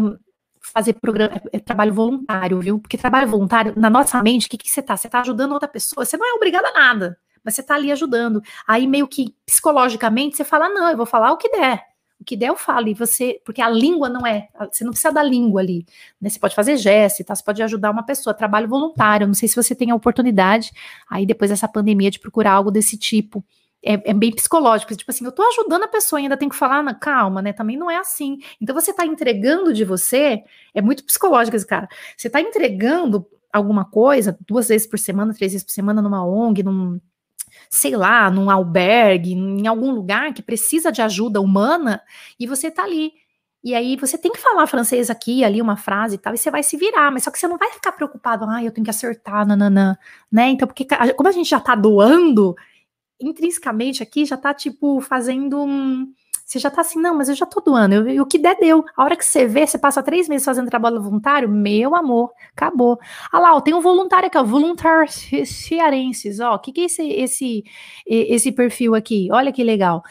fazer 0.62 0.94
programa, 0.94 1.36
é, 1.52 1.58
é 1.58 1.60
trabalho 1.60 1.94
voluntário, 1.94 2.60
viu? 2.60 2.80
Porque 2.80 2.98
trabalho 2.98 3.28
voluntário, 3.28 3.74
na 3.76 3.90
nossa 3.90 4.22
mente, 4.22 4.48
o 4.48 4.50
que, 4.50 4.58
que 4.58 4.70
você 4.70 4.82
tá? 4.82 4.96
Você 4.96 5.10
tá 5.10 5.22
ajudando 5.22 5.54
outra 5.54 5.68
pessoa. 5.68 6.06
Você 6.06 6.18
não 6.18 6.28
é 6.28 6.34
obrigada 6.34 6.68
a 6.70 6.74
nada, 6.74 7.18
mas 7.48 7.56
você 7.56 7.64
tá 7.64 7.76
ali 7.76 7.94
ajudando. 7.94 8.44
Aí, 8.68 8.86
meio 8.86 9.08
que 9.08 9.34
psicologicamente, 9.46 10.36
você 10.36 10.44
fala: 10.44 10.68
não, 10.68 10.90
eu 10.90 10.98
vou 10.98 11.06
falar 11.06 11.32
o 11.32 11.38
que 11.38 11.50
der 11.50 11.82
o 12.20 12.26
que 12.26 12.36
der 12.36 12.50
eu 12.50 12.56
falo, 12.56 12.88
e 12.88 12.94
você, 12.94 13.40
porque 13.46 13.62
a 13.62 13.70
língua 13.70 14.10
não 14.10 14.26
é, 14.26 14.48
você 14.72 14.84
não 14.84 14.92
precisa 14.92 15.14
da 15.14 15.22
língua 15.22 15.62
ali, 15.62 15.86
né? 16.20 16.30
Você 16.30 16.40
pode 16.40 16.56
fazer 16.56 16.76
gesto, 16.76 17.24
tá? 17.24 17.36
Você 17.36 17.44
pode 17.44 17.62
ajudar 17.62 17.92
uma 17.92 18.04
pessoa, 18.04 18.34
trabalho 18.34 18.68
voluntário, 18.68 19.28
não 19.28 19.36
sei 19.36 19.48
se 19.48 19.56
você 19.56 19.76
tem 19.76 19.92
a 19.92 19.96
oportunidade, 19.96 20.72
aí 21.08 21.26
depois 21.26 21.52
dessa 21.52 21.68
pandemia, 21.68 22.10
de 22.10 22.20
procurar 22.20 22.54
algo 22.54 22.72
desse 22.72 22.98
tipo. 22.98 23.46
É, 23.84 24.10
é, 24.10 24.14
bem 24.16 24.34
psicológico, 24.34 24.96
tipo 24.96 25.12
assim, 25.12 25.24
eu 25.26 25.32
tô 25.32 25.44
ajudando 25.44 25.84
a 25.84 25.88
pessoa, 25.88 26.20
ainda 26.20 26.36
tem 26.36 26.50
que 26.50 26.56
falar, 26.56 26.82
na, 26.82 26.96
calma, 26.96 27.40
né? 27.40 27.54
Também 27.54 27.78
não 27.78 27.90
é 27.90 27.98
assim. 27.98 28.40
Então 28.60 28.74
você 28.74 28.92
tá 28.92 29.06
entregando 29.06 29.72
de 29.72 29.86
você, 29.86 30.44
é 30.74 30.82
muito 30.82 31.04
psicológico 31.06 31.56
esse 31.56 31.68
cara. 31.68 31.88
Você 32.18 32.32
tá 32.32 32.42
entregando 32.42 33.28
alguma 33.54 33.86
coisa 33.86 34.38
duas 34.48 34.68
vezes 34.68 34.88
por 34.88 34.98
semana, 34.98 35.34
três 35.34 35.52
vezes 35.52 35.64
por 35.66 35.72
semana 35.72 36.02
numa 36.02 36.26
ONG, 36.26 36.64
num, 36.64 37.00
sei 37.70 37.96
lá, 37.96 38.30
num 38.32 38.50
albergue, 38.50 39.34
em 39.34 39.68
algum 39.68 39.92
lugar 39.92 40.34
que 40.34 40.42
precisa 40.42 40.92
de 40.92 41.02
ajuda 41.02 41.42
humana, 41.42 42.02
e 42.40 42.48
você 42.48 42.72
tá 42.72 42.84
ali. 42.84 43.12
E 43.64 43.76
aí 43.76 43.98
você 43.98 44.18
tem 44.18 44.32
que 44.32 44.40
falar 44.40 44.68
francês 44.68 45.10
aqui, 45.10 45.44
ali, 45.44 45.62
uma 45.62 45.76
frase 45.76 46.16
e 46.16 46.18
tal, 46.18 46.34
e 46.34 46.38
você 46.38 46.50
vai 46.50 46.64
se 46.64 46.78
virar, 46.78 47.12
mas 47.12 47.24
só 47.24 47.32
que 47.32 47.40
você 47.40 47.48
não 47.48 47.58
vai 47.58 47.72
ficar 47.72 47.92
preocupado, 47.92 48.46
ah, 48.46 48.64
eu 48.64 48.72
tenho 48.72 48.86
que 48.86 48.90
acertar, 48.92 49.46
nananã, 49.46 49.98
né? 50.32 50.50
Então, 50.50 50.68
porque 50.68 50.86
como 51.16 51.30
a 51.30 51.32
gente 51.32 51.50
já 51.50 51.60
tá 51.60 51.76
doando, 51.76 52.56
intrinsecamente 53.20 54.04
aqui 54.04 54.26
já 54.26 54.38
tá, 54.38 54.54
tipo, 54.54 55.02
fazendo 55.02 55.64
um 55.64 56.12
você 56.48 56.60
já 56.60 56.72
tá 56.72 56.80
assim, 56.80 56.98
não, 57.02 57.14
mas 57.14 57.28
eu 57.28 57.36
já 57.36 57.46
tô 57.46 57.60
doando, 57.60 57.94
eu, 57.94 58.08
eu, 58.08 58.24
o 58.24 58.26
que 58.26 58.40
der, 58.40 58.58
deu. 58.58 58.86
A 58.96 59.04
hora 59.04 59.18
que 59.18 59.26
você 59.26 59.46
vê, 59.46 59.68
você 59.68 59.78
passa 59.78 60.02
três 60.02 60.30
meses 60.30 60.46
fazendo 60.46 60.70
trabalho 60.70 61.02
voluntário, 61.02 61.50
meu 61.50 61.94
amor, 61.94 62.32
acabou. 62.56 62.98
Ah 63.30 63.38
lá, 63.38 63.54
ó, 63.54 63.60
tem 63.60 63.74
um 63.74 63.82
voluntário 63.82 64.28
aqui, 64.28 64.38
ó, 64.38 64.44
voluntários 64.46 65.28
cearenses, 65.46 66.40
ó, 66.40 66.56
o 66.56 66.60
que 66.60 66.72
que 66.72 66.82
é 66.82 66.86
esse, 66.86 67.04
esse, 67.06 67.64
esse 68.06 68.52
perfil 68.54 68.96
aqui? 68.96 69.28
Olha 69.30 69.52
que 69.52 69.62
legal. 69.62 70.02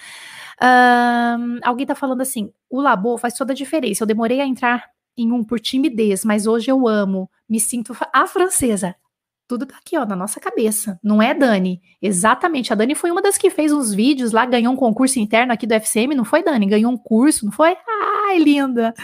Um, 0.63 1.59
alguém 1.65 1.87
tá 1.87 1.95
falando 1.95 2.21
assim, 2.21 2.53
o 2.69 2.83
Labo 2.83 3.17
faz 3.17 3.33
toda 3.33 3.55
a 3.55 3.57
diferença, 3.57 4.03
eu 4.03 4.07
demorei 4.07 4.39
a 4.41 4.47
entrar 4.47 4.85
em 5.17 5.33
um 5.33 5.43
por 5.43 5.59
timidez, 5.59 6.23
mas 6.23 6.47
hoje 6.47 6.71
eu 6.71 6.87
amo, 6.87 7.31
me 7.49 7.59
sinto 7.59 7.97
a 8.13 8.27
francesa 8.27 8.95
tudo 9.49 9.67
tá 9.67 9.77
aqui, 9.77 9.97
ó, 9.97 10.05
na 10.05 10.17
nossa 10.17 10.41
cabeça. 10.41 10.99
Não 11.03 11.23
é 11.23 11.33
Dani? 11.33 11.81
Exatamente. 12.01 12.73
A 12.73 12.77
Dani 12.77 12.95
foi 12.95 13.11
uma 13.11 13.23
das 13.23 13.39
que 13.39 13.51
fez 13.51 13.73
uns 13.73 13.95
vídeos 13.95 14.33
lá, 14.33 14.45
ganhou 14.45 14.73
um 14.73 14.77
concurso 14.77 15.19
interno 15.19 15.53
aqui 15.53 15.67
do 15.67 15.75
FCM, 15.75 16.15
não 16.15 16.25
foi, 16.25 16.43
Dani? 16.43 16.67
Ganhou 16.67 16.93
um 16.93 16.97
curso, 16.97 17.45
não 17.45 17.53
foi? 17.53 17.77
Ai, 18.29 18.39
linda! 18.39 18.95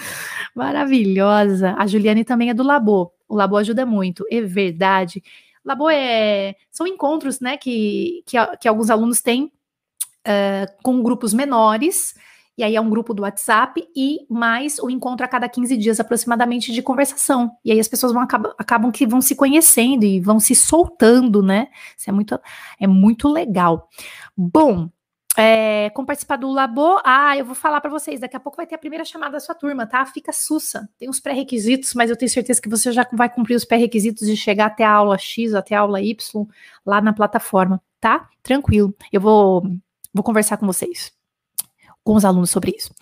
Maravilhosa. 0.54 1.74
A 1.78 1.86
Juliane 1.86 2.24
também 2.24 2.50
é 2.50 2.54
do 2.54 2.62
Labo. 2.62 3.12
O 3.28 3.36
Labo 3.36 3.56
ajuda 3.56 3.86
muito, 3.86 4.24
é 4.30 4.40
verdade. 4.40 5.22
Labo 5.64 5.88
é. 5.88 6.56
São 6.70 6.86
encontros, 6.86 7.40
né, 7.40 7.56
que, 7.56 8.22
que, 8.26 8.36
que 8.60 8.68
alguns 8.68 8.90
alunos 8.90 9.20
têm 9.20 9.44
uh, 10.26 10.82
com 10.82 11.02
grupos 11.02 11.32
menores 11.32 12.14
e 12.56 12.62
aí 12.62 12.76
é 12.76 12.80
um 12.80 12.90
grupo 12.90 13.14
do 13.14 13.22
WhatsApp 13.22 13.82
e 13.96 14.26
mais 14.28 14.78
o 14.78 14.90
encontro 14.90 15.24
a 15.24 15.28
cada 15.28 15.48
15 15.48 15.76
dias 15.76 15.98
aproximadamente 15.98 16.70
de 16.72 16.82
conversação. 16.82 17.50
E 17.64 17.72
aí 17.72 17.80
as 17.80 17.88
pessoas 17.88 18.12
vão 18.12 18.22
acabam, 18.22 18.52
acabam 18.58 18.92
que 18.92 19.06
vão 19.06 19.22
se 19.22 19.34
conhecendo 19.34 20.04
e 20.04 20.20
vão 20.20 20.38
se 20.38 20.54
soltando, 20.54 21.42
né? 21.42 21.68
Isso 21.96 22.10
é 22.10 22.12
muito, 22.12 22.38
é 22.78 22.86
muito 22.86 23.28
legal. 23.28 23.88
Bom, 24.36 24.90
é, 25.36 25.88
como 25.90 26.06
participar 26.06 26.36
do 26.36 26.50
Labo, 26.50 27.00
ah, 27.02 27.34
eu 27.38 27.44
vou 27.46 27.54
falar 27.54 27.80
para 27.80 27.90
vocês, 27.90 28.20
daqui 28.20 28.36
a 28.36 28.40
pouco 28.40 28.56
vai 28.56 28.66
ter 28.66 28.74
a 28.74 28.78
primeira 28.78 29.04
chamada 29.04 29.32
da 29.32 29.40
sua 29.40 29.54
turma, 29.54 29.86
tá? 29.86 30.04
Fica 30.04 30.30
sussa. 30.30 30.86
Tem 30.98 31.08
os 31.08 31.20
pré-requisitos, 31.20 31.94
mas 31.94 32.10
eu 32.10 32.16
tenho 32.16 32.30
certeza 32.30 32.60
que 32.60 32.68
você 32.68 32.92
já 32.92 33.08
vai 33.14 33.30
cumprir 33.30 33.54
os 33.54 33.64
pré-requisitos 33.64 34.26
de 34.28 34.36
chegar 34.36 34.66
até 34.66 34.84
a 34.84 34.92
aula 34.92 35.16
X, 35.16 35.54
até 35.54 35.74
a 35.74 35.80
aula 35.80 36.02
Y, 36.02 36.46
lá 36.84 37.00
na 37.00 37.14
plataforma, 37.14 37.80
tá? 37.98 38.28
Tranquilo. 38.42 38.94
Eu 39.10 39.22
vou, 39.22 39.62
vou 40.12 40.22
conversar 40.22 40.58
com 40.58 40.66
vocês 40.66 41.12
com 42.04 42.14
os 42.14 42.24
alunos 42.24 42.50
sobre 42.50 42.74
isso. 42.76 42.94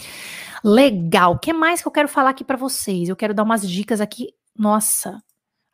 Legal. 0.62 1.32
O 1.34 1.38
que 1.38 1.52
mais 1.52 1.80
que 1.80 1.88
eu 1.88 1.92
quero 1.92 2.08
falar 2.08 2.30
aqui 2.30 2.44
para 2.44 2.56
vocês? 2.56 3.08
Eu 3.08 3.16
quero 3.16 3.34
dar 3.34 3.42
umas 3.42 3.68
dicas 3.68 4.00
aqui. 4.00 4.34
Nossa, 4.56 5.22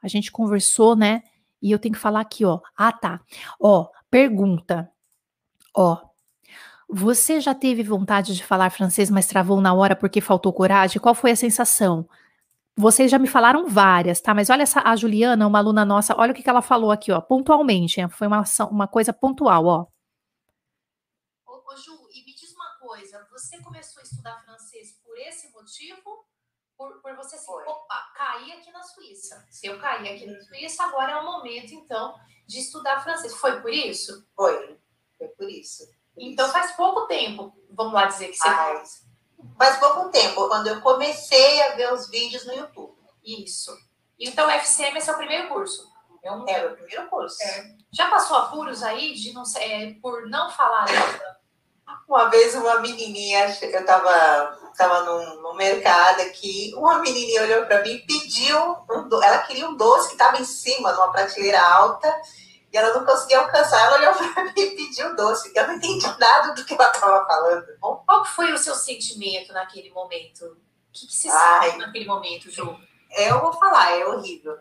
a 0.03 0.09
gente 0.09 0.31
conversou, 0.31 0.95
né? 0.95 1.23
E 1.61 1.73
eu 1.73 1.79
tenho 1.79 1.95
que 1.95 2.01
falar 2.01 2.21
aqui, 2.21 2.45
ó. 2.45 2.61
Ah, 2.77 2.93
tá. 2.93 3.21
Ó, 3.61 3.89
pergunta. 4.11 4.89
Ó, 5.75 5.99
você 6.89 7.41
já 7.41 7.55
teve 7.55 7.83
vontade 7.83 8.35
de 8.35 8.45
falar 8.45 8.71
francês, 8.71 9.11
mas 9.11 9.27
travou 9.27 9.61
na 9.61 9.75
hora 9.75 9.97
porque 9.97 10.21
faltou 10.21 10.53
coragem? 10.53 11.01
Qual 11.01 11.15
foi 11.15 11.33
a 11.33 11.37
sensação? 11.37 12.09
Vocês 12.77 13.11
já 13.11 13.19
me 13.19 13.27
falaram 13.27 13.69
várias, 13.69 14.21
tá? 14.21 14.35
Mas 14.35 14.51
olha 14.51 14.63
essa, 14.63 14.83
a 14.85 14.95
Juliana, 14.95 15.47
uma 15.47 15.59
aluna 15.59 15.85
nossa, 15.85 16.15
olha 16.17 16.33
o 16.33 16.35
que, 16.35 16.43
que 16.43 16.51
ela 16.51 16.63
falou 16.63 16.91
aqui, 16.93 17.11
ó, 17.11 17.21
pontualmente. 17.21 18.07
Foi 18.11 18.27
uma, 18.27 18.45
uma 18.71 18.87
coisa 18.87 19.13
pontual, 19.13 19.67
ó. 19.67 19.87
Você 23.37 23.61
começou 23.63 24.01
a 24.01 24.03
estudar 24.03 24.43
francês 24.45 24.99
por 25.05 25.17
esse 25.19 25.53
motivo? 25.53 26.27
Por, 26.77 27.01
por 27.01 27.15
você 27.17 27.37
assim, 27.37 27.47
Foi. 27.47 27.65
opa, 27.65 28.13
caí 28.15 28.53
aqui 28.53 28.71
na 28.71 28.83
Suíça. 28.83 29.47
Se 29.51 29.67
eu 29.67 29.79
caí 29.79 30.09
aqui 30.09 30.27
na 30.27 30.41
Suíça, 30.41 30.85
agora 30.85 31.13
é 31.13 31.17
o 31.17 31.25
momento, 31.25 31.73
então, 31.75 32.15
de 32.47 32.61
estudar 32.61 33.03
francês. 33.03 33.35
Foi 33.35 33.61
por 33.61 33.73
isso? 33.73 34.27
Foi, 34.35 34.79
foi 35.19 35.29
por 35.29 35.51
isso. 35.51 35.83
então 36.17 36.51
faz 36.51 36.73
pouco 36.73 37.07
tempo, 37.07 37.55
vamos 37.71 37.93
lá 37.93 38.07
dizer 38.07 38.29
que 38.29 38.37
você 38.37 38.49
faz. 38.49 39.07
Faz 39.59 39.79
pouco 39.79 40.11
tempo, 40.11 40.49
quando 40.49 40.69
eu 40.69 40.81
comecei 40.81 41.63
a 41.63 41.77
ver 41.77 41.93
os 41.93 42.09
vídeos 42.09 42.47
no 42.47 42.55
YouTube. 42.55 42.97
Isso. 43.23 43.77
Então, 44.19 44.47
o 44.47 44.51
FCM 44.51 44.97
é 44.97 45.01
seu 45.01 45.17
primeiro 45.17 45.49
curso? 45.49 45.95
Era 46.49 46.73
o 46.73 46.75
primeiro 46.75 47.09
curso. 47.09 47.43
É. 47.43 47.77
Já 47.93 48.11
passou 48.11 48.37
apuros 48.37 48.83
aí 48.83 49.15
de 49.15 49.33
não 49.33 49.45
é, 49.59 49.95
por 50.01 50.29
não 50.29 50.51
falar 50.51 50.87
língua? 50.87 51.36
Uma 52.09 52.31
vez 52.31 52.55
uma 52.55 52.81
menininha, 52.81 53.57
eu 53.63 53.85
tava, 53.85 54.59
tava 54.77 55.03
num, 55.03 55.43
no 55.43 55.55
mercado 55.55 56.21
aqui, 56.23 56.73
uma 56.77 57.01
menininha 57.01 57.43
olhou 57.43 57.67
para 57.67 57.83
mim 57.83 57.95
e 57.95 58.07
pediu, 58.07 58.57
um, 58.89 59.23
ela 59.23 59.39
queria 59.39 59.69
um 59.69 59.77
doce 59.77 60.09
que 60.09 60.15
estava 60.15 60.41
em 60.41 60.45
cima, 60.45 60.93
numa 60.93 61.11
prateleira 61.11 61.61
alta, 61.61 62.09
e 62.73 62.77
ela 62.77 62.97
não 62.97 63.05
conseguia 63.05 63.41
alcançar. 63.41 63.87
Ela 63.87 63.97
olhou 63.99 64.15
para 64.33 64.45
mim 64.45 64.53
e 64.57 64.77
pediu 64.77 65.09
o 65.09 65.17
doce, 65.17 65.51
eu 65.55 65.67
não 65.67 65.75
entendi 65.75 66.07
nada 66.19 66.55
do 66.55 66.65
que 66.65 66.75
ela 66.75 66.91
estava 66.91 67.27
falando. 67.27 67.67
Bom, 67.81 68.03
Qual 68.07 68.25
foi 68.25 68.53
o 68.53 68.59
seu 68.59 68.75
sentimento 68.75 69.53
naquele 69.53 69.91
momento? 69.91 70.45
O 70.45 70.57
que, 70.93 71.07
que 71.09 71.13
você 71.13 71.29
Ai. 71.29 71.71
sentiu 71.71 71.87
naquele 71.87 72.07
momento, 72.07 72.51
Ju? 72.51 72.79
eu 73.17 73.41
vou 73.41 73.53
falar, 73.53 73.93
é 73.93 74.07
horrível. 74.07 74.59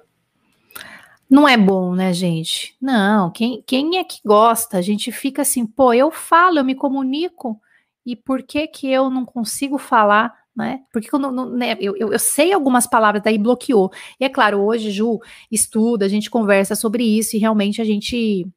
Não 1.30 1.48
é 1.48 1.58
bom, 1.58 1.96
né, 1.96 2.14
gente? 2.14 2.76
Não, 2.82 3.32
quem, 3.32 3.64
quem 3.66 3.98
é 3.98 4.04
que 4.04 4.20
gosta? 4.26 4.78
A 4.78 4.82
gente 4.82 5.12
fica 5.12 5.42
assim, 5.42 5.66
pô, 5.66 5.92
eu 5.94 6.12
falo, 6.12 6.60
eu 6.60 6.64
me 6.66 6.76
comunico, 6.76 7.60
e 8.06 8.16
por 8.16 8.44
que 8.44 8.68
que 8.68 8.88
eu 8.92 9.10
não 9.10 9.26
consigo 9.26 9.78
falar, 9.80 10.34
né? 10.56 10.82
Porque 10.94 11.10
eu, 11.14 11.20
não, 11.20 11.32
não- 11.32 11.50
né, 11.50 11.76
eu, 11.80 11.96
eu, 11.98 12.14
eu 12.14 12.20
sei 12.20 12.54
algumas 12.54 12.86
palavras, 12.88 13.24
daí 13.24 13.38
bloqueou. 13.40 13.92
E 14.20 14.26
é 14.26 14.30
claro, 14.30 14.62
hoje, 14.62 14.92
Ju, 14.92 15.20
estuda, 15.52 16.06
a 16.06 16.10
gente 16.10 16.30
conversa 16.30 16.76
sobre 16.76 17.04
isso, 17.04 17.36
e 17.36 17.40
realmente 17.40 17.82
a 17.82 17.86
gente. 17.86 18.48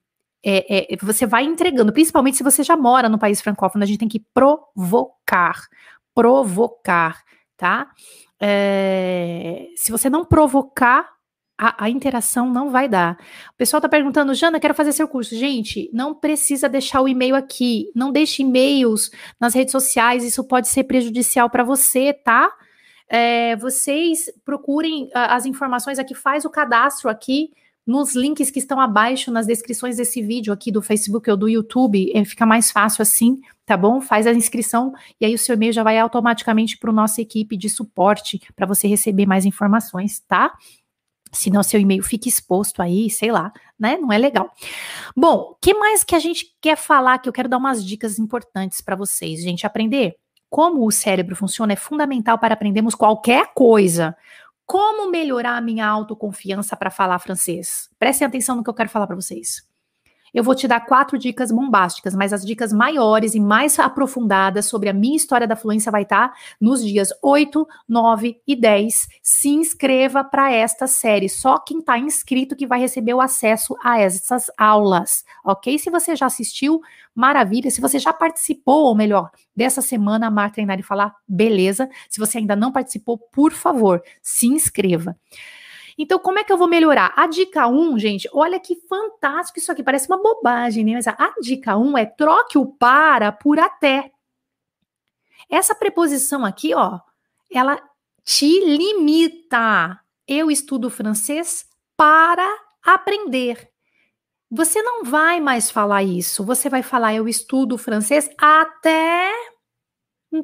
é, 0.44 0.94
é, 0.94 0.96
você 1.02 1.26
vai 1.26 1.44
entregando, 1.44 1.92
principalmente 1.92 2.36
se 2.38 2.44
você 2.44 2.62
já 2.64 2.76
mora 2.76 3.08
no 3.08 3.18
país 3.18 3.40
francófono, 3.40 3.84
a 3.84 3.86
gente 3.86 3.98
tem 4.00 4.08
que 4.08 4.20
provocar. 4.34 5.66
Provocar, 6.14 7.22
tá? 7.56 7.88
É, 8.40 9.68
se 9.76 9.90
você 9.92 10.10
não 10.10 10.24
provocar, 10.24 11.08
a, 11.58 11.84
a 11.84 11.90
interação 11.90 12.48
não 12.50 12.70
vai 12.70 12.88
dar. 12.88 13.18
O 13.52 13.56
pessoal 13.56 13.80
tá 13.80 13.88
perguntando, 13.88 14.32
Jana, 14.32 14.60
quero 14.60 14.74
fazer 14.74 14.92
seu 14.92 15.08
curso. 15.08 15.34
Gente, 15.34 15.90
não 15.92 16.14
precisa 16.14 16.68
deixar 16.68 17.00
o 17.00 17.08
e-mail 17.08 17.34
aqui. 17.34 17.90
Não 17.94 18.12
deixe 18.12 18.42
e-mails 18.42 19.10
nas 19.40 19.54
redes 19.54 19.72
sociais, 19.72 20.22
isso 20.22 20.44
pode 20.44 20.68
ser 20.68 20.84
prejudicial 20.84 21.50
para 21.50 21.64
você, 21.64 22.12
tá? 22.12 22.48
É, 23.08 23.56
vocês 23.56 24.30
procurem 24.44 25.10
as 25.14 25.46
informações 25.46 25.98
aqui, 25.98 26.14
faz 26.14 26.44
o 26.44 26.50
cadastro 26.50 27.08
aqui 27.08 27.50
nos 27.88 28.14
links 28.14 28.50
que 28.50 28.58
estão 28.58 28.78
abaixo 28.78 29.30
nas 29.30 29.46
descrições 29.46 29.96
desse 29.96 30.20
vídeo 30.20 30.52
aqui 30.52 30.70
do 30.70 30.82
Facebook 30.82 31.30
ou 31.30 31.38
do 31.38 31.48
YouTube, 31.48 32.12
é, 32.14 32.22
fica 32.22 32.44
mais 32.44 32.70
fácil 32.70 33.00
assim, 33.00 33.40
tá 33.64 33.78
bom? 33.78 33.98
Faz 33.98 34.26
a 34.26 34.32
inscrição 34.32 34.92
e 35.18 35.24
aí 35.24 35.34
o 35.34 35.38
seu 35.38 35.54
e-mail 35.54 35.72
já 35.72 35.82
vai 35.82 35.98
automaticamente 35.98 36.76
para 36.76 36.92
nossa 36.92 37.22
equipe 37.22 37.56
de 37.56 37.70
suporte 37.70 38.42
para 38.54 38.66
você 38.66 38.86
receber 38.86 39.24
mais 39.24 39.46
informações, 39.46 40.20
tá? 40.20 40.52
Senão 41.32 41.62
seu 41.62 41.80
e-mail 41.80 42.02
fica 42.02 42.28
exposto 42.28 42.80
aí, 42.80 43.10
sei 43.10 43.30
lá, 43.30 43.52
né? 43.78 43.96
Não 43.96 44.12
é 44.12 44.18
legal. 44.18 44.50
Bom, 45.16 45.56
que 45.60 45.74
mais 45.74 46.04
que 46.04 46.14
a 46.14 46.18
gente 46.18 46.56
quer 46.60 46.76
falar 46.76 47.18
que 47.18 47.28
eu 47.28 47.32
quero 47.32 47.48
dar 47.48 47.58
umas 47.58 47.84
dicas 47.84 48.18
importantes 48.18 48.80
para 48.80 48.96
vocês, 48.96 49.42
gente, 49.42 49.66
aprender 49.66 50.16
como 50.50 50.86
o 50.86 50.90
cérebro 50.90 51.36
funciona 51.36 51.74
é 51.74 51.76
fundamental 51.76 52.38
para 52.38 52.54
aprendermos 52.54 52.94
qualquer 52.94 53.52
coisa. 53.54 54.16
Como 54.64 55.10
melhorar 55.10 55.56
a 55.56 55.60
minha 55.60 55.86
autoconfiança 55.86 56.76
para 56.76 56.90
falar 56.90 57.18
francês? 57.18 57.88
Prestem 57.98 58.26
atenção 58.26 58.56
no 58.56 58.64
que 58.64 58.70
eu 58.70 58.74
quero 58.74 58.88
falar 58.88 59.06
para 59.06 59.16
vocês. 59.16 59.67
Eu 60.32 60.44
vou 60.44 60.54
te 60.54 60.68
dar 60.68 60.80
quatro 60.80 61.18
dicas 61.18 61.50
bombásticas, 61.50 62.14
mas 62.14 62.32
as 62.32 62.44
dicas 62.44 62.72
maiores 62.72 63.34
e 63.34 63.40
mais 63.40 63.78
aprofundadas 63.78 64.66
sobre 64.66 64.88
a 64.88 64.92
minha 64.92 65.16
história 65.16 65.46
da 65.46 65.56
fluência 65.56 65.92
vai 65.92 66.02
estar 66.02 66.32
nos 66.60 66.84
dias 66.84 67.10
8, 67.22 67.66
9 67.88 68.40
e 68.46 68.56
10. 68.56 69.08
Se 69.22 69.48
inscreva 69.48 70.22
para 70.24 70.52
esta 70.52 70.86
série. 70.86 71.28
Só 71.28 71.58
quem 71.58 71.78
está 71.78 71.98
inscrito 71.98 72.56
que 72.56 72.66
vai 72.66 72.80
receber 72.80 73.14
o 73.14 73.20
acesso 73.20 73.76
a 73.82 73.98
essas 73.98 74.50
aulas, 74.56 75.24
ok? 75.44 75.78
Se 75.78 75.90
você 75.90 76.14
já 76.14 76.26
assistiu, 76.26 76.80
maravilha. 77.14 77.70
Se 77.70 77.80
você 77.80 77.98
já 77.98 78.12
participou, 78.12 78.84
ou 78.84 78.94
melhor, 78.94 79.30
dessa 79.54 79.82
semana, 79.82 80.28
Amar, 80.28 80.52
Treinar 80.52 80.78
e 80.78 80.82
Falar, 80.82 81.14
beleza. 81.26 81.88
Se 82.08 82.20
você 82.20 82.38
ainda 82.38 82.54
não 82.54 82.70
participou, 82.70 83.18
por 83.18 83.52
favor, 83.52 84.02
se 84.22 84.46
inscreva. 84.46 85.16
Então, 85.98 86.18
como 86.18 86.38
é 86.38 86.44
que 86.44 86.52
eu 86.52 86.56
vou 86.56 86.68
melhorar? 86.68 87.12
A 87.16 87.26
dica 87.26 87.66
1, 87.66 87.98
gente, 87.98 88.28
olha 88.32 88.60
que 88.60 88.76
fantástico 88.88 89.58
isso 89.58 89.72
aqui, 89.72 89.82
parece 89.82 90.08
uma 90.08 90.22
bobagem, 90.22 90.84
né? 90.84 90.92
Mas 90.94 91.08
a, 91.08 91.12
a 91.18 91.34
dica 91.40 91.76
1 91.76 91.98
é 91.98 92.06
troque 92.06 92.56
o 92.56 92.66
para 92.66 93.32
por 93.32 93.58
até. 93.58 94.12
Essa 95.50 95.74
preposição 95.74 96.44
aqui, 96.44 96.74
ó, 96.74 97.00
ela 97.52 97.80
te 98.24 98.60
limita. 98.64 100.00
Eu 100.26 100.50
estudo 100.50 100.88
francês 100.88 101.66
para 101.96 102.46
aprender. 102.82 103.68
Você 104.50 104.80
não 104.80 105.04
vai 105.04 105.40
mais 105.40 105.70
falar 105.70 106.02
isso. 106.02 106.44
Você 106.44 106.68
vai 106.68 106.82
falar 106.82 107.14
eu 107.14 107.26
estudo 107.28 107.76
francês 107.76 108.30
até 108.38 109.32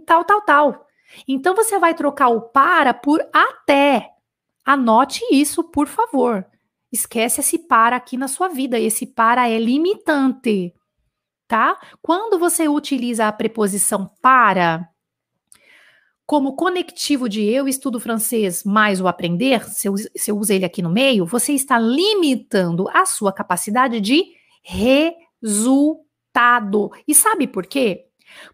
tal, 0.06 0.24
tal, 0.24 0.40
tal. 0.42 0.86
Então 1.28 1.54
você 1.54 1.78
vai 1.78 1.94
trocar 1.94 2.28
o 2.28 2.40
para 2.40 2.92
por 2.94 3.24
até. 3.32 4.13
Anote 4.64 5.22
isso, 5.30 5.64
por 5.64 5.86
favor. 5.86 6.46
Esquece 6.90 7.40
esse 7.40 7.58
para 7.58 7.96
aqui 7.96 8.16
na 8.16 8.28
sua 8.28 8.48
vida. 8.48 8.78
Esse 8.78 9.06
para 9.06 9.48
é 9.48 9.58
limitante, 9.58 10.72
tá? 11.46 11.76
Quando 12.00 12.38
você 12.38 12.68
utiliza 12.68 13.26
a 13.26 13.32
preposição 13.32 14.10
para 14.22 14.88
como 16.26 16.56
conectivo 16.56 17.28
de 17.28 17.42
eu 17.42 17.68
estudo 17.68 18.00
francês 18.00 18.64
mais 18.64 18.98
o 19.00 19.06
aprender, 19.06 19.62
se 19.68 19.86
eu, 19.88 19.94
se 19.96 20.30
eu 20.30 20.38
uso 20.38 20.52
ele 20.52 20.64
aqui 20.64 20.80
no 20.80 20.90
meio, 20.90 21.26
você 21.26 21.52
está 21.52 21.78
limitando 21.78 22.88
a 22.88 23.04
sua 23.04 23.32
capacidade 23.32 24.00
de 24.00 24.24
resultado. 25.42 26.00
E 27.06 27.14
sabe 27.14 27.46
por 27.46 27.66
quê? 27.66 28.06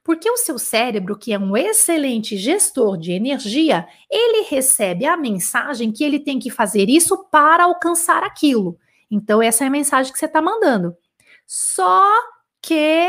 Porque 0.02 0.30
o 0.30 0.36
seu 0.36 0.58
cérebro, 0.58 1.18
que 1.18 1.32
é 1.32 1.38
um 1.38 1.56
excelente 1.56 2.36
gestor 2.36 2.96
de 2.96 3.12
energia, 3.12 3.86
ele 4.10 4.46
recebe 4.48 5.06
a 5.06 5.16
mensagem 5.16 5.92
que 5.92 6.04
ele 6.04 6.18
tem 6.18 6.38
que 6.38 6.50
fazer 6.50 6.88
isso 6.88 7.24
para 7.30 7.64
alcançar 7.64 8.22
aquilo. 8.22 8.78
Então, 9.10 9.42
essa 9.42 9.64
é 9.64 9.66
a 9.66 9.70
mensagem 9.70 10.12
que 10.12 10.18
você 10.18 10.26
está 10.26 10.40
mandando. 10.40 10.96
Só 11.46 12.02
que 12.62 13.08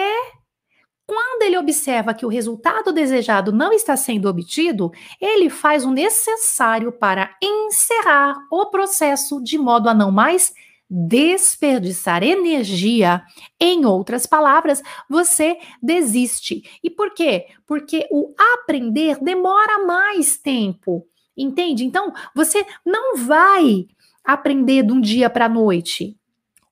quando 1.06 1.42
ele 1.42 1.58
observa 1.58 2.14
que 2.14 2.26
o 2.26 2.30
resultado 2.30 2.94
desejado 2.94 3.52
não 3.52 3.74
está 3.74 3.98
sendo 3.98 4.30
obtido, 4.30 4.92
ele 5.20 5.50
faz 5.50 5.84
o 5.84 5.92
necessário 5.92 6.92
para 6.92 7.36
encerrar 7.44 8.34
o 8.50 8.68
processo 8.68 9.44
de 9.44 9.58
modo 9.58 9.90
a 9.90 9.94
não 9.94 10.10
mais 10.10 10.54
desperdiçar 10.94 12.22
energia. 12.22 13.24
Em 13.58 13.86
outras 13.86 14.26
palavras, 14.26 14.84
você 15.10 15.58
desiste. 15.82 16.64
E 16.84 16.90
por 16.90 17.14
quê? 17.14 17.48
Porque 17.66 18.06
o 18.12 18.34
aprender 18.56 19.18
demora 19.24 19.86
mais 19.86 20.38
tempo. 20.38 21.08
Entende? 21.38 21.86
Então, 21.86 22.12
você 22.36 22.66
não 22.86 23.16
vai 23.16 23.88
aprender 24.22 24.84
de 24.84 24.92
um 24.92 25.00
dia 25.00 25.30
para 25.30 25.46
a 25.46 25.50
noite. 25.50 26.18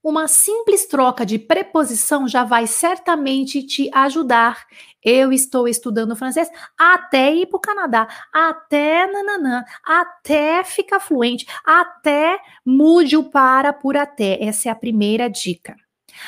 Uma 0.02 0.30
simples 0.30 0.88
troca 0.88 1.26
de 1.26 1.38
preposição 1.38 2.26
já 2.26 2.46
vai 2.46 2.66
certamente 2.66 3.62
te 3.62 3.90
ajudar. 3.94 4.66
Eu 5.04 5.34
estou 5.34 5.68
estudando 5.68 6.16
francês 6.16 6.50
até 6.78 7.34
ir 7.34 7.48
para 7.48 7.58
o 7.58 7.62
Canadá, 7.62 8.08
até 8.34 9.06
nananã, 9.12 9.64
até 9.84 10.64
ficar 10.64 11.02
fluente, 11.02 11.46
até 11.66 12.40
mude 12.66 13.18
o 13.18 13.26
para 13.26 13.74
por 13.74 13.98
até. 13.98 14.42
Essa 14.42 14.70
é 14.70 14.72
a 14.72 14.76
primeira 14.76 15.30
dica. 15.30 15.76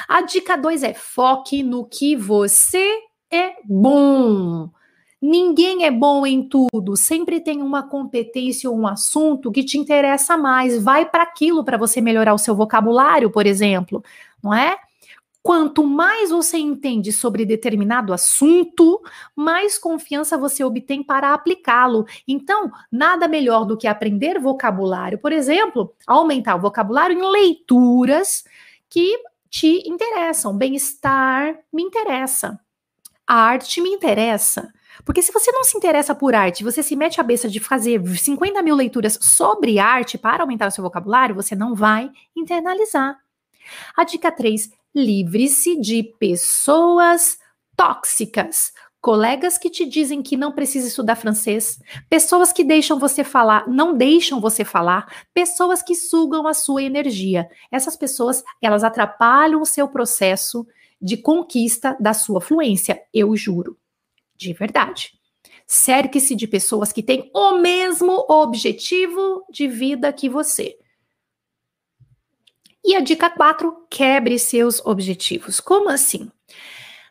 A 0.07 0.21
dica 0.21 0.57
2 0.57 0.83
é 0.83 0.93
foque 0.93 1.63
no 1.63 1.85
que 1.85 2.15
você 2.15 2.99
é 3.31 3.55
bom. 3.63 4.69
Ninguém 5.21 5.85
é 5.85 5.91
bom 5.91 6.25
em 6.25 6.49
tudo, 6.49 6.97
sempre 6.97 7.39
tem 7.39 7.61
uma 7.61 7.83
competência 7.83 8.69
ou 8.69 8.75
um 8.75 8.87
assunto 8.87 9.51
que 9.51 9.63
te 9.63 9.77
interessa 9.77 10.35
mais. 10.35 10.81
Vai 10.81 11.05
para 11.05 11.21
aquilo 11.21 11.63
para 11.63 11.77
você 11.77 12.01
melhorar 12.01 12.33
o 12.33 12.39
seu 12.39 12.55
vocabulário, 12.55 13.29
por 13.29 13.45
exemplo, 13.45 14.03
não 14.41 14.51
é? 14.51 14.77
Quanto 15.43 15.83
mais 15.85 16.29
você 16.29 16.57
entende 16.57 17.11
sobre 17.11 17.45
determinado 17.45 18.13
assunto, 18.13 19.01
mais 19.35 19.77
confiança 19.77 20.37
você 20.37 20.63
obtém 20.63 21.03
para 21.03 21.33
aplicá-lo. 21.33 22.05
Então, 22.27 22.71
nada 22.91 23.27
melhor 23.27 23.65
do 23.65 23.77
que 23.77 23.87
aprender 23.87 24.39
vocabulário, 24.39 25.17
por 25.17 25.31
exemplo, 25.31 25.93
aumentar 26.05 26.55
o 26.55 26.61
vocabulário 26.61 27.17
em 27.17 27.31
leituras 27.31 28.43
que 28.87 29.17
te 29.49 29.87
interessam. 29.87 30.55
Bem-estar 30.55 31.59
me 31.73 31.81
interessa. 31.81 32.59
A 33.25 33.35
arte 33.35 33.81
me 33.81 33.89
interessa. 33.89 34.71
Porque 35.05 35.21
se 35.21 35.31
você 35.31 35.51
não 35.51 35.63
se 35.63 35.77
interessa 35.77 36.13
por 36.13 36.35
arte, 36.35 36.63
você 36.63 36.83
se 36.83 36.95
mete 36.95 37.15
a 37.15 37.23
cabeça 37.23 37.49
de 37.49 37.59
fazer 37.59 38.01
50 38.05 38.61
mil 38.61 38.75
leituras 38.75 39.17
sobre 39.21 39.79
arte 39.79 40.17
para 40.17 40.43
aumentar 40.43 40.67
o 40.67 40.71
seu 40.71 40.83
vocabulário, 40.83 41.35
você 41.35 41.55
não 41.55 41.73
vai 41.73 42.11
internalizar. 42.35 43.17
A 43.95 44.03
dica 44.03 44.31
3: 44.31 44.69
livre-se 44.93 45.79
de 45.79 46.03
pessoas 46.19 47.37
tóxicas. 47.75 48.73
colegas 48.99 49.57
que 49.57 49.71
te 49.71 49.83
dizem 49.83 50.21
que 50.21 50.37
não 50.37 50.51
precisa 50.51 50.87
estudar 50.87 51.15
francês, 51.15 51.79
pessoas 52.07 52.53
que 52.53 52.63
deixam 52.63 52.99
você 52.99 53.23
falar, 53.23 53.67
não 53.67 53.97
deixam 53.97 54.39
você 54.39 54.63
falar, 54.63 55.25
pessoas 55.33 55.81
que 55.81 55.95
sugam 55.95 56.45
a 56.45 56.53
sua 56.53 56.83
energia. 56.83 57.49
Essas 57.71 57.95
pessoas, 57.95 58.43
elas 58.61 58.83
atrapalham 58.83 59.59
o 59.59 59.65
seu 59.65 59.87
processo 59.87 60.67
de 61.01 61.17
conquista 61.17 61.97
da 61.99 62.13
sua 62.13 62.39
fluência, 62.39 63.01
eu 63.11 63.35
juro. 63.35 63.75
De 64.41 64.53
verdade. 64.53 65.11
Cerque-se 65.67 66.35
de 66.35 66.47
pessoas 66.47 66.91
que 66.91 67.03
têm 67.03 67.29
o 67.31 67.59
mesmo 67.59 68.25
objetivo 68.27 69.45
de 69.51 69.67
vida 69.67 70.11
que 70.11 70.27
você. 70.27 70.75
E 72.83 72.95
a 72.95 73.01
dica 73.01 73.29
4, 73.29 73.85
quebre 73.87 74.39
seus 74.39 74.83
objetivos. 74.83 75.59
Como 75.59 75.89
assim? 75.89 76.31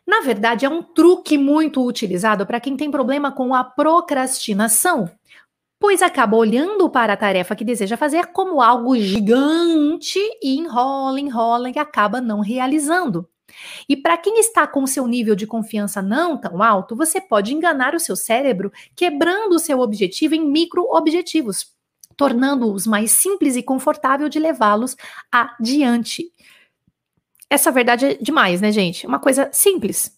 Na 0.05 0.19
verdade, 0.19 0.65
é 0.65 0.69
um 0.69 0.83
truque 0.83 1.37
muito 1.37 1.81
utilizado 1.87 2.45
para 2.45 2.59
quem 2.59 2.75
tem 2.75 2.91
problema 2.91 3.31
com 3.31 3.55
a 3.55 3.63
procrastinação, 3.63 5.09
pois 5.79 6.01
acaba 6.01 6.35
olhando 6.35 6.89
para 6.89 7.13
a 7.13 7.17
tarefa 7.17 7.55
que 7.55 7.63
deseja 7.63 7.95
fazer 7.95 8.27
como 8.33 8.61
algo 8.61 8.99
gigante 8.99 10.19
e 10.43 10.57
enrola, 10.57 11.17
enrola 11.17 11.69
e 11.69 11.79
acaba 11.79 12.19
não 12.19 12.41
realizando. 12.41 13.25
E 13.87 13.95
para 13.95 14.17
quem 14.17 14.39
está 14.39 14.67
com 14.67 14.85
seu 14.87 15.07
nível 15.07 15.35
de 15.35 15.47
confiança 15.47 16.01
não 16.01 16.37
tão 16.37 16.61
alto, 16.61 16.95
você 16.95 17.19
pode 17.19 17.53
enganar 17.53 17.95
o 17.95 17.99
seu 17.99 18.15
cérebro 18.15 18.71
quebrando 18.95 19.53
o 19.53 19.59
seu 19.59 19.79
objetivo 19.79 20.35
em 20.35 20.45
micro-objetivos, 20.45 21.73
tornando-os 22.15 22.85
mais 22.85 23.11
simples 23.11 23.55
e 23.55 23.63
confortável 23.63 24.29
de 24.29 24.39
levá-los 24.39 24.95
adiante. 25.31 26.31
Essa 27.49 27.71
verdade 27.71 28.05
é 28.05 28.13
demais, 28.15 28.61
né, 28.61 28.71
gente? 28.71 29.05
Uma 29.05 29.19
coisa 29.19 29.49
simples. 29.51 30.17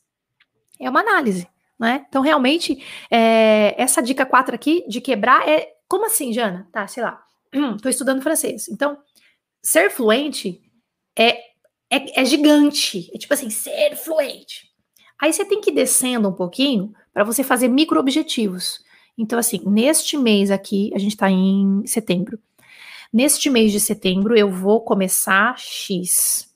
É 0.79 0.89
uma 0.89 0.99
análise, 0.99 1.47
né? 1.79 2.05
Então, 2.07 2.21
realmente, 2.21 2.83
é, 3.09 3.73
essa 3.81 4.01
dica 4.01 4.25
4 4.25 4.53
aqui 4.53 4.85
de 4.87 5.01
quebrar 5.01 5.47
é. 5.47 5.71
Como 5.87 6.05
assim, 6.05 6.33
Jana? 6.33 6.67
Tá, 6.71 6.87
sei 6.87 7.03
lá. 7.03 7.23
Estou 7.75 7.89
estudando 7.89 8.21
francês. 8.21 8.67
Então, 8.67 8.97
ser 9.61 9.89
fluente 9.89 10.61
é, 11.17 11.52
é, 11.93 12.21
é 12.21 12.25
gigante. 12.25 13.11
É 13.13 13.17
tipo 13.17 13.33
assim, 13.33 13.49
ser 13.49 13.95
fluente. 13.95 14.71
Aí 15.21 15.31
você 15.31 15.45
tem 15.45 15.61
que 15.61 15.69
ir 15.69 15.73
descendo 15.73 16.27
um 16.27 16.33
pouquinho 16.33 16.93
para 17.13 17.23
você 17.23 17.43
fazer 17.43 17.67
micro 17.67 17.99
objetivos. 17.99 18.83
Então, 19.17 19.37
assim, 19.37 19.61
neste 19.65 20.17
mês 20.17 20.49
aqui, 20.49 20.91
a 20.95 20.97
gente 20.97 21.11
está 21.11 21.29
em 21.29 21.85
setembro. 21.85 22.39
Neste 23.11 23.49
mês 23.49 23.71
de 23.71 23.79
setembro, 23.79 24.35
eu 24.35 24.49
vou 24.49 24.81
começar 24.81 25.55
X. 25.59 26.51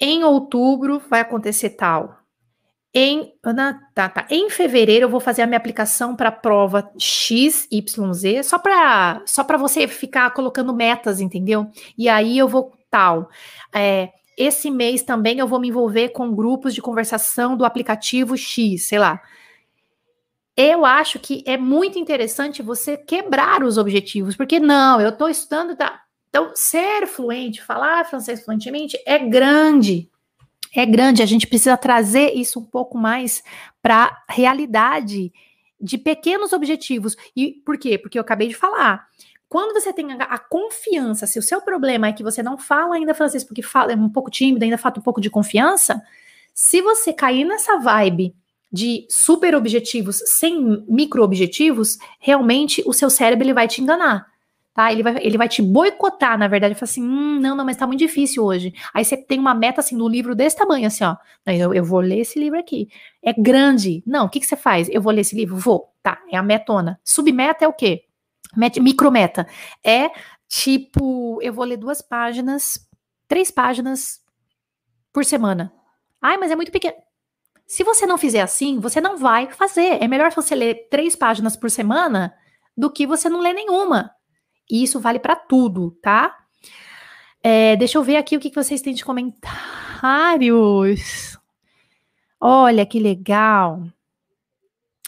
Em 0.00 0.24
outubro, 0.24 1.00
vai 1.08 1.20
acontecer 1.20 1.70
tal. 1.70 2.18
Em, 2.92 3.32
tá, 3.94 4.08
tá. 4.08 4.26
em 4.30 4.48
fevereiro, 4.50 5.04
eu 5.04 5.10
vou 5.10 5.20
fazer 5.20 5.42
a 5.42 5.46
minha 5.46 5.58
aplicação 5.58 6.16
para 6.16 6.30
a 6.30 6.32
prova 6.32 6.90
XYZ, 6.98 8.44
só 8.44 8.58
para 8.58 9.22
só 9.26 9.44
você 9.58 9.86
ficar 9.86 10.30
colocando 10.30 10.74
metas, 10.74 11.20
entendeu? 11.20 11.70
E 11.96 12.08
aí 12.08 12.38
eu 12.38 12.48
vou 12.48 12.75
tal. 12.90 13.28
É, 13.74 14.10
esse 14.36 14.70
mês 14.70 15.02
também 15.02 15.38
eu 15.38 15.48
vou 15.48 15.60
me 15.60 15.68
envolver 15.68 16.10
com 16.10 16.34
grupos 16.34 16.74
de 16.74 16.82
conversação 16.82 17.56
do 17.56 17.64
aplicativo 17.64 18.36
X, 18.36 18.88
sei 18.88 18.98
lá 18.98 19.20
eu 20.56 20.86
acho 20.86 21.18
que 21.18 21.44
é 21.46 21.58
muito 21.58 21.98
interessante 21.98 22.62
você 22.62 22.96
quebrar 22.96 23.62
os 23.62 23.76
objetivos, 23.76 24.34
porque 24.34 24.58
não, 24.58 25.00
eu 25.00 25.10
estou 25.10 25.28
estudando. 25.28 25.76
Tá. 25.76 26.00
Então, 26.30 26.52
ser 26.54 27.06
fluente, 27.06 27.62
falar 27.62 28.06
francês 28.06 28.42
fluentemente 28.42 28.98
é 29.04 29.18
grande. 29.18 30.10
É 30.74 30.86
grande, 30.86 31.22
a 31.22 31.26
gente 31.26 31.46
precisa 31.46 31.76
trazer 31.76 32.32
isso 32.34 32.58
um 32.58 32.64
pouco 32.64 32.96
mais 32.96 33.42
para 33.82 34.22
a 34.26 34.32
realidade 34.32 35.32
de 35.78 35.98
pequenos 35.98 36.54
objetivos. 36.54 37.16
E 37.34 37.52
por 37.64 37.78
quê? 37.78 37.98
Porque 37.98 38.18
eu 38.18 38.22
acabei 38.22 38.48
de 38.48 38.54
falar. 38.54 39.06
Quando 39.48 39.72
você 39.72 39.92
tem 39.92 40.12
a, 40.12 40.38
confiança, 40.38 41.26
se 41.26 41.38
o 41.38 41.42
seu 41.42 41.60
problema 41.60 42.08
é 42.08 42.12
que 42.12 42.22
você 42.22 42.42
não 42.42 42.58
fala 42.58 42.96
ainda 42.96 43.14
francês 43.14 43.44
porque 43.44 43.62
fala, 43.62 43.92
é 43.92 43.96
um 43.96 44.08
pouco 44.08 44.30
tímido, 44.30 44.64
ainda 44.64 44.78
falta 44.78 44.98
um 44.98 45.02
pouco 45.02 45.20
de 45.20 45.30
confiança, 45.30 46.02
se 46.52 46.82
você 46.82 47.12
cair 47.12 47.44
nessa 47.44 47.78
vibe 47.78 48.34
de 48.72 49.06
super 49.08 49.54
objetivos 49.54 50.20
sem 50.24 50.84
micro 50.88 51.22
objetivos, 51.22 51.96
realmente 52.18 52.82
o 52.86 52.92
seu 52.92 53.08
cérebro 53.08 53.44
ele 53.44 53.54
vai 53.54 53.68
te 53.68 53.80
enganar. 53.80 54.26
Tá? 54.74 54.92
Ele, 54.92 55.02
vai, 55.02 55.16
ele 55.22 55.38
vai 55.38 55.48
te 55.48 55.62
boicotar, 55.62 56.36
na 56.38 56.48
verdade, 56.48 56.72
ele 56.72 56.78
fala 56.78 56.90
assim: 56.90 57.02
hum, 57.02 57.40
não, 57.40 57.56
não, 57.56 57.64
mas 57.64 57.78
tá 57.78 57.86
muito 57.86 58.00
difícil 58.00 58.44
hoje. 58.44 58.74
Aí 58.92 59.02
você 59.02 59.16
tem 59.16 59.38
uma 59.38 59.54
meta 59.54 59.80
assim 59.80 59.96
no 59.96 60.06
livro 60.06 60.34
desse 60.34 60.54
tamanho, 60.54 60.86
assim, 60.86 61.02
ó. 61.02 61.16
Eu, 61.46 61.72
eu 61.72 61.82
vou 61.82 62.00
ler 62.00 62.18
esse 62.18 62.38
livro 62.38 62.58
aqui. 62.58 62.88
É 63.22 63.32
grande. 63.32 64.02
Não, 64.06 64.26
o 64.26 64.28
que, 64.28 64.38
que 64.38 64.44
você 64.44 64.56
faz? 64.56 64.86
Eu 64.90 65.00
vou 65.00 65.12
ler 65.14 65.22
esse 65.22 65.34
livro? 65.34 65.56
Vou. 65.56 65.94
Tá, 66.02 66.20
é 66.30 66.36
a 66.36 66.42
metona. 66.42 67.00
Submeta 67.02 67.64
é 67.64 67.68
o 67.68 67.72
quê? 67.72 68.05
Met, 68.56 68.80
micrometa. 68.80 69.46
É 69.84 70.10
tipo, 70.48 71.38
eu 71.42 71.52
vou 71.52 71.64
ler 71.64 71.76
duas 71.76 72.00
páginas, 72.00 72.88
três 73.28 73.50
páginas 73.50 74.20
por 75.12 75.24
semana. 75.24 75.72
Ai, 76.20 76.36
mas 76.36 76.50
é 76.50 76.56
muito 76.56 76.72
pequeno. 76.72 76.96
Se 77.66 77.82
você 77.82 78.06
não 78.06 78.16
fizer 78.16 78.40
assim, 78.40 78.78
você 78.78 79.00
não 79.00 79.16
vai 79.16 79.50
fazer. 79.50 80.02
É 80.02 80.06
melhor 80.06 80.32
você 80.32 80.54
ler 80.54 80.88
três 80.88 81.16
páginas 81.16 81.56
por 81.56 81.70
semana 81.70 82.34
do 82.76 82.90
que 82.90 83.06
você 83.06 83.28
não 83.28 83.40
ler 83.40 83.52
nenhuma. 83.54 84.12
E 84.70 84.82
isso 84.82 85.00
vale 85.00 85.18
para 85.18 85.34
tudo, 85.34 85.90
tá? 86.02 86.36
É, 87.42 87.76
deixa 87.76 87.98
eu 87.98 88.02
ver 88.02 88.16
aqui 88.16 88.36
o 88.36 88.40
que 88.40 88.54
vocês 88.54 88.82
têm 88.82 88.94
de 88.94 89.04
comentários. 89.04 89.50
Olha 92.40 92.84
que 92.86 93.00
legal. 93.00 93.82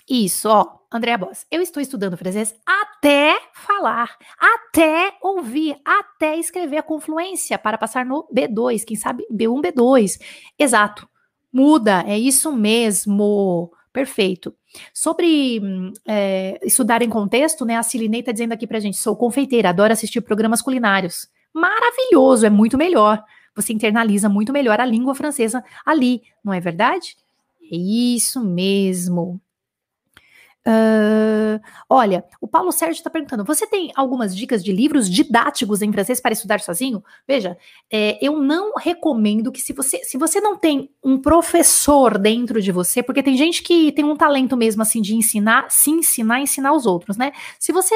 Isso, 0.09 0.49
ó. 0.49 0.78
Andréa 0.91 1.19
Boss, 1.19 1.47
eu 1.51 1.61
estou 1.61 1.83
estudando 1.83 2.17
francês 2.17 2.55
até 2.65 3.39
falar, 3.53 4.17
até 4.39 5.13
ouvir, 5.23 5.77
até 5.85 6.37
escrever 6.37 6.79
a 6.79 6.83
confluência 6.83 7.59
para 7.59 7.77
passar 7.77 8.07
no 8.07 8.27
B2, 8.35 8.85
quem 8.85 8.97
sabe 8.97 9.27
B1, 9.31 9.61
B2. 9.63 10.19
Exato. 10.59 11.07
Muda, 11.53 12.05
é 12.07 12.19
isso 12.19 12.53
mesmo. 12.53 13.71
Perfeito. 13.93 14.55
Sobre 14.95 15.61
é, 16.07 16.59
estudar 16.63 17.03
em 17.03 17.09
contexto, 17.09 17.65
né? 17.65 17.77
A 17.77 17.83
Silinei 17.83 18.21
está 18.21 18.33
dizendo 18.33 18.53
aqui 18.53 18.67
pra 18.67 18.81
gente: 18.81 18.97
sou 18.97 19.17
confeiteira, 19.17 19.71
adoro 19.71 19.93
assistir 19.93 20.21
programas 20.21 20.63
culinários. 20.63 21.29
Maravilhoso, 21.53 22.47
é 22.47 22.51
muito 22.51 22.79
melhor. 22.79 23.23
Você 23.55 23.73
internaliza 23.73 24.29
muito 24.29 24.53
melhor 24.53 24.81
a 24.81 24.85
língua 24.85 25.15
francesa 25.15 25.65
ali, 25.85 26.23
não 26.45 26.53
é 26.53 26.61
verdade? 26.61 27.17
É 27.61 27.77
isso 27.77 28.43
mesmo. 28.45 29.41
Uh, 30.67 31.61
olha, 31.89 32.25
o 32.41 32.49
Paulo 32.49 32.71
Sérgio 32.73 32.99
está 32.99 33.09
perguntando: 33.09 33.45
você 33.45 33.67
tem 33.67 33.91
algumas 33.95 34.37
dicas 34.37 34.63
de 34.63 34.73
livros 34.73 35.09
didáticos 35.09 35.81
em 35.81 35.93
francês 35.93 36.21
para 36.21 36.33
estudar 36.33 36.61
sozinho? 36.61 37.03
Veja, 37.27 37.57
é, 37.91 38.19
eu 38.21 38.39
não 38.41 38.75
recomendo 38.75 39.51
que 39.51 39.61
se 39.61 39.73
você, 39.73 40.05
se 40.05 40.19
você 40.19 40.41
não 40.41 40.57
tem 40.57 40.91
um 41.03 41.19
professor 41.19 42.19
dentro 42.19 42.61
de 42.61 42.71
você, 42.73 43.03
porque 43.03 43.23
tem 43.23 43.37
gente 43.37 43.63
que 43.63 43.93
tem 43.93 44.05
um 44.05 44.17
talento 44.17 44.57
mesmo 44.57 44.83
assim 44.83 45.01
de 45.01 45.15
ensinar, 45.15 45.71
se 45.71 45.91
ensinar, 45.91 46.41
ensinar 46.41 46.73
os 46.73 46.87
outros, 46.87 47.17
né? 47.17 47.33
Se 47.59 47.73
você 47.73 47.95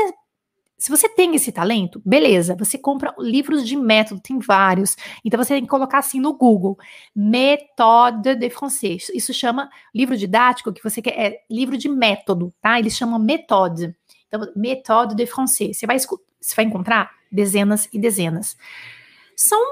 se 0.83 0.91
você 0.91 1.09
tem 1.09 1.33
esse 1.37 1.53
talento, 1.53 2.03
beleza, 2.05 2.57
você 2.57 2.76
compra 2.76 3.14
livros 3.16 3.64
de 3.64 3.76
método, 3.76 4.20
tem 4.20 4.41
vários. 4.41 4.97
Então 5.24 5.41
você 5.41 5.55
tem 5.55 5.62
que 5.62 5.68
colocar 5.68 5.99
assim 5.99 6.18
no 6.18 6.35
Google, 6.35 6.76
méthode 7.14 8.35
de 8.35 8.51
français. 8.51 9.09
Isso 9.14 9.33
chama 9.33 9.70
livro 9.95 10.16
didático 10.16 10.72
que 10.72 10.83
você 10.83 11.01
quer, 11.01 11.16
é 11.16 11.41
livro 11.49 11.78
de 11.78 11.89
método, 11.89 12.53
tá? 12.61 12.80
Eles 12.80 12.97
chamam 12.97 13.16
méthode. 13.20 13.95
Então, 14.26 14.41
méthode 14.57 15.14
de 15.14 15.24
français. 15.24 15.78
Você 15.78 15.87
vai, 15.87 16.01
você 16.01 16.57
vai 16.57 16.64
encontrar 16.64 17.12
dezenas 17.30 17.89
e 17.93 17.99
dezenas. 18.01 18.57
São 19.37 19.62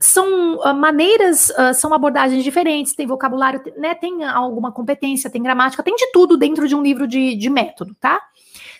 são 0.00 0.56
uh, 0.56 0.74
maneiras, 0.74 1.50
uh, 1.50 1.72
são 1.72 1.94
abordagens 1.94 2.42
diferentes, 2.42 2.94
tem 2.94 3.06
vocabulário, 3.06 3.62
né, 3.76 3.94
tem 3.94 4.24
alguma 4.24 4.72
competência, 4.72 5.30
tem 5.30 5.40
gramática, 5.40 5.84
tem 5.84 5.94
de 5.94 6.10
tudo 6.10 6.36
dentro 6.36 6.66
de 6.66 6.74
um 6.74 6.82
livro 6.82 7.06
de, 7.06 7.36
de 7.36 7.48
método, 7.48 7.94
tá? 8.00 8.20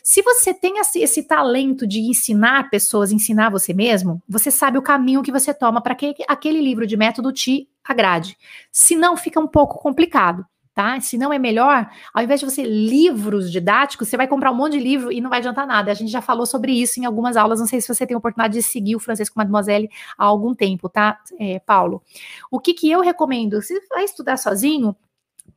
Se 0.03 0.21
você 0.23 0.53
tem 0.53 0.79
esse, 0.79 1.01
esse 1.01 1.23
talento 1.23 1.87
de 1.87 2.01
ensinar 2.01 2.71
pessoas, 2.71 3.13
ensinar 3.13 3.51
você 3.51 3.73
mesmo, 3.73 4.23
você 4.29 4.51
sabe 4.51 4.79
o 4.79 4.83
caminho 4.83 5.23
que 5.23 5.31
você 5.31 5.55
toma 5.55 5.81
para 5.81 5.95
que 5.95 6.15
aquele 6.29 6.61
livro 6.61 6.87
de 6.87 6.97
método 6.97 7.33
te 7.33 7.69
agrade. 7.85 8.37
Se 8.71 8.97
não, 8.97 9.17
fica 9.17 9.39
um 9.39 9.47
pouco 9.47 9.79
complicado 9.79 10.45
tá? 10.75 11.01
Se 11.01 11.19
não 11.19 11.33
é 11.33 11.39
melhor, 11.39 11.89
ao 12.13 12.23
invés 12.23 12.41
de 12.41 12.47
você 12.47 12.63
livros 12.63 13.51
didáticos, 13.51 14.09
você 14.09 14.17
vai 14.17 14.27
comprar 14.27 14.51
um 14.51 14.55
monte 14.55 14.73
de 14.73 14.81
livro 14.81 15.13
e 15.13 15.21
não 15.21 15.29
vai 15.29 15.39
adiantar 15.39 15.67
nada. 15.67 15.91
A 15.91 15.95
gente 15.95 16.11
já 16.11 16.23
falou 16.23 16.47
sobre 16.47 16.73
isso 16.73 16.99
em 17.01 17.05
algumas 17.05 17.37
aulas. 17.37 17.61
Não 17.61 17.67
sei 17.67 17.81
se 17.81 17.89
você 17.89 18.07
tem 18.07 18.15
a 18.15 18.19
oportunidade 18.19 18.55
de 18.55 18.63
seguir 18.63 18.97
o 18.97 19.01
Francisco 19.01 19.39
Mademoiselle 19.39 19.91
há 20.17 20.25
algum 20.25 20.55
tempo, 20.55 20.89
tá, 20.89 21.19
é, 21.39 21.59
Paulo? 21.61 22.03
O 22.51 22.59
que, 22.59 22.75
que 22.75 22.91
eu 22.91 23.01
recomendo? 23.01 23.61
Se 23.61 23.79
vai 23.91 24.05
estudar 24.05 24.37
sozinho, 24.37 24.97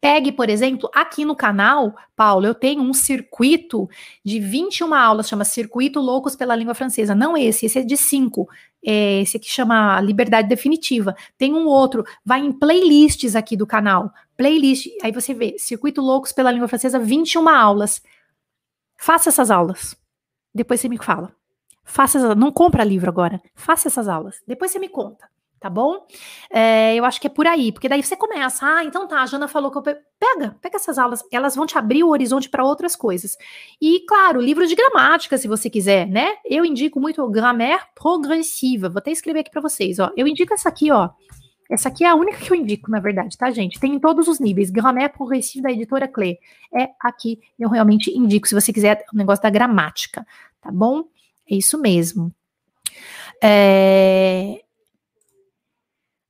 Pegue, 0.05 0.31
por 0.31 0.49
exemplo, 0.49 0.89
aqui 0.93 1.25
no 1.25 1.35
canal, 1.35 1.95
Paulo, 2.15 2.45
eu 2.45 2.53
tenho 2.53 2.81
um 2.81 2.93
circuito 2.93 3.89
de 4.23 4.39
21 4.39 4.93
aulas, 4.93 5.27
chama 5.27 5.43
Circuito 5.43 5.99
Loucos 5.99 6.35
pela 6.35 6.55
Língua 6.55 6.75
Francesa. 6.75 7.15
Não 7.15 7.35
esse, 7.35 7.65
esse 7.65 7.79
é 7.79 7.81
de 7.83 7.97
5. 7.97 8.47
É, 8.85 9.21
esse 9.21 9.37
aqui 9.37 9.49
chama 9.49 9.99
Liberdade 10.01 10.47
Definitiva. 10.47 11.15
Tem 11.37 11.53
um 11.53 11.65
outro, 11.65 12.03
vai 12.23 12.39
em 12.39 12.51
playlists 12.51 13.35
aqui 13.35 13.57
do 13.57 13.65
canal. 13.65 14.11
Playlist, 14.37 14.87
aí 15.01 15.11
você 15.11 15.33
vê, 15.33 15.55
Circuito 15.57 16.01
Loucos 16.01 16.31
pela 16.31 16.51
Língua 16.51 16.67
Francesa, 16.67 16.99
21 16.99 17.49
aulas. 17.49 18.01
Faça 18.97 19.29
essas 19.29 19.49
aulas. 19.49 19.95
Depois 20.53 20.81
você 20.81 20.87
me 20.87 20.97
fala. 20.97 21.33
Faça 21.83 22.17
essas, 22.17 22.35
não 22.35 22.51
compra 22.51 22.83
livro 22.83 23.09
agora. 23.09 23.41
Faça 23.55 23.87
essas 23.87 24.07
aulas. 24.07 24.41
Depois 24.47 24.71
você 24.71 24.77
me 24.77 24.89
conta 24.89 25.27
tá 25.59 25.69
bom? 25.69 26.05
É, 26.49 26.95
eu 26.95 27.05
acho 27.05 27.19
que 27.19 27.27
é 27.27 27.29
por 27.29 27.47
aí, 27.47 27.71
porque 27.71 27.89
daí 27.89 28.03
você 28.03 28.15
começa, 28.15 28.65
ah, 28.65 28.83
então 28.83 29.07
tá, 29.07 29.21
a 29.21 29.25
Jana 29.25 29.47
falou 29.47 29.71
que 29.71 29.77
eu 29.77 29.81
pe... 29.81 29.95
pega, 30.19 30.55
pega 30.61 30.75
essas 30.77 30.97
aulas, 30.97 31.23
elas 31.31 31.55
vão 31.55 31.65
te 31.65 31.77
abrir 31.77 32.03
o 32.03 32.09
horizonte 32.09 32.49
para 32.49 32.63
outras 32.63 32.95
coisas. 32.95 33.37
E 33.81 34.01
claro, 34.07 34.41
livro 34.41 34.67
de 34.67 34.75
gramática, 34.75 35.37
se 35.37 35.47
você 35.47 35.69
quiser, 35.69 36.07
né? 36.07 36.35
Eu 36.45 36.63
indico 36.65 36.99
muito 36.99 37.27
Grammaire 37.29 37.83
Progressiva. 37.95 38.89
Vou 38.89 38.99
até 38.99 39.11
escrever 39.11 39.39
aqui 39.39 39.51
para 39.51 39.61
vocês, 39.61 39.99
ó. 39.99 40.11
Eu 40.15 40.27
indico 40.27 40.53
essa 40.53 40.69
aqui, 40.69 40.91
ó. 40.91 41.09
Essa 41.69 41.89
aqui 41.89 42.03
é 42.03 42.09
a 42.09 42.15
única 42.15 42.37
que 42.37 42.51
eu 42.51 42.55
indico, 42.55 42.91
na 42.91 42.99
verdade, 42.99 43.35
tá, 43.37 43.49
gente? 43.49 43.79
Tem 43.79 43.95
em 43.95 43.99
todos 43.99 44.27
os 44.27 44.39
níveis. 44.39 44.69
Grammaire 44.69 45.11
Progressiva 45.11 45.63
da 45.63 45.71
editora 45.71 46.07
Clé. 46.07 46.37
É 46.73 46.89
aqui, 46.99 47.39
eu 47.57 47.69
realmente 47.69 48.15
indico, 48.15 48.47
se 48.47 48.53
você 48.53 48.71
quiser 48.71 49.03
o 49.11 49.17
negócio 49.17 49.41
da 49.41 49.49
gramática, 49.49 50.25
tá 50.61 50.71
bom? 50.71 51.05
É 51.49 51.55
isso 51.55 51.79
mesmo. 51.79 52.31
É, 53.41 54.61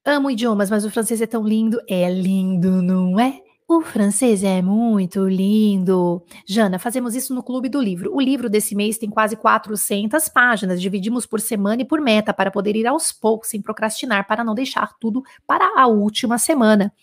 Amo 0.07 0.29
idiomas, 0.29 0.69
mas 0.69 0.85
o 0.85 0.91
francês 0.91 1.19
é 1.19 1.25
tão 1.25 1.43
lindo. 1.43 1.81
É 1.89 2.07
lindo, 2.11 2.79
não 2.79 3.19
é? 3.19 3.41
O 3.67 3.81
francês 3.81 4.43
é 4.43 4.61
muito 4.61 5.27
lindo. 5.27 6.23
Jana, 6.47 6.77
fazemos 6.77 7.15
isso 7.15 7.33
no 7.33 7.41
Clube 7.41 7.67
do 7.67 7.81
Livro. 7.81 8.13
O 8.13 8.21
livro 8.21 8.47
desse 8.47 8.75
mês 8.75 8.99
tem 8.99 9.09
quase 9.09 9.35
400 9.35 10.29
páginas. 10.29 10.79
Dividimos 10.79 11.25
por 11.25 11.41
semana 11.41 11.81
e 11.81 11.85
por 11.85 11.99
meta 11.99 12.31
para 12.31 12.51
poder 12.51 12.75
ir 12.75 12.85
aos 12.85 13.11
poucos, 13.11 13.49
sem 13.49 13.63
procrastinar, 13.63 14.27
para 14.27 14.43
não 14.43 14.53
deixar 14.53 14.93
tudo 14.99 15.23
para 15.47 15.67
a 15.75 15.87
última 15.87 16.37
semana. 16.37 16.93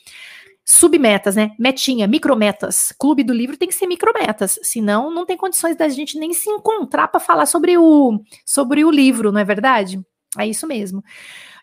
Submetas, 0.65 1.35
né? 1.35 1.51
Metinha, 1.59 2.07
micrometas. 2.07 2.95
Clube 2.97 3.25
do 3.25 3.33
Livro 3.35 3.57
tem 3.57 3.67
que 3.67 3.75
ser 3.75 3.89
micrometas, 3.89 4.61
senão 4.63 5.11
não 5.11 5.27
tem 5.27 5.37
condições 5.37 5.77
da 5.77 5.89
gente 5.89 6.17
nem 6.17 6.33
se 6.33 6.49
encontrar 6.49 7.09
para 7.09 7.19
falar 7.19 7.47
sobre 7.47 7.77
o, 7.77 8.21
sobre 8.47 8.85
o 8.85 8.93
livro, 8.93 9.33
não 9.33 9.41
é 9.41 9.45
verdade? 9.45 10.01
É 10.39 10.47
isso 10.47 10.69
mesmo. 10.69 11.03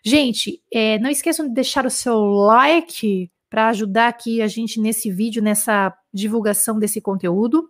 Gente, 0.04 0.62
é, 0.72 0.98
não 0.98 1.10
esqueçam 1.10 1.46
de 1.46 1.54
deixar 1.54 1.86
o 1.86 1.90
seu 1.90 2.18
like 2.18 3.30
para 3.48 3.68
ajudar 3.68 4.08
aqui 4.08 4.40
a 4.40 4.46
gente 4.46 4.80
nesse 4.80 5.10
vídeo, 5.10 5.42
nessa 5.42 5.92
divulgação 6.12 6.78
desse 6.78 7.00
conteúdo. 7.00 7.68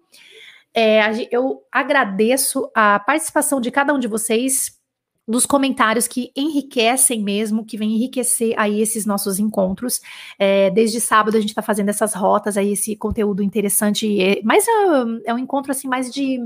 É, 0.75 1.01
eu 1.35 1.63
agradeço 1.73 2.71
a 2.75 3.01
participação 3.01 3.61
de 3.61 3.71
cada 3.71 3.93
um 3.93 3.99
de 3.99 4.07
vocês 4.07 4.79
dos 5.27 5.47
comentários 5.47 6.09
que 6.09 6.33
enriquecem 6.37 7.23
mesmo, 7.23 7.65
que 7.65 7.77
vem 7.77 7.95
enriquecer 7.95 8.53
aí 8.59 8.81
esses 8.81 9.07
nossos 9.07 9.39
encontros. 9.39 10.01
É, 10.39 10.71
desde 10.71 11.01
sábado 11.01 11.37
a 11.37 11.41
gente 11.41 11.51
está 11.51 11.63
fazendo 11.63 11.89
essas 11.89 12.15
rotas 12.15 12.57
aí, 12.57 12.73
esse 12.73 12.97
conteúdo 12.97 13.43
interessante, 13.43 14.21
é, 14.21 14.41
mas 14.43 14.67
é, 14.67 15.31
é 15.31 15.35
um 15.35 15.39
encontro 15.39 15.71
assim 15.71 15.89
mais 15.89 16.13
de 16.13 16.39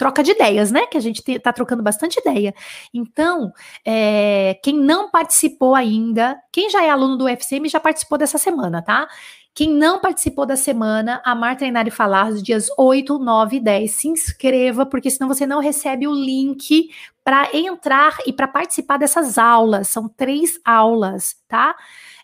troca 0.00 0.22
de 0.22 0.30
ideias, 0.30 0.72
né? 0.72 0.86
Que 0.86 0.96
a 0.96 1.00
gente 1.00 1.22
está 1.30 1.52
trocando 1.52 1.82
bastante 1.82 2.18
ideia. 2.18 2.54
Então, 2.92 3.52
é, 3.84 4.58
quem 4.64 4.74
não 4.74 5.10
participou 5.10 5.74
ainda, 5.74 6.40
quem 6.50 6.70
já 6.70 6.82
é 6.82 6.88
aluno 6.88 7.18
do 7.18 7.26
UFCM 7.26 7.68
já 7.68 7.78
participou 7.78 8.16
dessa 8.16 8.38
semana, 8.38 8.80
tá? 8.80 9.06
Quem 9.54 9.68
não 9.70 10.00
participou 10.00 10.46
da 10.46 10.56
semana, 10.56 11.20
Amar, 11.22 11.54
Treinar 11.58 11.86
e 11.86 11.90
Falar, 11.90 12.30
dos 12.30 12.42
dias 12.42 12.68
8, 12.78 13.18
9 13.18 13.56
e 13.56 13.60
10, 13.60 13.90
se 13.90 14.08
inscreva, 14.08 14.86
porque 14.86 15.10
senão 15.10 15.28
você 15.28 15.44
não 15.44 15.60
recebe 15.60 16.06
o 16.06 16.14
link 16.14 16.88
para 17.22 17.54
entrar 17.54 18.16
e 18.26 18.32
para 18.32 18.48
participar 18.48 18.96
dessas 18.96 19.36
aulas. 19.36 19.88
São 19.88 20.08
três 20.08 20.58
aulas, 20.64 21.36
tá? 21.46 21.76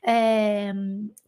É, 0.09 0.73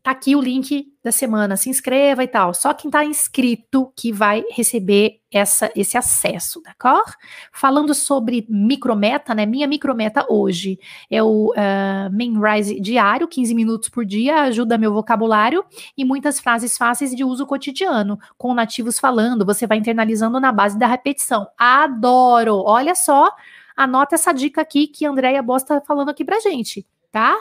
tá 0.05 0.13
aqui 0.13 0.37
o 0.37 0.41
link 0.41 0.87
da 1.03 1.11
semana, 1.11 1.57
se 1.57 1.69
inscreva 1.69 2.23
e 2.23 2.29
tal. 2.29 2.55
Só 2.55 2.73
quem 2.73 2.89
tá 2.89 3.05
inscrito 3.05 3.93
que 3.97 4.13
vai 4.13 4.45
receber 4.53 5.21
essa, 5.33 5.69
esse 5.75 5.99
acesso, 5.99 6.63
d'accord? 6.63 7.13
Falando 7.53 7.93
sobre 7.93 8.47
micrometa, 8.49 9.35
né? 9.35 9.45
Minha 9.47 9.67
micrometa 9.67 10.25
hoje 10.29 10.79
é 11.11 11.21
o 11.21 11.51
uh, 11.51 12.55
Rise 12.55 12.79
diário, 12.79 13.27
15 13.27 13.53
minutos 13.53 13.89
por 13.89 14.05
dia, 14.05 14.43
ajuda 14.43 14.79
meu 14.79 14.93
vocabulário 14.93 15.65
e 15.97 16.05
muitas 16.05 16.39
frases 16.39 16.79
fáceis 16.79 17.11
de 17.11 17.25
uso 17.25 17.47
cotidiano, 17.47 18.17
com 18.37 18.55
nativos 18.55 19.01
falando, 19.01 19.45
você 19.45 19.67
vai 19.67 19.79
internalizando 19.79 20.39
na 20.39 20.53
base 20.53 20.79
da 20.79 20.87
repetição. 20.87 21.49
Adoro! 21.59 22.63
Olha 22.65 22.95
só, 22.95 23.35
anota 23.77 24.15
essa 24.15 24.33
dica 24.33 24.61
aqui 24.61 24.87
que 24.87 25.05
a 25.05 25.11
Andrea 25.11 25.43
Bosta 25.43 25.81
tá 25.81 25.85
falando 25.85 26.11
aqui 26.11 26.25
pra 26.25 26.39
gente, 26.39 26.87
tá? 27.11 27.37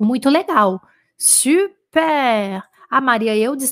Muito 0.00 0.30
legal. 0.30 0.80
Super! 1.18 2.62
Ah, 2.92 3.00
Maria 3.00 3.36
Eudes 3.36 3.62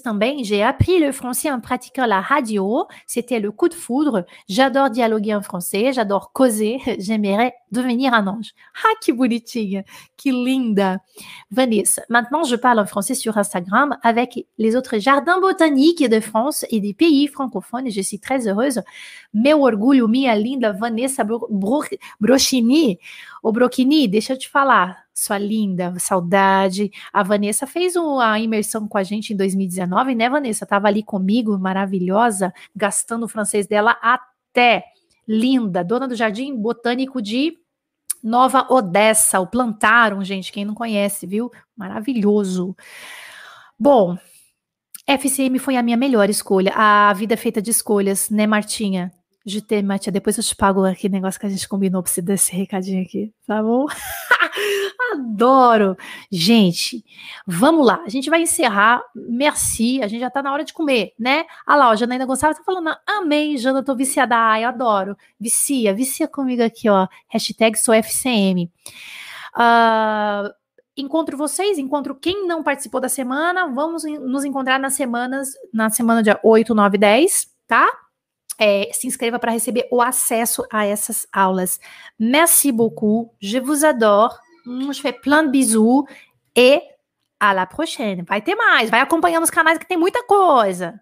j'ai 0.44 0.62
appris 0.62 1.00
le 1.00 1.10
français 1.10 1.50
en 1.50 1.58
pratiquant 1.58 2.06
la 2.06 2.20
radio. 2.20 2.86
C'était 3.04 3.40
le 3.40 3.50
coup 3.50 3.68
de 3.68 3.74
foudre. 3.74 4.24
J'adore 4.48 4.90
dialoguer 4.90 5.34
en 5.34 5.42
français, 5.42 5.92
j'adore 5.92 6.32
causer. 6.32 6.78
J'aimerais 7.00 7.52
devenir 7.72 8.14
un 8.14 8.28
ange. 8.28 8.52
Ah, 8.84 8.94
que 9.04 9.10
bonitinha, 9.10 9.82
que 10.16 10.28
linda. 10.28 10.98
Vanessa, 11.50 12.02
maintenant 12.08 12.44
je 12.44 12.54
parle 12.54 12.78
en 12.78 12.86
français 12.86 13.14
sur 13.14 13.36
Instagram 13.38 13.96
avec 14.04 14.46
les 14.56 14.76
autres 14.76 14.98
jardins 14.98 15.40
botaniques 15.40 16.08
de 16.08 16.20
France 16.20 16.64
et 16.70 16.78
des 16.78 16.94
pays 16.94 17.26
francophones 17.26 17.90
je 17.90 18.00
suis 18.00 18.20
très 18.20 18.46
heureuse. 18.46 18.82
Meu 19.34 19.54
orgulho, 19.54 20.06
minha 20.06 20.36
linda 20.36 20.70
Vanessa 20.70 21.24
Brochini. 22.20 23.00
Ô, 23.43 23.53
Brochini, 23.53 24.09
deixa 24.09 24.32
eu 24.32 24.39
te 24.39 24.49
falar 24.49 25.05
sua 25.14 25.39
linda, 25.39 25.95
saudade. 25.99 26.91
A 27.12 27.22
Vanessa 27.22 27.66
fez 27.66 27.97
uma 27.97 28.39
imersão 28.39 28.86
com 28.86 28.97
a 28.97 29.03
gente 29.03 29.32
em 29.32 29.36
2019, 29.36 30.14
né, 30.14 30.30
Vanessa? 30.30 30.64
Tava 30.64 30.86
ali 30.86 31.03
comigo, 31.03 31.59
maravilhosa, 31.59 32.53
gastando 32.74 33.24
o 33.24 33.28
francês 33.28 33.66
dela 33.66 33.97
até. 34.01 34.84
Linda, 35.26 35.84
dona 35.84 36.09
do 36.09 36.14
Jardim 36.14 36.57
Botânico 36.57 37.20
de 37.20 37.59
Nova 38.22 38.66
Odessa. 38.70 39.41
O 39.41 39.47
plantaram, 39.47 40.24
gente, 40.24 40.53
quem 40.53 40.64
não 40.64 40.74
conhece, 40.74 41.26
viu? 41.26 41.51
Maravilhoso. 41.76 42.74
Bom, 43.78 44.16
FCM 45.07 45.59
foi 45.59 45.76
a 45.76 45.82
minha 45.82 45.97
melhor 45.97 46.30
escolha. 46.30 46.72
A 46.74 47.12
vida 47.12 47.34
é 47.34 47.36
feita 47.36 47.61
de 47.61 47.70
escolhas, 47.70 48.30
né, 48.30 48.47
Martinha? 48.47 49.12
De 49.49 49.62
ter, 49.62 49.82
Matia, 49.82 50.12
depois 50.12 50.36
eu 50.36 50.44
te 50.44 50.55
pago 50.55 50.84
aquele 50.84 51.14
negócio 51.14 51.40
que 51.40 51.46
a 51.46 51.49
gente 51.49 51.68
combinou 51.68 52.03
pra 52.03 52.11
você 52.11 52.22
dar 52.22 52.34
esse 52.34 52.55
recadinho 52.55 53.03
aqui, 53.03 53.32
tá 53.46 53.62
bom? 53.62 53.86
Adoro! 55.12 55.96
Gente, 56.30 57.05
vamos 57.46 57.86
lá, 57.86 58.03
a 58.05 58.09
gente 58.09 58.28
vai 58.28 58.42
encerrar. 58.42 59.03
Merci, 59.14 60.03
a 60.03 60.09
gente 60.09 60.20
já 60.20 60.30
tá 60.30 60.42
na 60.42 60.53
hora 60.53 60.64
de 60.64 60.72
comer, 60.72 61.12
né? 61.18 61.44
Ah 61.66 61.76
lá, 61.76 61.90
ó, 61.90 61.96
Janaína 61.96 62.26
Gonçalves 62.26 62.59
tá 62.59 62.64
falando, 62.64 62.94
amei, 63.07 63.57
Jana, 63.57 63.82
tô 63.82 63.96
viciada, 63.96 64.36
ai, 64.36 64.64
adoro. 64.64 65.16
Vicia, 65.40 65.94
vicia 65.94 66.28
comigo 66.28 66.62
aqui, 66.62 66.88
ó. 66.88 67.09
Hashtag 67.28 67.78
sou 67.78 67.94
FCM. 67.94 68.64
Uh, 68.64 69.61
ah, 69.61 70.53
encontro 70.96 71.36
vocês, 71.36 71.78
encontro 71.78 72.14
quem 72.14 72.46
não 72.46 72.62
participou 72.62 73.01
da 73.01 73.09
semana. 73.09 73.66
Vamos 73.68 74.05
nos 74.05 74.44
encontrar 74.44 74.78
nas 74.78 74.94
semanas, 74.94 75.51
na 75.72 75.88
semana 75.90 76.22
dia 76.22 76.38
8, 76.42 76.74
9, 76.74 76.99
10, 76.99 77.49
tá? 77.66 77.88
É, 78.59 78.90
se 78.92 79.06
inscreva 79.06 79.38
para 79.38 79.52
receber 79.52 79.86
o 79.90 80.02
acesso 80.02 80.64
a 80.72 80.84
essas 80.84 81.26
aulas. 81.32 81.78
Merci 82.18 82.72
beaucoup, 82.72 83.30
je 83.40 83.59
vous 83.59 83.84
adore, 83.84 84.38
je 84.66 85.00
fais 85.00 85.12
plein 85.12 85.44
de 85.44 85.50
bisous 85.50 86.04
e 86.56 86.80
à 87.40 87.54
la 87.54 87.66
prochaine. 87.66 88.24
Vai 88.24 88.42
ter 88.42 88.54
mais, 88.56 88.90
vai 88.90 89.00
acompanhando 89.00 89.44
os 89.44 89.50
canais 89.50 89.78
que 89.78 89.86
tem 89.86 89.96
muita 89.96 90.22
coisa. 90.24 91.00